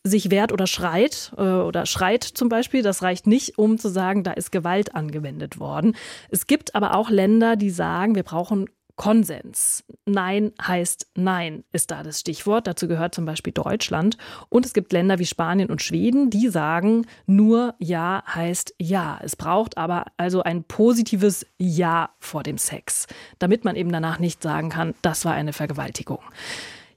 sich 0.04 0.30
wehrt 0.30 0.52
oder 0.52 0.68
schreit 0.68 1.34
äh, 1.38 1.42
oder 1.42 1.88
schreit 1.88 2.24
zum 2.24 2.48
Beispiel. 2.48 2.84
Das 2.84 3.02
reicht 3.02 3.26
nicht, 3.26 3.58
um 3.58 3.80
zu 3.80 3.90
sagen, 3.90 4.24
da 4.24 4.32
ist 4.32 4.52
Gewalt 4.52 4.94
angewendet 4.94 5.60
worden. 5.60 5.96
Es 6.30 6.46
gibt 6.46 6.76
aber 6.76 6.96
auch 6.96 7.10
Länder, 7.10 7.56
die 7.56 7.72
sagen, 7.72 8.14
wir 8.14 8.24
brauchen 8.24 8.70
Konsens. 9.00 9.86
Nein 10.06 10.52
heißt 10.62 11.08
Nein, 11.16 11.64
ist 11.72 11.90
da 11.90 12.04
das 12.04 12.20
Stichwort. 12.20 12.68
Dazu 12.68 12.90
gehört 12.90 13.16
zum 13.16 13.24
Beispiel 13.24 13.54
Deutschland. 13.54 14.18
Und 14.50 14.66
es 14.66 14.74
gibt 14.74 14.92
Länder 14.92 15.20
wie 15.20 15.26
Spanien 15.26 15.70
und 15.70 15.82
Schweden, 15.82 16.30
die 16.30 16.50
sagen, 16.50 17.08
nur 17.26 17.76
Ja 17.80 18.24
heißt 18.28 18.76
Ja. 18.78 19.18
Es 19.24 19.38
braucht 19.38 19.78
aber 19.78 20.08
also 20.18 20.44
ein 20.44 20.66
positives 20.66 21.46
Ja 21.58 22.10
vor 22.20 22.44
dem 22.44 22.58
Sex, 22.58 23.08
damit 23.40 23.64
man 23.64 23.78
eben 23.78 23.92
danach 23.94 24.20
nicht 24.20 24.44
sagen 24.44 24.68
kann, 24.68 24.94
das 25.02 25.24
war 25.24 25.32
eine 25.32 25.54
Vergewaltigung. 25.54 26.20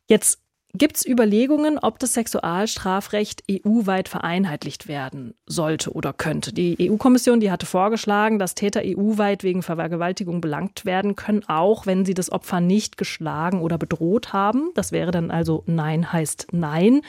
Jetzt 0.09 0.41
Gibt 0.75 0.97
es 0.97 1.07
Überlegungen, 1.07 1.79
ob 1.79 1.99
das 1.99 2.15
Sexualstrafrecht 2.15 3.45
EU-weit 3.51 4.09
vereinheitlicht 4.09 4.89
werden 4.89 5.35
sollte 5.45 5.93
oder 5.93 6.15
könnte? 6.15 6.55
Die 6.55 6.91
EU-Kommission, 6.91 7.41
die 7.41 7.51
hatte 7.51 7.67
vorgeschlagen, 7.67 8.39
dass 8.39 8.55
Täter 8.55 8.81
EU-weit 8.83 9.43
wegen 9.43 9.63
Vergewaltigung 9.63 10.41
belangt 10.41 10.87
werden 10.87 11.15
können, 11.15 11.45
auch 11.47 11.85
wenn 11.85 12.07
sie 12.07 12.15
das 12.15 12.33
Opfer 12.33 12.61
nicht 12.61 12.97
geschlagen 12.97 13.61
oder 13.61 13.77
bedroht 13.77 14.33
haben. 14.33 14.71
Das 14.75 14.93
wäre 14.93 15.11
dann 15.11 15.31
also 15.31 15.63
Nein 15.67 16.11
heißt 16.11 16.47
Nein 16.53 17.03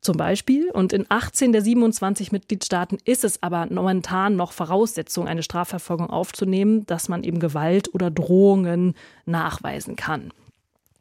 zum 0.00 0.16
Beispiel. 0.16 0.70
Und 0.70 0.92
in 0.92 1.04
18 1.08 1.50
der 1.50 1.62
27 1.62 2.30
Mitgliedstaaten 2.30 2.98
ist 3.04 3.24
es 3.24 3.42
aber 3.42 3.66
momentan 3.68 4.36
noch 4.36 4.52
Voraussetzung, 4.52 5.26
eine 5.26 5.42
Strafverfolgung 5.42 6.08
aufzunehmen, 6.08 6.86
dass 6.86 7.08
man 7.08 7.24
eben 7.24 7.40
Gewalt 7.40 7.92
oder 7.92 8.12
Drohungen 8.12 8.94
nachweisen 9.26 9.96
kann. 9.96 10.30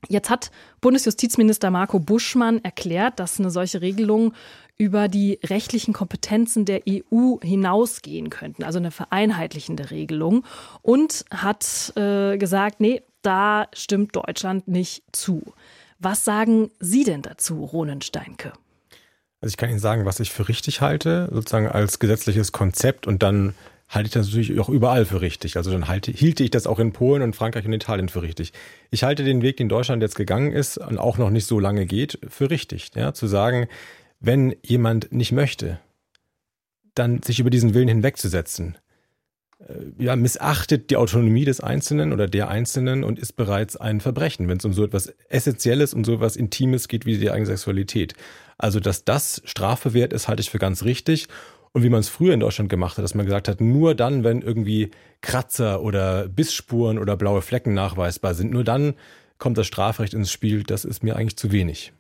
Jetzt 0.10 0.30
hat 0.30 0.52
Bundesjustizminister 0.80 1.72
Marco 1.72 2.00
Buschmann 2.00 2.64
erklärt, 2.64 3.20
dass 3.20 3.40
eine 3.40 3.50
solche 3.50 3.82
Regelung 3.82 4.34
über 4.78 5.08
die 5.08 5.40
rechtlichen 5.44 5.94
Kompetenzen 5.94 6.66
der 6.66 6.82
EU 6.88 7.38
hinausgehen 7.42 8.30
könnten, 8.30 8.64
also 8.64 8.78
eine 8.78 8.92
vereinheitlichende 8.92 9.90
Regelung, 9.90 10.46
und 10.84 11.26
hat 11.32 11.94
äh, 11.96 12.38
gesagt, 12.38 12.80
nee, 12.80 13.02
da 13.24 13.68
stimmt 13.74 14.16
Deutschland 14.16 14.68
nicht 14.68 15.04
zu. 15.12 15.42
Was 16.00 16.24
sagen 16.24 16.70
Sie 16.80 17.04
denn 17.04 17.24
dazu, 17.24 17.64
Ronen 17.66 18.02
Steinke? 18.02 18.54
Also 19.42 19.54
ich 19.54 19.58
kann 19.58 19.70
Ihnen 19.70 19.80
sagen, 19.80 20.06
was 20.06 20.20
ich 20.20 20.32
für 20.32 20.48
richtig 20.48 20.82
halte, 20.82 21.28
sozusagen 21.32 21.68
als 21.68 22.00
gesetzliches 22.00 22.52
Konzept 22.52 23.08
und 23.08 23.24
dann 23.24 23.56
halte 23.90 24.08
ich 24.08 24.14
das 24.14 24.28
natürlich 24.28 24.60
auch 24.60 24.70
überall 24.70 25.06
für 25.06 25.22
richtig. 25.22 25.58
Also 25.58 25.72
dann 25.72 25.88
halte, 25.88 26.12
hielte 26.12 26.44
ich 26.44 26.52
das 26.52 26.68
auch 26.68 26.80
in 26.80 26.92
Polen 26.92 27.22
und 27.22 27.36
Frankreich 27.36 27.66
und 27.66 27.74
Italien 27.74 28.10
für 28.10 28.22
richtig. 28.22 28.52
Ich 28.92 29.04
halte 29.04 29.24
den 29.24 29.42
Weg, 29.42 29.58
den 29.58 29.70
Deutschland 29.70 30.02
jetzt 30.02 30.16
gegangen 30.16 30.52
ist 30.52 30.78
und 30.78 30.98
auch 30.98 31.18
noch 31.18 31.30
nicht 31.30 31.46
so 31.46 31.60
lange 31.60 31.86
geht, 31.86 32.20
für 32.28 32.50
richtig. 32.50 32.92
Ja, 32.96 33.14
zu 33.14 33.28
sagen, 33.28 33.68
wenn 34.20 34.56
jemand 34.64 35.12
nicht 35.12 35.32
möchte, 35.32 35.80
dann 36.96 37.22
sich 37.22 37.40
über 37.40 37.50
diesen 37.50 37.74
Willen 37.74 37.88
hinwegzusetzen, 37.88 38.78
äh, 39.60 40.04
ja, 40.04 40.16
missachtet 40.16 40.90
die 40.90 40.98
Autonomie 40.98 41.46
des 41.46 41.62
Einzelnen 41.62 42.12
oder 42.12 42.28
der 42.28 42.50
Einzelnen 42.50 43.04
und 43.04 43.20
ist 43.20 43.34
bereits 43.34 43.78
ein 43.78 44.02
Verbrechen, 44.02 44.48
wenn 44.48 44.58
es 44.58 44.66
um 44.66 44.74
so 44.74 44.84
etwas 44.84 45.14
Essentielles, 45.30 45.94
um 45.94 46.04
so 46.04 46.16
etwas 46.16 46.36
Intimes 46.36 46.88
geht 46.88 47.06
wie 47.06 47.18
die 47.18 47.32
eigene 47.32 47.46
Sexualität. 47.46 48.14
Also, 48.58 48.80
dass 48.80 49.06
das 49.06 49.42
strafbewehrt 49.46 50.14
ist, 50.14 50.28
halte 50.28 50.42
ich 50.42 50.50
für 50.50 50.60
ganz 50.60 50.84
richtig. 50.84 51.28
Und 51.78 51.84
wie 51.84 51.90
man 51.90 52.00
es 52.00 52.10
früher 52.10 52.34
in 52.34 52.40
Deutschland 52.40 52.72
gemacht 52.72 52.98
hat, 52.98 53.04
dass 53.04 53.14
man 53.14 53.28
gesagt 53.28 53.48
hat, 53.48 53.62
nur 53.62 53.94
dann, 53.94 54.24
wenn 54.24 54.42
irgendwie 54.42 54.90
Kratzer 55.22 55.84
oder 55.84 56.28
Bissspuren 56.28 56.98
oder 56.98 57.16
blaue 57.16 57.44
Flecken 57.44 57.76
nachweisbar 57.76 58.34
sind, 58.34 58.52
nur 58.52 58.64
dann 58.64 58.96
kommt 59.38 59.60
das 59.60 59.68
Strafrecht 59.68 60.16
ins 60.16 60.32
Spiel, 60.32 60.64
das 60.64 60.86
ist 60.86 61.04
mir 61.04 61.16
eigentlich 61.16 61.38
zu 61.38 61.52
wenig. 61.52 61.94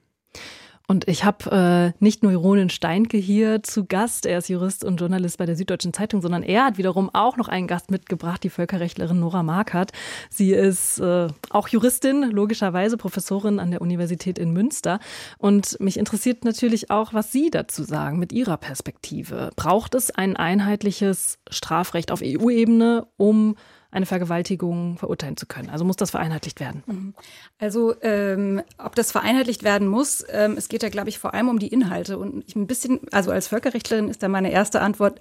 Und 0.89 1.06
ich 1.10 1.26
habe 1.26 1.93
äh, 1.97 2.02
nicht 2.02 2.23
nur 2.23 2.32
Ronen 2.32 2.69
Steinke 2.69 3.17
hier 3.17 3.62
zu 3.62 3.84
Gast, 3.86 4.26
er 4.26 4.38
ist 4.38 4.47
Jurist 4.47 4.86
und 4.86 5.02
Journalist 5.02 5.38
bei 5.38 5.45
der 5.45 5.58
Süddeutschen 5.58 5.91
Zeitung, 5.91 6.21
sondern 6.21 6.43
er 6.43 6.63
hat 6.63 6.78
wiederum 6.78 7.10
auch 7.13 7.36
noch 7.36 7.50
einen 7.50 7.67
Gast 7.67 7.91
mitgebracht, 7.91 8.41
die 8.41 8.50
Völkerrechtlerin 8.50 9.19
Nora 9.19 9.43
Markert. 9.43 9.91
Sie 10.30 10.54
ist 10.54 11.00
äh, 11.00 11.28
auch 11.50 11.67
Juristin, 11.67 12.32
logischerweise 12.32 12.95
Professorin 12.95 13.60
an 13.60 13.71
der 13.71 13.82
Universität 13.82 14.39
in 14.39 14.54
Münster. 14.54 15.00
Und 15.38 15.78
mich 15.82 15.97
interessiert 15.97 16.45
natürlich 16.45 16.89
auch, 16.89 17.13
was 17.13 17.34
Sie 17.34 17.52
dazu 17.52 17.84
sagen 17.84 18.17
mit 18.17 18.32
Ihrer 18.32 18.56
Perspektive. 18.56 19.50
Braucht 19.58 19.93
es 19.93 20.10
ein 20.10 20.38
einheitliches 20.38 21.38
Strafrecht 21.50 22.12
auf 22.12 22.21
EU-Ebene, 22.23 23.08
um 23.17 23.58
eine 23.91 24.06
Vergewaltigung 24.06 24.97
verurteilen 24.97 25.38
zu 25.38 25.45
können. 25.45 25.69
Also 25.69 25.86
muss 25.86 25.95
das 25.95 26.12
vereinheitlicht 26.12 26.60
werden. 26.60 26.84
Mhm. 26.86 27.13
Also 27.60 27.95
ähm, 28.02 28.62
ob 28.78 28.95
das 28.95 29.12
vereinheitlicht 29.12 29.63
werden 29.63 29.88
muss, 29.88 30.26
ähm, 30.30 30.56
es 30.58 30.69
geht 30.69 30.84
ja, 30.84 30.89
glaube 30.89 31.10
ich, 31.10 31.19
vor 31.19 31.34
allem 31.34 31.50
um 31.50 31.60
die 31.60 31.67
Inhalte. 31.67 32.17
Und 32.17 32.43
ich 32.47 32.56
ein 32.56 32.67
bisschen, 32.67 33.00
also 33.12 33.32
als 33.32 33.47
Völkerrechtlerin 33.47 34.10
ist 34.10 34.21
da 34.23 34.28
meine 34.28 34.52
erste 34.52 34.82
Antwort, 34.82 35.19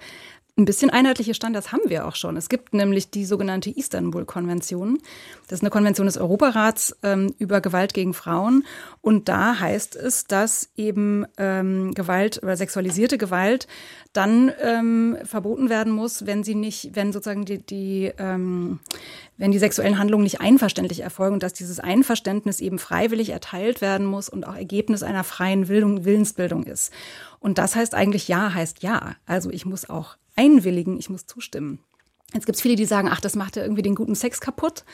ein 0.58 0.64
bisschen 0.64 0.88
einheitliche 0.88 1.34
Standards 1.34 1.70
haben 1.70 1.90
wir 1.90 2.06
auch 2.06 2.16
schon. 2.16 2.38
Es 2.38 2.48
gibt 2.48 2.72
nämlich 2.72 3.10
die 3.10 3.26
sogenannte 3.26 3.68
Istanbul-Konvention. 3.68 4.98
Das 5.48 5.58
ist 5.58 5.62
eine 5.62 5.70
Konvention 5.70 6.06
des 6.06 6.16
Europarats 6.16 6.96
ähm, 7.02 7.34
über 7.38 7.60
Gewalt 7.60 7.92
gegen 7.92 8.14
Frauen. 8.14 8.64
Und 9.02 9.28
da 9.28 9.60
heißt 9.60 9.96
es, 9.96 10.24
dass 10.26 10.70
eben 10.74 11.26
ähm, 11.36 11.92
Gewalt 11.92 12.42
oder 12.42 12.56
sexualisierte 12.56 13.18
Gewalt 13.18 13.66
dann 14.14 14.50
ähm, 14.62 15.18
verboten 15.24 15.68
werden 15.68 15.92
muss, 15.92 16.24
wenn 16.24 16.42
sie 16.42 16.54
nicht, 16.54 16.96
wenn 16.96 17.12
sozusagen 17.12 17.44
die, 17.44 17.58
die 17.58 18.12
ähm, 18.16 18.80
wenn 19.36 19.52
die 19.52 19.58
sexuellen 19.58 19.98
Handlungen 19.98 20.24
nicht 20.24 20.40
einverständlich 20.40 21.00
erfolgen 21.00 21.34
und 21.34 21.42
dass 21.42 21.52
dieses 21.52 21.80
Einverständnis 21.80 22.62
eben 22.62 22.78
freiwillig 22.78 23.28
erteilt 23.28 23.82
werden 23.82 24.06
muss 24.06 24.30
und 24.30 24.46
auch 24.46 24.56
Ergebnis 24.56 25.02
einer 25.02 25.22
freien 25.22 25.68
Willensbildung 25.68 26.64
ist. 26.64 26.94
Und 27.40 27.58
das 27.58 27.76
heißt 27.76 27.94
eigentlich 27.94 28.26
Ja 28.28 28.54
heißt 28.54 28.82
Ja. 28.82 29.16
Also 29.26 29.50
ich 29.50 29.66
muss 29.66 29.90
auch 29.90 30.16
einwilligen, 30.36 30.98
ich 30.98 31.10
muss 31.10 31.26
zustimmen. 31.26 31.80
Jetzt 32.32 32.46
gibt 32.46 32.56
es 32.56 32.62
viele, 32.62 32.76
die 32.76 32.84
sagen, 32.84 33.08
ach, 33.10 33.20
das 33.20 33.36
macht 33.36 33.56
ja 33.56 33.62
irgendwie 33.62 33.82
den 33.82 33.94
guten 33.94 34.14
Sex 34.14 34.40
kaputt. 34.40 34.84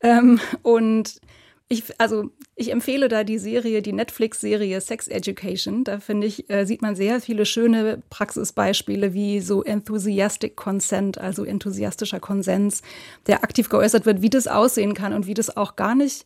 Ähm, 0.00 0.40
und 0.62 1.20
ich, 1.68 1.82
also 1.98 2.30
ich 2.54 2.70
empfehle 2.70 3.08
da 3.08 3.24
die 3.24 3.38
Serie, 3.38 3.82
die 3.82 3.92
Netflix-Serie 3.92 4.80
Sex 4.80 5.08
Education. 5.08 5.82
Da 5.82 5.98
finde 5.98 6.28
ich, 6.28 6.48
äh, 6.48 6.64
sieht 6.64 6.80
man 6.80 6.94
sehr 6.94 7.20
viele 7.20 7.44
schöne 7.44 8.02
Praxisbeispiele 8.08 9.14
wie 9.14 9.40
so 9.40 9.64
enthusiastic 9.64 10.54
consent, 10.54 11.18
also 11.18 11.44
enthusiastischer 11.44 12.20
Konsens, 12.20 12.82
der 13.26 13.42
aktiv 13.42 13.68
geäußert 13.68 14.06
wird, 14.06 14.22
wie 14.22 14.30
das 14.30 14.46
aussehen 14.46 14.94
kann 14.94 15.12
und 15.12 15.26
wie 15.26 15.34
das 15.34 15.56
auch 15.56 15.74
gar 15.74 15.96
nicht 15.96 16.24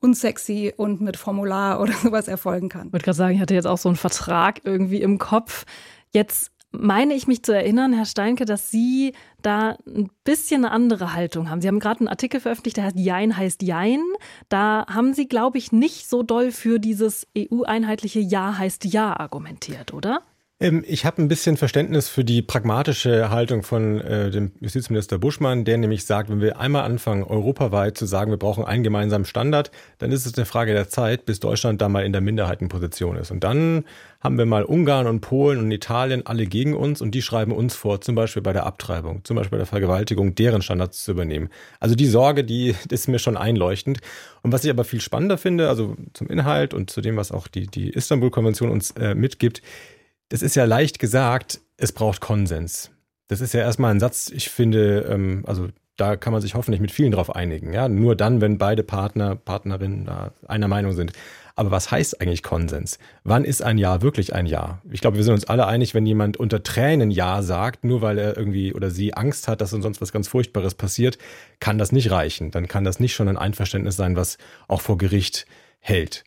unsexy 0.00 0.72
und 0.74 1.02
mit 1.02 1.18
Formular 1.18 1.80
oder 1.82 1.92
sowas 1.92 2.26
erfolgen 2.26 2.70
kann. 2.70 2.86
Ich 2.86 2.92
wollte 2.94 3.04
gerade 3.04 3.16
sagen, 3.16 3.34
ich 3.34 3.40
hatte 3.40 3.54
jetzt 3.54 3.66
auch 3.66 3.78
so 3.78 3.90
einen 3.90 3.96
Vertrag 3.96 4.62
irgendwie 4.64 5.02
im 5.02 5.18
Kopf. 5.18 5.66
Jetzt 6.12 6.50
meine 6.70 7.14
ich 7.14 7.26
mich 7.26 7.42
zu 7.42 7.52
erinnern, 7.52 7.92
Herr 7.92 8.04
Steinke, 8.04 8.44
dass 8.44 8.70
Sie 8.70 9.14
da 9.42 9.76
ein 9.86 10.10
bisschen 10.24 10.64
eine 10.64 10.72
andere 10.72 11.14
Haltung 11.14 11.50
haben. 11.50 11.60
Sie 11.60 11.68
haben 11.68 11.80
gerade 11.80 12.00
einen 12.00 12.08
Artikel 12.08 12.40
veröffentlicht, 12.40 12.76
der 12.76 12.84
heißt 12.84 12.98
Jein 12.98 13.36
heißt 13.36 13.62
Jein. 13.62 14.02
Da 14.48 14.86
haben 14.88 15.14
Sie, 15.14 15.28
glaube 15.28 15.58
ich, 15.58 15.72
nicht 15.72 16.08
so 16.08 16.22
doll 16.22 16.52
für 16.52 16.78
dieses 16.78 17.26
EU-einheitliche 17.36 18.20
Ja 18.20 18.58
heißt 18.58 18.84
Ja 18.84 19.18
argumentiert, 19.18 19.94
oder? 19.94 20.22
Ähm, 20.60 20.84
ich 20.86 21.04
habe 21.04 21.22
ein 21.22 21.28
bisschen 21.28 21.56
Verständnis 21.56 22.08
für 22.08 22.24
die 22.24 22.42
pragmatische 22.42 23.30
Haltung 23.30 23.62
von 23.62 24.00
äh, 24.00 24.30
dem 24.30 24.50
Justizminister 24.60 25.16
Buschmann, 25.18 25.64
der 25.64 25.78
nämlich 25.78 26.04
sagt, 26.04 26.30
wenn 26.30 26.40
wir 26.40 26.58
einmal 26.58 26.82
anfangen, 26.82 27.22
europaweit 27.22 27.96
zu 27.96 28.06
sagen, 28.06 28.32
wir 28.32 28.38
brauchen 28.38 28.64
einen 28.64 28.82
gemeinsamen 28.82 29.24
Standard, 29.24 29.70
dann 29.98 30.10
ist 30.10 30.26
es 30.26 30.36
eine 30.36 30.46
Frage 30.46 30.72
der 30.72 30.88
Zeit, 30.88 31.26
bis 31.26 31.38
Deutschland 31.38 31.80
da 31.80 31.88
mal 31.88 32.04
in 32.04 32.12
der 32.12 32.20
Minderheitenposition 32.20 33.16
ist. 33.16 33.30
Und 33.30 33.44
dann 33.44 33.84
haben 34.20 34.36
wir 34.36 34.46
mal 34.46 34.64
Ungarn 34.64 35.06
und 35.06 35.20
Polen 35.20 35.60
und 35.60 35.70
Italien 35.70 36.26
alle 36.26 36.46
gegen 36.46 36.74
uns 36.74 37.00
und 37.00 37.12
die 37.12 37.22
schreiben 37.22 37.52
uns 37.52 37.76
vor, 37.76 38.00
zum 38.00 38.16
Beispiel 38.16 38.42
bei 38.42 38.52
der 38.52 38.66
Abtreibung, 38.66 39.24
zum 39.24 39.36
Beispiel 39.36 39.52
bei 39.52 39.58
der 39.58 39.66
Vergewaltigung, 39.66 40.34
deren 40.34 40.62
Standards 40.62 41.04
zu 41.04 41.12
übernehmen. 41.12 41.50
Also 41.78 41.94
die 41.94 42.06
Sorge, 42.06 42.42
die 42.42 42.74
ist 42.90 43.06
mir 43.06 43.20
schon 43.20 43.36
einleuchtend. 43.36 44.00
Und 44.42 44.50
was 44.50 44.64
ich 44.64 44.70
aber 44.70 44.82
viel 44.82 45.00
spannender 45.00 45.38
finde, 45.38 45.68
also 45.68 45.96
zum 46.14 46.28
Inhalt 46.28 46.74
und 46.74 46.90
zu 46.90 47.00
dem, 47.00 47.16
was 47.16 47.30
auch 47.30 47.46
die, 47.46 47.68
die 47.68 47.90
Istanbul-Konvention 47.90 48.70
uns 48.70 48.90
äh, 48.92 49.14
mitgibt, 49.14 49.62
das 50.28 50.42
ist 50.42 50.56
ja 50.56 50.64
leicht 50.64 50.98
gesagt, 50.98 51.60
es 51.76 51.92
braucht 51.92 52.20
Konsens. 52.20 52.90
Das 53.28 53.40
ist 53.40 53.54
ja 53.54 53.60
erstmal 53.60 53.90
ein 53.92 54.00
Satz, 54.00 54.30
ich 54.34 54.48
finde, 54.48 55.06
ähm, 55.10 55.44
also 55.46 55.68
da 55.98 56.16
kann 56.16 56.32
man 56.32 56.40
sich 56.40 56.54
hoffentlich 56.54 56.80
mit 56.80 56.92
vielen 56.92 57.12
drauf 57.12 57.34
einigen. 57.34 57.72
Ja, 57.72 57.88
nur 57.88 58.14
dann, 58.14 58.40
wenn 58.40 58.56
beide 58.56 58.84
Partner, 58.84 59.34
Partnerinnen 59.34 60.06
da 60.06 60.32
einer 60.46 60.68
Meinung 60.68 60.92
sind. 60.92 61.12
Aber 61.56 61.72
was 61.72 61.90
heißt 61.90 62.20
eigentlich 62.20 62.44
Konsens? 62.44 63.00
Wann 63.24 63.44
ist 63.44 63.62
ein 63.62 63.78
Ja 63.78 64.00
wirklich 64.00 64.32
ein 64.32 64.46
Ja? 64.46 64.80
Ich 64.92 65.00
glaube, 65.00 65.16
wir 65.16 65.24
sind 65.24 65.34
uns 65.34 65.46
alle 65.46 65.66
einig, 65.66 65.92
wenn 65.92 66.06
jemand 66.06 66.36
unter 66.36 66.62
Tränen 66.62 67.10
Ja 67.10 67.42
sagt, 67.42 67.82
nur 67.82 68.00
weil 68.00 68.16
er 68.16 68.36
irgendwie 68.36 68.72
oder 68.72 68.90
sie 68.90 69.14
Angst 69.14 69.48
hat, 69.48 69.60
dass 69.60 69.70
sonst 69.70 70.00
was 70.00 70.12
ganz 70.12 70.28
Furchtbares 70.28 70.76
passiert, 70.76 71.18
kann 71.58 71.78
das 71.78 71.90
nicht 71.90 72.12
reichen. 72.12 72.52
Dann 72.52 72.68
kann 72.68 72.84
das 72.84 73.00
nicht 73.00 73.12
schon 73.12 73.26
ein 73.26 73.36
Einverständnis 73.36 73.96
sein, 73.96 74.14
was 74.14 74.38
auch 74.68 74.80
vor 74.80 74.98
Gericht 74.98 75.46
hält. 75.80 76.22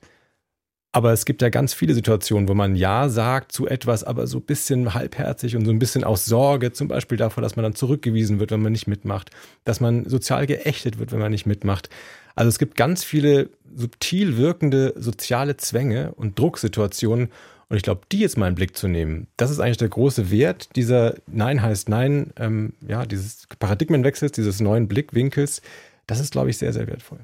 Aber 0.94 1.14
es 1.14 1.24
gibt 1.24 1.42
ja 1.42 1.50
ganz 1.50 1.74
viele 1.74 1.94
Situationen, 1.94 2.50
wo 2.50 2.54
man 2.54 2.76
Ja 2.76 3.08
sagt 3.08 3.54
zu 3.54 3.66
etwas, 3.66 4.04
aber 4.04 4.28
so 4.28 4.40
ein 4.40 4.44
bisschen 4.44 4.94
halbherzig 4.94 5.56
und 5.56 5.66
so 5.66 5.72
ein 5.72 5.80
bisschen 5.80 6.04
aus 6.04 6.26
Sorge, 6.26 6.74
zum 6.74 6.90
Beispiel 6.90 7.18
davor, 7.18 7.42
dass 7.42 7.56
man 7.56 7.64
dann 7.64 7.76
zurückgewiesen 7.76 8.40
wird, 8.42 8.52
wenn 8.52 8.62
man 8.62 8.74
nicht 8.74 8.88
mitmacht, 8.88 9.30
dass 9.64 9.80
man 9.80 10.04
sozial 10.10 10.48
geächtet 10.48 11.00
wird, 11.00 11.14
wenn 11.14 11.20
man 11.20 11.32
nicht 11.32 11.46
mitmacht. 11.46 11.90
Also 12.36 12.50
es 12.50 12.60
gibt 12.60 12.76
ganz 12.76 13.06
viele 13.06 13.50
subtil 13.74 14.36
wirkende 14.36 14.94
soziale 14.98 15.56
Zwänge 15.56 16.14
und 16.16 16.38
Drucksituationen. 16.38 17.30
Und 17.70 17.78
ich 17.78 17.84
glaube, 17.84 18.02
die 18.12 18.20
jetzt 18.20 18.38
mal 18.38 18.48
in 18.48 18.52
den 18.52 18.58
Blick 18.58 18.76
zu 18.76 18.90
nehmen, 18.90 19.28
das 19.38 19.50
ist 19.50 19.62
eigentlich 19.62 19.78
der 19.78 19.88
große 19.88 20.30
Wert 20.30 20.76
dieser 20.76 21.16
Nein 21.28 21.62
heißt 21.62 21.88
Nein, 21.88 22.34
ähm, 22.38 22.74
ja, 22.86 23.06
dieses 23.06 23.48
Paradigmenwechsels, 23.60 24.34
dieses 24.34 24.60
neuen 24.60 24.90
Blickwinkels. 24.90 25.62
Das 26.06 26.20
ist, 26.20 26.34
glaube 26.34 26.50
ich, 26.50 26.58
sehr, 26.58 26.74
sehr 26.74 26.88
wertvoll. 26.88 27.20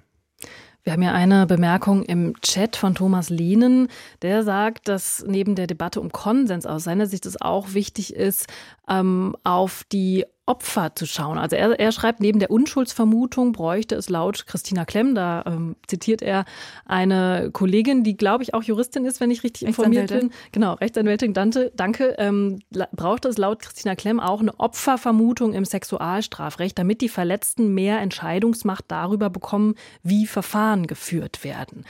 Wir 0.87 0.93
haben 0.93 1.03
ja 1.03 1.11
eine 1.11 1.45
Bemerkung 1.45 2.03
im 2.03 2.39
Chat 2.39 2.77
von 2.77 2.95
Thomas 2.95 3.29
Lehnen, 3.29 3.89
der 4.21 4.43
sagt, 4.43 4.87
dass 4.87 5.21
neben 5.27 5.53
der 5.53 5.67
Debatte 5.67 5.99
um 5.99 6.13
Konsens 6.13 6.65
aus 6.65 6.85
seiner 6.85 7.07
Sicht 7.07 7.25
es 7.25 7.41
auch 7.41 7.73
wichtig 7.73 8.15
ist, 8.15 8.47
ähm, 8.87 9.35
auf 9.43 9.83
die 9.91 10.23
Opfer 10.47 10.95
zu 10.95 11.05
schauen. 11.05 11.37
Also 11.37 11.55
er, 11.55 11.79
er 11.79 11.91
schreibt, 11.91 12.21
neben 12.21 12.39
der 12.39 12.49
Unschuldsvermutung 12.49 13.51
bräuchte 13.51 13.95
es 13.95 14.09
laut 14.09 14.47
Christina 14.47 14.85
Klemm, 14.85 15.13
da 15.13 15.43
ähm, 15.45 15.75
zitiert 15.87 16.21
er 16.21 16.45
eine 16.85 17.49
Kollegin, 17.51 18.03
die 18.03 18.15
glaube 18.15 18.43
ich 18.43 18.53
auch 18.53 18.63
Juristin 18.63 19.05
ist, 19.05 19.19
wenn 19.19 19.29
ich 19.29 19.43
richtig 19.43 19.67
informiert 19.67 20.09
bin. 20.09 20.31
Genau, 20.53 20.73
Rechtsanwältin 20.73 21.33
Dante, 21.33 21.71
danke. 21.75 22.15
Ähm, 22.17 22.59
braucht 22.93 23.25
es 23.25 23.37
laut 23.37 23.59
Christina 23.61 23.95
Klemm 23.95 24.19
auch 24.19 24.39
eine 24.39 24.57
Opfervermutung 24.59 25.53
im 25.53 25.65
Sexualstrafrecht, 25.65 26.79
damit 26.79 27.01
die 27.01 27.09
Verletzten 27.09 27.73
mehr 27.73 27.99
Entscheidungsmacht 27.99 28.85
darüber 28.87 29.29
bekommen, 29.29 29.75
wie 30.01 30.25
Verfahren 30.25 30.87
geführt 30.87 31.43
werden. 31.43 31.85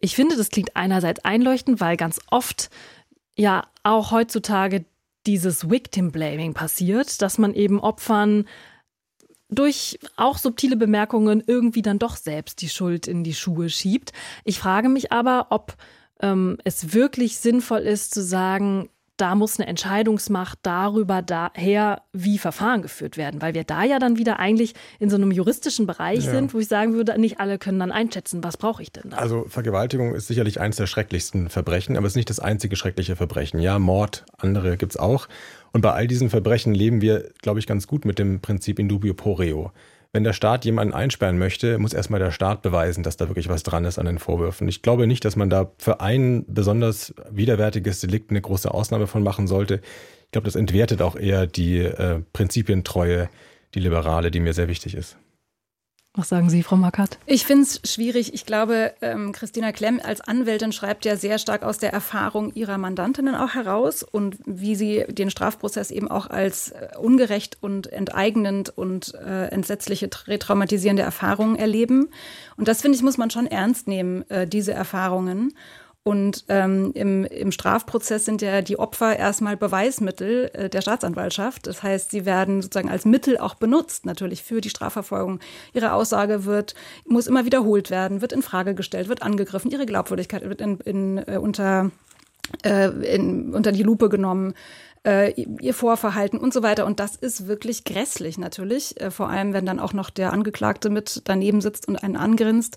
Ich 0.00 0.16
finde, 0.16 0.36
das 0.36 0.50
klingt 0.50 0.74
einerseits 0.74 1.24
einleuchtend, 1.24 1.80
weil 1.80 1.96
ganz 1.96 2.18
oft 2.28 2.70
ja 3.36 3.64
auch 3.84 4.10
heutzutage 4.10 4.84
dieses 5.26 5.70
Victim 5.70 6.12
Blaming 6.12 6.54
passiert, 6.54 7.22
dass 7.22 7.38
man 7.38 7.54
eben 7.54 7.80
Opfern 7.80 8.46
durch 9.48 9.98
auch 10.16 10.38
subtile 10.38 10.76
Bemerkungen 10.76 11.42
irgendwie 11.46 11.82
dann 11.82 11.98
doch 11.98 12.16
selbst 12.16 12.62
die 12.62 12.68
Schuld 12.68 13.06
in 13.06 13.22
die 13.22 13.34
Schuhe 13.34 13.68
schiebt. 13.68 14.12
Ich 14.44 14.58
frage 14.58 14.88
mich 14.88 15.12
aber, 15.12 15.48
ob 15.50 15.76
ähm, 16.20 16.58
es 16.64 16.94
wirklich 16.94 17.36
sinnvoll 17.36 17.80
ist 17.80 18.14
zu 18.14 18.22
sagen, 18.22 18.88
da 19.22 19.36
muss 19.36 19.60
eine 19.60 19.68
Entscheidungsmacht 19.68 20.58
darüber 20.62 21.22
daher, 21.22 22.02
wie 22.12 22.38
Verfahren 22.38 22.82
geführt 22.82 23.16
werden, 23.16 23.40
weil 23.40 23.54
wir 23.54 23.62
da 23.62 23.84
ja 23.84 24.00
dann 24.00 24.18
wieder 24.18 24.40
eigentlich 24.40 24.74
in 24.98 25.10
so 25.10 25.16
einem 25.16 25.30
juristischen 25.30 25.86
Bereich 25.86 26.24
ja. 26.24 26.32
sind, 26.32 26.52
wo 26.52 26.58
ich 26.58 26.66
sagen 26.66 26.94
würde, 26.94 27.16
nicht 27.20 27.38
alle 27.38 27.58
können 27.58 27.78
dann 27.78 27.92
einschätzen, 27.92 28.42
was 28.42 28.56
brauche 28.56 28.82
ich 28.82 28.90
denn 28.90 29.10
da. 29.10 29.18
Also 29.18 29.46
Vergewaltigung 29.48 30.12
ist 30.12 30.26
sicherlich 30.26 30.60
eines 30.60 30.76
der 30.76 30.88
schrecklichsten 30.88 31.50
Verbrechen, 31.50 31.96
aber 31.96 32.06
es 32.06 32.14
ist 32.14 32.16
nicht 32.16 32.30
das 32.30 32.40
einzige 32.40 32.74
schreckliche 32.74 33.14
Verbrechen. 33.14 33.60
Ja, 33.60 33.78
Mord, 33.78 34.24
andere 34.38 34.76
gibt 34.76 34.94
es 34.94 34.96
auch. 34.96 35.28
Und 35.72 35.82
bei 35.82 35.92
all 35.92 36.08
diesen 36.08 36.28
Verbrechen 36.28 36.74
leben 36.74 37.00
wir, 37.00 37.30
glaube 37.42 37.60
ich, 37.60 37.68
ganz 37.68 37.86
gut 37.86 38.04
mit 38.04 38.18
dem 38.18 38.40
Prinzip 38.40 38.80
in 38.80 38.88
dubio 38.88 39.14
pro 39.14 39.34
reo. 39.34 39.70
Wenn 40.14 40.24
der 40.24 40.34
Staat 40.34 40.66
jemanden 40.66 40.92
einsperren 40.92 41.38
möchte, 41.38 41.78
muss 41.78 41.94
erstmal 41.94 42.20
der 42.20 42.32
Staat 42.32 42.60
beweisen, 42.60 43.02
dass 43.02 43.16
da 43.16 43.28
wirklich 43.28 43.48
was 43.48 43.62
dran 43.62 43.86
ist 43.86 43.98
an 43.98 44.04
den 44.04 44.18
Vorwürfen. 44.18 44.68
Ich 44.68 44.82
glaube 44.82 45.06
nicht, 45.06 45.24
dass 45.24 45.36
man 45.36 45.48
da 45.48 45.72
für 45.78 46.00
ein 46.00 46.44
besonders 46.46 47.14
widerwärtiges 47.30 48.00
Delikt 48.00 48.28
eine 48.28 48.42
große 48.42 48.72
Ausnahme 48.72 49.06
von 49.06 49.22
machen 49.22 49.46
sollte. 49.46 49.80
Ich 50.26 50.32
glaube, 50.32 50.44
das 50.44 50.54
entwertet 50.54 51.00
auch 51.00 51.16
eher 51.16 51.46
die 51.46 51.78
äh, 51.78 52.20
Prinzipientreue, 52.34 53.30
die 53.74 53.80
liberale, 53.80 54.30
die 54.30 54.40
mir 54.40 54.52
sehr 54.52 54.68
wichtig 54.68 54.94
ist. 54.94 55.16
Was 56.14 56.28
sagen 56.28 56.50
Sie, 56.50 56.62
Frau 56.62 56.76
Mackert? 56.76 57.16
Ich 57.24 57.46
finde 57.46 57.62
es 57.62 57.80
schwierig. 57.90 58.34
Ich 58.34 58.44
glaube, 58.44 58.92
ähm, 59.00 59.32
Christina 59.32 59.72
Klemm 59.72 59.98
als 60.04 60.20
Anwältin 60.20 60.70
schreibt 60.70 61.06
ja 61.06 61.16
sehr 61.16 61.38
stark 61.38 61.62
aus 61.62 61.78
der 61.78 61.94
Erfahrung 61.94 62.52
ihrer 62.52 62.76
Mandantinnen 62.76 63.34
auch 63.34 63.54
heraus 63.54 64.02
und 64.02 64.36
wie 64.44 64.74
sie 64.74 65.06
den 65.08 65.30
Strafprozess 65.30 65.90
eben 65.90 66.10
auch 66.10 66.28
als 66.28 66.72
äh, 66.72 66.88
ungerecht 66.98 67.56
und 67.62 67.90
enteignend 67.90 68.76
und 68.76 69.14
äh, 69.14 69.46
entsetzliche, 69.46 70.10
retraumatisierende 70.26 71.02
Erfahrungen 71.02 71.56
erleben. 71.56 72.10
Und 72.58 72.68
das, 72.68 72.82
finde 72.82 72.96
ich, 72.96 73.02
muss 73.02 73.16
man 73.16 73.30
schon 73.30 73.46
ernst 73.46 73.88
nehmen, 73.88 74.28
äh, 74.28 74.46
diese 74.46 74.74
Erfahrungen. 74.74 75.54
Und 76.04 76.46
ähm, 76.48 76.90
im, 76.94 77.24
im 77.24 77.52
Strafprozess 77.52 78.24
sind 78.24 78.42
ja 78.42 78.60
die 78.60 78.76
Opfer 78.76 79.16
erstmal 79.16 79.56
Beweismittel 79.56 80.50
äh, 80.52 80.68
der 80.68 80.80
Staatsanwaltschaft. 80.80 81.68
Das 81.68 81.84
heißt, 81.84 82.10
sie 82.10 82.26
werden 82.26 82.60
sozusagen 82.60 82.90
als 82.90 83.04
Mittel 83.04 83.38
auch 83.38 83.54
benutzt, 83.54 84.04
natürlich 84.04 84.42
für 84.42 84.60
die 84.60 84.70
Strafverfolgung. 84.70 85.38
Ihre 85.72 85.92
Aussage 85.92 86.44
wird, 86.44 86.74
muss 87.06 87.28
immer 87.28 87.44
wiederholt 87.44 87.90
werden, 87.90 88.20
wird 88.20 88.32
in 88.32 88.42
Frage 88.42 88.74
gestellt, 88.74 89.08
wird 89.08 89.22
angegriffen, 89.22 89.70
ihre 89.70 89.86
Glaubwürdigkeit 89.86 90.42
wird 90.42 90.60
in, 90.60 90.80
in, 90.80 91.18
äh, 91.18 91.38
unter, 91.40 91.92
äh, 92.64 92.88
in, 93.14 93.54
unter 93.54 93.70
die 93.70 93.84
Lupe 93.84 94.08
genommen 94.08 94.54
äh, 95.06 95.32
ihr 95.40 95.74
Vorverhalten 95.74 96.38
und 96.38 96.52
so 96.52 96.62
weiter. 96.62 96.86
Und 96.86 97.00
das 97.00 97.16
ist 97.16 97.46
wirklich 97.46 97.84
grässlich 97.84 98.38
natürlich, 98.38 99.00
äh, 99.00 99.10
vor 99.10 99.28
allem 99.28 99.52
wenn 99.52 99.66
dann 99.66 99.80
auch 99.80 99.92
noch 99.92 100.10
der 100.10 100.32
Angeklagte 100.32 100.90
mit 100.90 101.22
daneben 101.24 101.60
sitzt 101.60 101.88
und 101.88 102.02
einen 102.02 102.16
angrinst. 102.16 102.76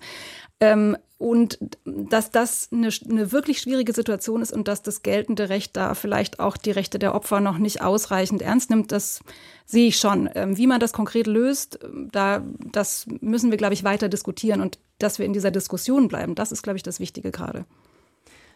Ähm, 0.60 0.96
und 1.18 1.58
dass 1.86 2.30
das 2.30 2.70
eine, 2.72 2.90
eine, 3.10 3.32
wirklich 3.32 3.62
schwierige 3.62 3.94
Situation 3.94 4.42
ist 4.42 4.52
und 4.52 4.68
dass 4.68 4.82
das 4.82 5.02
geltende 5.02 5.48
Recht 5.48 5.78
da 5.78 5.94
vielleicht 5.94 6.40
auch 6.40 6.58
die 6.58 6.72
Rechte 6.72 7.00
der 7.00 7.16
Opfer 7.16 7.40
noch 7.40 7.58
nicht 7.58 7.82
ausreichend 7.82 8.42
ernst 8.42 8.70
nimmt, 8.70 8.92
das 8.92 9.22
sehe 9.66 9.88
ich 9.88 9.98
schon. 9.98 10.30
Ähm, 10.36 10.58
wie 10.58 10.68
man 10.68 10.82
das 10.82 10.92
konkret 10.92 11.28
löst, 11.28 11.80
da, 12.12 12.44
das 12.72 13.06
müssen 13.22 13.50
wir, 13.50 13.58
glaube 13.58 13.74
ich, 13.74 13.86
weiter 13.86 14.10
diskutieren 14.10 14.60
und 14.60 14.78
dass 15.00 15.18
wir 15.18 15.26
in 15.26 15.34
dieser 15.34 15.52
Diskussion 15.52 16.10
bleiben, 16.10 16.36
das 16.36 16.52
ist, 16.52 16.64
glaube 16.64 16.78
ich, 16.78 16.84
das 16.84 17.00
Wichtige 17.00 17.32
gerade. 17.32 17.66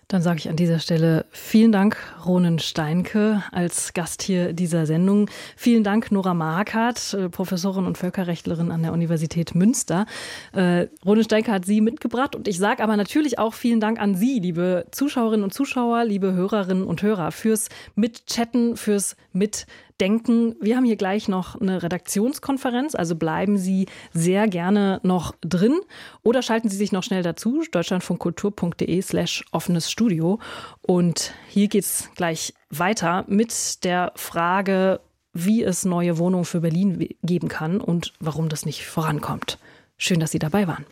Dann 0.09 0.23
sage 0.23 0.39
ich 0.39 0.49
an 0.49 0.55
dieser 0.55 0.79
Stelle 0.79 1.27
vielen 1.29 1.71
Dank, 1.71 1.95
Ronen 2.25 2.57
Steinke, 2.57 3.43
als 3.51 3.93
Gast 3.93 4.23
hier 4.23 4.53
dieser 4.53 4.87
Sendung. 4.87 5.29
Vielen 5.55 5.83
Dank, 5.83 6.11
Nora 6.11 6.33
Markert, 6.33 7.13
äh, 7.13 7.29
Professorin 7.29 7.85
und 7.85 7.95
Völkerrechtlerin 7.95 8.71
an 8.71 8.81
der 8.81 8.91
Universität 8.91 9.53
Münster. 9.53 10.07
Äh, 10.51 10.87
Ronen 11.05 11.23
Steinke 11.23 11.51
hat 11.51 11.65
Sie 11.65 11.79
mitgebracht 11.79 12.35
und 12.35 12.47
ich 12.47 12.57
sage 12.57 12.81
aber 12.81 12.97
natürlich 12.97 13.37
auch 13.37 13.53
vielen 13.53 13.79
Dank 13.79 14.01
an 14.01 14.15
Sie, 14.15 14.39
liebe 14.39 14.87
Zuschauerinnen 14.89 15.43
und 15.43 15.53
Zuschauer, 15.53 16.05
liebe 16.05 16.33
Hörerinnen 16.33 16.85
und 16.85 17.03
Hörer, 17.03 17.31
fürs 17.31 17.69
Mitchatten, 17.93 18.77
fürs 18.77 19.15
Mit 19.31 19.67
denken, 19.99 20.55
wir 20.61 20.75
haben 20.75 20.85
hier 20.85 20.95
gleich 20.95 21.27
noch 21.27 21.59
eine 21.59 21.83
Redaktionskonferenz, 21.83 22.95
also 22.95 23.15
bleiben 23.15 23.57
Sie 23.57 23.87
sehr 24.13 24.47
gerne 24.47 24.99
noch 25.03 25.35
drin 25.41 25.79
oder 26.23 26.41
schalten 26.41 26.69
Sie 26.69 26.77
sich 26.77 26.91
noch 26.91 27.03
schnell 27.03 27.23
dazu, 27.23 27.63
deutschlandfunkkultur.de 27.71 29.01
slash 29.01 29.45
offenes 29.51 29.91
Studio. 29.91 30.39
Und 30.81 31.33
hier 31.47 31.67
geht 31.67 31.83
es 31.83 32.09
gleich 32.15 32.53
weiter 32.69 33.25
mit 33.27 33.83
der 33.83 34.11
Frage, 34.15 34.99
wie 35.33 35.63
es 35.63 35.85
neue 35.85 36.17
Wohnungen 36.17 36.45
für 36.45 36.61
Berlin 36.61 37.09
geben 37.23 37.47
kann 37.47 37.81
und 37.81 38.13
warum 38.19 38.49
das 38.49 38.65
nicht 38.65 38.85
vorankommt. 38.85 39.59
Schön, 39.97 40.19
dass 40.19 40.31
Sie 40.31 40.39
dabei 40.39 40.67
waren. 40.67 40.85